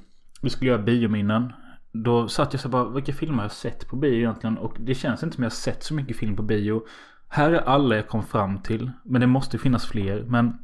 du 0.42 0.50
skulle 0.50 0.70
göra 0.70 0.82
biominnen. 0.82 1.52
Då 1.92 2.28
satt 2.28 2.52
jag 2.52 2.60
så 2.60 2.68
bara, 2.68 2.88
vilka 2.88 3.12
filmer 3.12 3.36
har 3.36 3.44
jag 3.44 3.52
sett 3.52 3.88
på 3.88 3.96
bio 3.96 4.14
egentligen? 4.14 4.58
Och 4.58 4.76
det 4.78 4.94
känns 4.94 5.22
inte 5.22 5.34
som 5.34 5.44
jag 5.44 5.50
har 5.50 5.54
sett 5.54 5.82
så 5.82 5.94
mycket 5.94 6.16
film 6.16 6.36
på 6.36 6.42
bio. 6.42 6.86
Här 7.34 7.52
är 7.52 7.60
alla 7.60 7.96
jag 7.96 8.08
kom 8.08 8.22
fram 8.22 8.58
till. 8.62 8.90
Men 9.04 9.20
det 9.20 9.26
måste 9.26 9.58
finnas 9.58 9.86
fler. 9.86 10.24
Men 10.28 10.58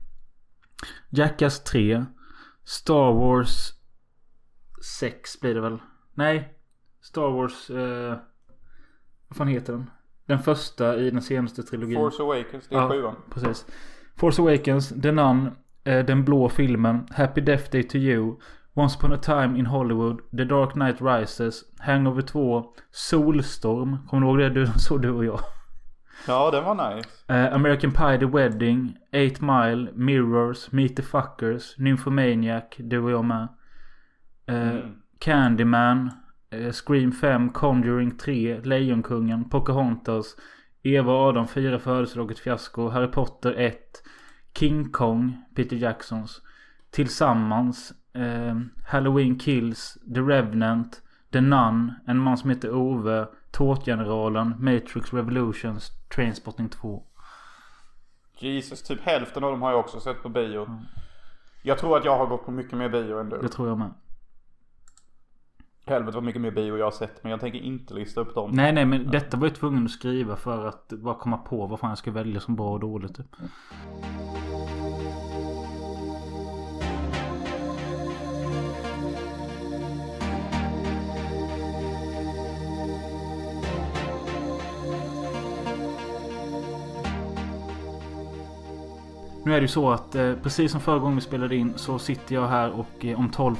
Jackass 1.11 1.65
3. 1.65 2.05
Star 2.65 3.13
Wars 3.13 3.73
6 5.01 5.41
blir 5.41 5.55
det 5.55 5.61
väl? 5.61 5.79
Nej. 6.15 6.55
Star 7.01 7.31
Wars... 7.31 7.71
Eh, 7.71 8.17
vad 9.29 9.37
fan 9.37 9.49
heter 9.49 9.73
den? 9.73 9.91
Den 10.27 10.39
första 10.39 10.97
i 10.97 11.11
den 11.11 11.23
senaste 11.23 11.63
trilogin. 11.63 11.97
Force 11.99 12.23
Awakens, 12.23 12.69
det 12.69 12.75
är 12.75 12.81
Ja. 12.81 12.89
sjuan. 12.91 13.15
Precis. 13.35 13.67
Force 14.17 14.43
Awakens, 14.43 14.89
The 15.03 15.13
Nun, 15.13 15.51
eh, 15.85 16.05
Den 16.05 16.25
blå 16.25 16.49
filmen, 16.49 17.07
Happy 17.11 17.41
Death 17.41 17.71
Day 17.71 17.83
to 17.83 17.97
You, 17.97 18.41
Once 18.75 18.99
upon 18.99 19.13
a 19.13 19.19
time 19.19 19.59
in 19.59 19.67
Hollywood, 19.67 20.19
The 20.31 20.45
Dark 20.45 20.73
Knight 20.73 20.97
Rises, 21.01 21.63
Hangover 21.79 22.23
2, 22.23 22.75
Solstorm. 22.91 24.07
Kommer 24.09 24.21
du 24.27 24.29
ihåg 24.29 24.39
det? 24.55 24.61
Du 24.61 24.67
såg 24.79 25.03
du 25.03 25.11
och 25.11 25.25
jag. 25.25 25.41
Ja, 26.27 26.51
den 26.51 26.65
var 26.65 26.95
nice. 26.95 27.09
Eh, 27.29 27.55
American 27.55 27.93
Pie 27.93 28.19
The 28.19 28.27
Wedding, 28.27 28.97
8 29.13 29.41
Mile, 29.47 29.93
Mirrors, 29.95 30.73
Meet 30.73 30.97
the 30.97 31.03
Fuckers, 31.03 31.79
Nymphomaniac, 31.79 32.65
du 32.79 32.99
och 32.99 33.11
jag 33.11 33.25
med. 33.25 33.49
Eh, 34.47 34.69
Mm. 34.71 34.95
Candyman, 35.19 36.11
eh, 36.51 36.73
Scream 36.73 37.13
5, 37.13 37.53
Conjuring 37.53 38.11
3, 38.17 38.61
Lejonkungen, 38.65 39.51
Pocahontas, 39.51 40.37
Eva 40.83 41.13
och 41.13 41.19
Adam 41.29 41.49
4 41.49 41.79
födelsedag 41.79 42.31
ett 42.31 42.39
fiasko, 42.39 42.89
Harry 42.89 43.07
Potter 43.11 43.55
1, 43.59 44.03
King 44.59 44.91
Kong, 44.93 45.37
Peter 45.57 45.77
Jacksons, 45.77 46.43
Tillsammans, 46.91 47.93
Halloween 48.87 49.39
Kills, 49.39 49.99
The 50.15 50.21
Revenant, 50.21 51.03
The 51.33 51.41
Nun, 51.41 51.93
En 52.07 52.19
man 52.19 52.37
som 52.39 52.51
heter 52.51 52.71
Ove, 52.75 53.27
Tårtgeneralen, 53.51 54.55
Matrix 54.59 55.13
Revolutions, 55.13 55.91
Trainspotting 56.15 56.69
2. 56.69 57.03
Jesus, 58.39 58.83
typ 58.83 59.01
hälften 59.01 59.45
av 59.45 59.51
dem 59.51 59.63
har 59.63 59.71
jag 59.71 59.81
också 59.81 60.01
sett 60.01 60.23
på 60.23 60.29
bio. 60.29 60.81
Jag 61.63 61.79
tror 61.79 61.97
att 61.97 62.05
jag 62.05 62.19
har 62.19 62.27
gått 62.27 62.45
på 62.45 62.51
mycket 62.51 62.79
mer 62.79 62.89
bio 62.89 63.19
än 63.21 63.29
Det 63.29 63.39
du. 63.43 63.49
tror 63.49 63.69
jag 63.69 63.79
med. 63.79 63.91
Helvete 65.87 66.15
vad 66.15 66.25
mycket 66.25 66.41
mer 66.43 66.51
bio 66.51 66.77
jag 66.79 66.87
har 66.87 66.91
sett. 66.91 67.23
Men 67.25 67.31
jag 67.31 67.41
tänker 67.41 67.59
inte 67.59 67.95
lista 67.95 68.21
upp 68.21 68.35
dem. 68.35 68.51
Nej 68.55 68.73
nej 68.73 68.85
men 68.85 69.11
detta 69.11 69.37
var 69.37 69.47
jag 69.47 69.55
tvungen 69.57 69.85
att 69.85 69.91
skriva 69.91 70.37
för 70.37 70.67
att 70.67 70.89
bara 70.89 71.15
komma 71.15 71.39
på 71.39 71.67
vad 71.67 71.81
fan 71.81 71.89
jag 71.91 71.99
ska 71.99 72.11
välja 72.11 72.41
som 72.41 72.57
bra 72.57 72.73
och 72.73 72.81
dåligt. 72.81 73.17
Typ. 73.17 73.27
Nu 89.45 89.53
är 89.55 89.57
det 89.57 89.65
ju 89.65 89.69
så 89.69 89.91
att 89.91 90.15
eh, 90.15 90.33
precis 90.43 90.73
som 90.73 90.81
förra 90.81 90.99
gången 90.99 91.15
vi 91.15 91.21
spelade 91.21 91.57
in 91.57 91.73
så 91.77 91.99
sitter 91.99 92.35
jag 92.35 92.49
här 92.49 92.71
och 92.71 93.05
eh, 93.05 93.19
om 93.19 93.29
12 93.31 93.57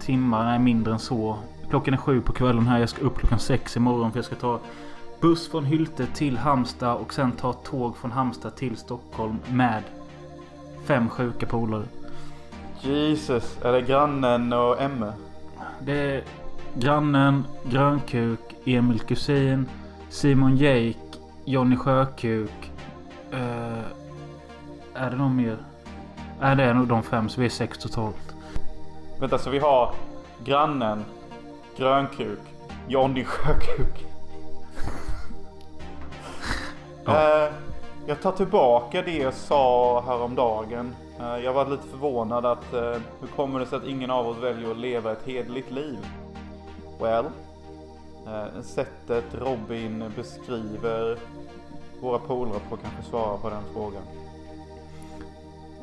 timmar, 0.00 0.44
nej 0.44 0.58
mindre 0.58 0.92
än 0.92 0.98
så. 0.98 1.38
Klockan 1.70 1.94
är 1.94 1.98
sju 1.98 2.20
på 2.20 2.32
kvällen 2.32 2.66
här. 2.66 2.78
Jag 2.78 2.88
ska 2.88 3.02
upp 3.04 3.18
klockan 3.18 3.38
sex 3.38 3.76
imorgon 3.76 4.12
för 4.12 4.18
jag 4.18 4.24
ska 4.24 4.34
ta 4.34 4.60
buss 5.20 5.48
från 5.50 5.64
Hylte 5.64 6.06
till 6.06 6.36
Halmstad 6.36 6.96
och 6.96 7.14
sen 7.14 7.32
ta 7.32 7.52
tåg 7.52 7.96
från 7.96 8.12
Halmstad 8.12 8.56
till 8.56 8.76
Stockholm 8.76 9.38
med 9.48 9.82
fem 10.84 11.08
sjuka 11.08 11.46
polare. 11.46 11.84
Jesus, 12.80 13.58
är 13.62 13.72
det 13.72 13.82
grannen 13.82 14.52
och 14.52 14.82
Emme? 14.82 15.12
Det 15.80 15.92
är 15.92 16.22
grannen, 16.74 17.44
Grönkuk, 17.64 18.40
Emil 18.64 19.00
Kusin, 19.00 19.66
Simon 20.08 20.56
Jake, 20.56 20.98
Jonny 21.44 21.76
Sjökuk. 21.76 22.70
Eh, 23.30 24.01
är 24.94 25.10
det 25.10 25.16
någon 25.16 25.36
mer? 25.36 25.56
Nej 26.40 26.56
det 26.56 26.62
är 26.64 26.74
nog 26.74 26.86
de 26.86 27.02
fem 27.02 27.28
så 27.28 27.40
vi 27.40 27.46
är 27.46 27.50
sex 27.50 27.78
totalt. 27.78 28.34
Vänta, 29.20 29.38
så 29.38 29.50
vi 29.50 29.58
har 29.58 29.94
grannen, 30.44 31.04
grönkuk, 31.76 32.40
Johnny 32.88 33.24
Sjökuk. 33.24 34.06
Ja. 37.04 37.44
Eh, 37.44 37.52
jag 38.06 38.20
tar 38.20 38.32
tillbaka 38.32 39.02
det 39.02 39.16
jag 39.16 39.34
sa 39.34 40.00
häromdagen. 40.06 40.94
Eh, 41.20 41.36
jag 41.44 41.52
var 41.52 41.66
lite 41.66 41.88
förvånad 41.88 42.46
att 42.46 42.72
eh, 42.72 42.96
hur 43.20 43.28
kommer 43.36 43.60
det 43.60 43.66
sig 43.66 43.78
att 43.78 43.86
ingen 43.86 44.10
av 44.10 44.28
oss 44.28 44.36
väljer 44.38 44.70
att 44.70 44.76
leva 44.76 45.12
ett 45.12 45.26
hederligt 45.26 45.70
liv? 45.70 46.06
Well, 47.00 47.24
eh, 48.26 48.62
sättet 48.62 49.24
Robin 49.32 50.12
beskriver 50.16 51.18
våra 52.00 52.18
polare 52.18 52.60
på 52.70 52.76
kanske 52.76 53.02
svara 53.02 53.36
på 53.36 53.50
den 53.50 53.62
frågan. 53.72 54.02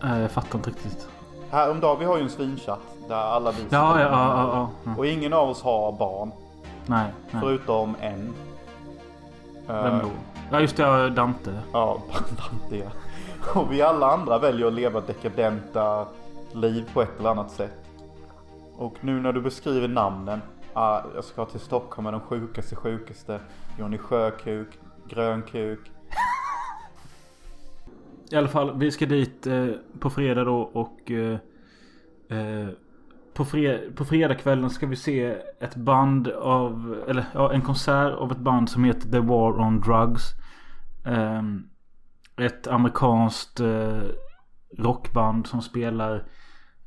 Eh, 0.04 0.22
jag 0.22 0.32
fattar 0.32 0.58
inte 0.58 0.70
riktigt. 0.70 1.08
Häromdagen, 1.52 2.00
vi 2.00 2.06
har 2.06 2.18
ju 2.18 2.24
en 2.24 2.30
svinchatt 2.30 2.80
där 3.08 3.16
alla 3.16 3.52
vi 3.52 3.58
Ja, 3.70 4.00
ja, 4.00 4.08
ja, 4.10 4.50
ja. 4.54 4.70
ja. 4.84 4.92
Och 4.98 5.06
ingen 5.06 5.34
av 5.34 5.50
oss 5.50 5.64
har 5.64 5.92
barn. 5.92 6.32
Nej, 6.86 7.14
nej. 7.32 7.42
Förutom 7.42 7.96
en. 8.02 8.34
Eh, 9.68 9.84
Vem 9.84 10.00
då? 10.00 10.10
Ja 10.52 10.60
just 10.60 10.78
det, 10.78 11.10
Dante. 11.10 11.60
Ja, 11.74 12.02
Dante 12.12 12.78
ja. 12.78 12.90
Och 13.62 13.72
vi 13.72 13.82
alla 13.82 14.12
andra 14.12 14.40
väljer 14.40 14.68
att 14.68 14.74
leva 14.74 15.02
dekadenta 15.02 16.06
liv 16.52 16.90
på 16.94 17.02
ett 17.02 17.20
eller 17.20 17.30
annat 17.30 17.52
sätt. 17.52 17.86
Och 18.78 18.94
nu 19.02 19.22
när 19.22 19.34
du 19.34 19.42
beskriver 19.42 19.88
namnen. 19.88 20.42
Ah, 20.74 21.02
jag 21.16 21.24
ska 21.24 21.46
till 21.46 21.60
Stockholm 21.60 22.04
med 22.04 22.14
de 22.14 22.20
sjukaste 22.20 22.76
sjukaste. 22.76 23.40
Johnny 23.80 23.98
Sjökuk, 23.98 24.80
Grönkuk. 25.08 25.92
I 28.32 28.36
alla 28.36 28.48
fall, 28.48 28.80
vi 28.80 28.92
ska 28.92 29.06
dit 29.06 29.48
eh, 29.48 29.68
på 30.00 30.10
fredag 30.10 30.44
då 30.44 30.58
och 30.58 31.12
eh, 31.12 31.40
eh, 32.30 32.70
på, 33.34 33.46
fre 33.46 33.78
på 33.96 34.06
fredagskvällen 34.06 34.70
ska 34.70 34.88
vi 34.88 34.96
se 34.96 35.26
ett 35.60 35.76
band 35.76 36.28
av, 36.28 37.04
eller 37.08 37.26
ja, 37.34 37.54
en 37.54 37.62
konsert 37.62 38.14
av 38.14 38.32
ett 38.32 38.38
band 38.38 38.70
som 38.70 38.84
heter 38.84 39.10
The 39.10 39.20
War 39.20 39.60
on 39.60 39.82
Drugs. 39.82 40.24
Eh, 41.06 41.44
ett 42.46 42.68
amerikanskt 42.68 43.60
eh, 43.60 44.02
rockband 44.78 45.48
som 45.48 45.62
spelar, 45.62 46.24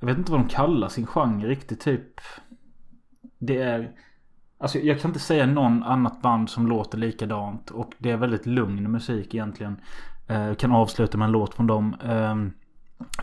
jag 0.01 0.07
vet 0.07 0.19
inte 0.19 0.33
vad 0.33 0.41
de 0.41 0.49
kallar 0.49 0.89
sin 0.89 1.07
genre 1.07 1.49
riktigt, 1.49 1.81
typ. 1.81 2.21
Det 3.39 3.63
är, 3.63 3.93
alltså 4.59 4.79
jag 4.79 5.01
kan 5.01 5.09
inte 5.09 5.21
säga 5.21 5.47
någon 5.47 5.83
annat 5.83 6.23
band 6.23 6.51
som 6.51 6.67
låter 6.67 6.99
likadant 6.99 7.71
och 7.71 7.93
det 7.99 8.11
är 8.11 8.17
väldigt 8.17 8.47
lugn 8.47 8.93
musik 8.93 9.35
egentligen. 9.35 9.81
Eh, 10.33 10.55
kan 10.55 10.73
avsluta 10.73 11.19
med 11.19 11.27
en 11.27 11.33
låt 11.33 11.55
från 11.55 11.67
dem. 11.67 11.97
Eh, 12.03 12.37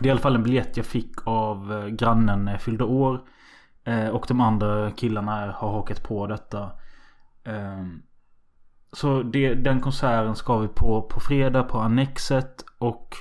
det 0.00 0.04
är 0.04 0.06
i 0.06 0.10
alla 0.10 0.20
fall 0.20 0.34
en 0.34 0.42
biljett 0.42 0.76
jag 0.76 0.86
fick 0.86 1.26
av 1.26 1.72
eh, 1.72 1.86
grannen 1.86 2.44
när 2.44 2.52
jag 2.52 2.62
fyllde 2.62 2.84
år. 2.84 3.20
Eh, 3.84 4.08
och 4.08 4.24
de 4.28 4.40
andra 4.40 4.90
killarna 4.90 5.52
har 5.52 5.70
hakat 5.70 6.02
på 6.02 6.26
detta. 6.26 6.70
Eh, 7.44 7.84
så 8.92 9.22
det, 9.22 9.54
den 9.54 9.80
konserten 9.80 10.36
ska 10.36 10.58
vi 10.58 10.68
på 10.68 11.02
på 11.02 11.20
fredag 11.20 11.62
på 11.62 11.78
Annexet. 11.78 12.64
Och 12.78 13.14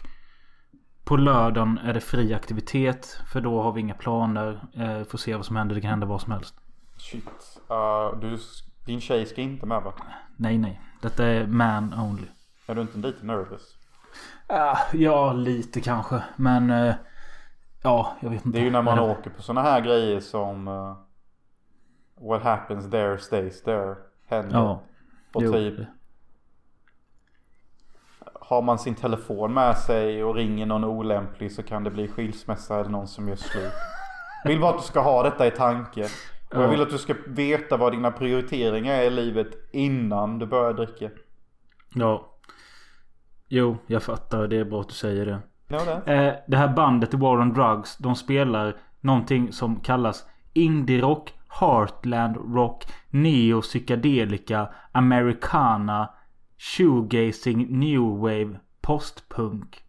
på 1.03 1.17
lördagen 1.17 1.77
är 1.77 1.93
det 1.93 1.99
fri 1.99 2.33
aktivitet. 2.33 3.21
För 3.31 3.41
då 3.41 3.61
har 3.61 3.71
vi 3.71 3.81
inga 3.81 3.93
planer. 3.93 4.67
Eh, 4.73 5.03
får 5.03 5.17
se 5.17 5.35
vad 5.35 5.45
som 5.45 5.55
händer. 5.55 5.75
Det 5.75 5.81
kan 5.81 5.89
hända 5.89 6.07
vad 6.07 6.21
som 6.21 6.31
helst. 6.31 6.55
Shit. 6.97 7.61
Uh, 7.71 8.19
du, 8.19 8.37
din 8.85 9.01
tjej 9.01 9.25
ska 9.25 9.41
inte 9.41 9.65
med 9.65 9.83
va? 9.83 9.93
Nej, 10.35 10.57
nej. 10.57 10.81
Detta 11.01 11.25
är 11.25 11.47
man 11.47 11.93
only. 11.93 12.27
Är 12.67 12.75
du 12.75 12.81
inte 12.81 12.97
lite 12.97 13.25
nervous? 13.25 13.78
Ja, 14.93 15.33
lite 15.33 15.81
kanske. 15.81 16.23
Men... 16.35 16.69
eh, 16.69 16.95
ja, 17.83 18.13
jag 18.19 18.29
vet 18.29 18.45
inte. 18.45 18.57
Det 18.57 18.61
är 18.61 18.65
ju 18.65 18.71
när 18.71 18.81
man 18.81 18.95
Men- 18.97 19.09
åker 19.09 19.29
på 19.29 19.41
såna 19.41 19.61
här 19.61 19.81
grejer 19.81 20.19
som 20.19 20.67
uh, 20.67 20.95
What 22.21 22.43
happens 22.43 22.91
there 22.91 23.17
stays 23.17 23.63
there 23.63 23.95
händer. 24.27 24.55
Ja. 24.57 24.81
och 25.33 25.43
jo, 25.43 25.51
typ 25.53 25.79
har 28.41 28.61
man 28.61 28.79
sin 28.79 28.95
telefon 28.95 29.53
med 29.53 29.77
sig 29.77 30.23
och 30.23 30.35
ringer 30.35 30.65
någon 30.65 30.83
olämplig 30.83 31.51
så 31.51 31.63
kan 31.63 31.83
det 31.83 31.91
bli 31.91 32.07
skilsmässa 32.07 32.79
eller 32.79 32.89
någon 32.89 33.07
som 33.07 33.27
gör 33.29 33.35
slut. 33.35 33.71
Jag 34.43 34.49
vill 34.51 34.59
bara 34.61 34.71
att 34.75 34.81
du 34.81 34.87
ska 34.87 34.99
ha 35.01 35.23
detta 35.23 35.47
i 35.47 35.51
tanke. 35.51 36.03
Och 36.49 36.55
jag 36.55 36.63
Ja. 36.63 36.67
vill 36.67 36.81
att 36.81 36.89
du 36.89 36.97
ska 36.97 37.15
veta 37.27 37.77
vad 37.77 37.93
dina 37.93 38.11
prioriteringar 38.11 38.93
är 38.93 39.03
i 39.03 39.09
livet 39.09 39.47
innan 39.71 40.39
du 40.39 40.45
börjar 40.45 40.73
dricka. 40.73 41.09
Ja. 41.93 42.25
Jo, 43.51 43.77
jag 43.87 44.03
fattar. 44.03 44.47
Det 44.47 44.57
är 44.57 44.65
bra 44.65 44.81
att 44.81 44.87
du 44.87 44.93
säger 44.93 45.25
det. 45.25 45.39
Ja, 45.67 46.01
det. 46.05 46.13
Eh, 46.13 46.33
det 46.47 46.57
här 46.57 46.67
bandet 46.67 47.11
The 47.11 47.17
War 47.17 47.41
on 47.41 47.53
Drugs. 47.53 47.97
De 47.97 48.15
spelar 48.15 48.77
någonting 49.01 49.53
som 49.53 49.79
kallas 49.79 50.25
Indie 50.53 51.01
Rock, 51.01 51.33
Heartland 51.59 52.55
Rock, 52.55 52.85
Neo 53.09 53.61
Psychedelica, 53.61 54.69
Americana, 54.91 56.09
Shoegazing, 56.57 57.79
New 57.79 58.01
Wave, 58.01 58.59
Postpunk. 58.81 59.83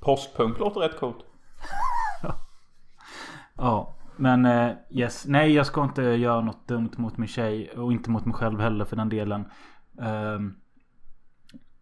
Postpunk 0.00 0.58
låter 0.58 0.80
rätt 0.80 0.98
coolt. 1.00 1.18
Ja. 3.56 3.94
Men 4.16 4.44
eh, 4.44 4.72
yes. 4.90 5.26
Nej 5.26 5.52
jag 5.52 5.66
ska 5.66 5.84
inte 5.84 6.02
göra 6.02 6.40
något 6.40 6.68
dumt 6.68 6.90
mot 6.96 7.18
min 7.18 7.28
tjej. 7.28 7.70
Och 7.70 7.92
inte 7.92 8.10
mot 8.10 8.24
mig 8.24 8.34
själv 8.34 8.60
heller 8.60 8.84
för 8.84 8.96
den 8.96 9.08
delen. 9.08 9.44
Ehm, 10.00 10.56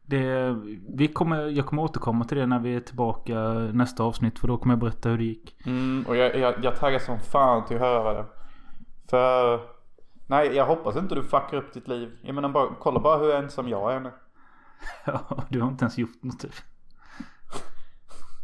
det, 0.02 0.56
vi 0.88 1.08
kommer, 1.08 1.48
jag 1.48 1.66
kommer 1.66 1.82
återkomma 1.82 2.24
till 2.24 2.38
det 2.38 2.46
när 2.46 2.58
vi 2.58 2.74
är 2.76 2.80
tillbaka 2.80 3.38
nästa 3.72 4.02
avsnitt. 4.02 4.38
För 4.38 4.48
då 4.48 4.58
kommer 4.58 4.74
jag 4.74 4.80
berätta 4.80 5.08
hur 5.08 5.18
det 5.18 5.24
gick. 5.24 5.56
Mm, 5.66 6.04
och 6.08 6.16
jag, 6.16 6.36
jag, 6.36 6.54
jag 6.64 6.76
taggar 6.76 6.98
som 6.98 7.18
fan 7.20 7.66
till 7.66 7.76
att 7.76 7.82
höra 7.82 8.14
det. 8.14 8.26
För... 9.10 9.60
Nej, 10.26 10.56
jag 10.56 10.66
hoppas 10.66 10.96
inte 10.96 11.14
du 11.14 11.22
fuckar 11.22 11.54
upp 11.54 11.74
ditt 11.74 11.88
liv. 11.88 12.18
Jag 12.22 12.34
menar 12.34 12.48
bara, 12.48 12.74
kolla 12.80 13.00
bara 13.00 13.18
hur 13.18 13.34
ensam 13.34 13.68
jag 13.68 13.94
är 13.94 14.00
nu. 14.00 14.10
Ja, 15.06 15.44
du 15.48 15.60
har 15.60 15.68
inte 15.68 15.84
ens 15.84 15.98
gjort 15.98 16.22
något 16.22 16.40
typ. 16.40 16.54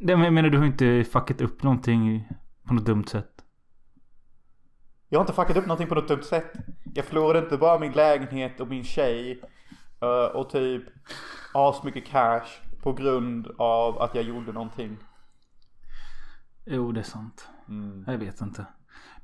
Men 0.01 0.21
jag 0.21 0.33
menar 0.33 0.49
du 0.49 0.59
har 0.59 0.67
inte 0.67 1.05
fuckat 1.05 1.41
upp 1.41 1.63
någonting 1.63 2.29
på 2.69 2.75
något 2.75 2.87
dumt 2.87 3.05
sätt. 3.05 3.45
Jag 5.09 5.19
har 5.19 5.23
inte 5.23 5.33
fuckat 5.33 5.57
upp 5.57 5.67
någonting 5.67 5.89
på 5.89 5.95
något 5.95 6.09
dumt 6.09 6.23
sätt. 6.23 6.53
Jag 6.95 7.05
förlorade 7.05 7.39
inte 7.39 7.57
bara 7.57 7.79
min 7.79 7.93
lägenhet 7.93 8.61
och 8.61 8.69
min 8.69 8.85
tjej. 8.85 9.41
Eh, 10.01 10.37
och 10.37 10.51
typ 10.51 10.83
asmycket 11.55 12.07
cash. 12.07 12.47
På 12.83 12.93
grund 12.93 13.49
av 13.59 14.03
att 14.03 14.15
jag 14.15 14.25
gjorde 14.25 14.53
någonting. 14.53 14.97
Jo, 16.65 16.93
det 16.93 17.01
är 17.01 17.05
sant. 17.05 17.49
Mm. 17.69 18.05
Jag 18.07 18.19
vet 18.19 18.41
inte. 18.41 18.67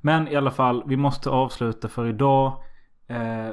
Men 0.01 0.27
i 0.27 0.35
alla 0.35 0.51
fall, 0.51 0.83
vi 0.85 0.97
måste 0.97 1.29
avsluta 1.29 1.87
för 1.87 2.05
idag. 2.05 2.63
Eh, 3.07 3.49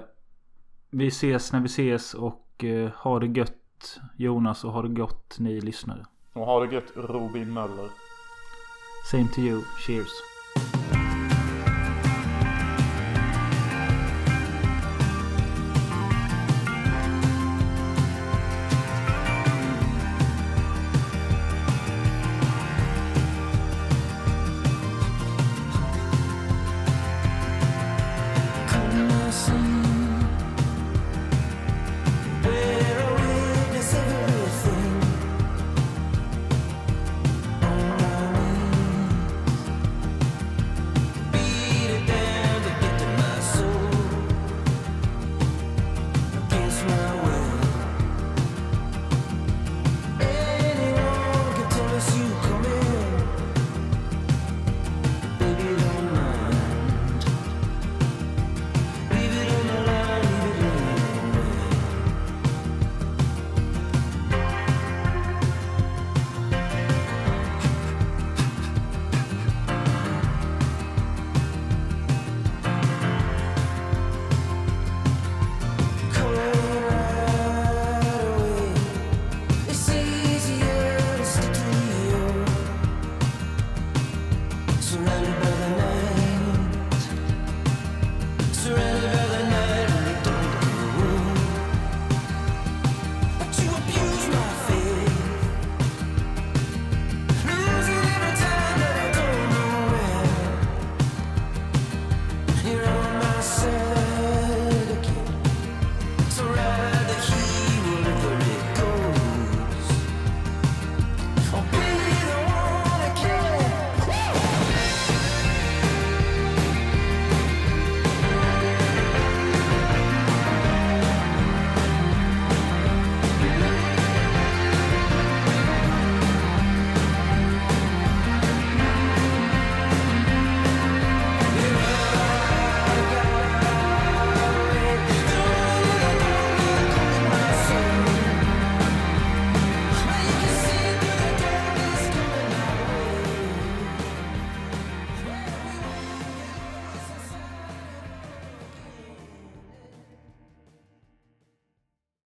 vi 0.90 1.06
ses 1.06 1.52
när 1.52 1.60
vi 1.60 1.66
ses 1.66 2.14
och 2.14 2.64
eh, 2.64 2.90
ha 2.90 3.18
det 3.18 3.26
gött 3.26 4.00
Jonas 4.16 4.64
och 4.64 4.72
ha 4.72 4.82
det 4.82 4.88
gott 4.88 5.36
ni 5.38 5.60
lyssnare. 5.60 6.06
Och 6.32 6.46
ha 6.46 6.60
det 6.60 6.74
gött 6.74 6.92
Robin 6.96 7.52
Möller. 7.52 7.90
Same 9.10 9.28
to 9.28 9.40
you. 9.40 9.62
Cheers. 9.86 10.31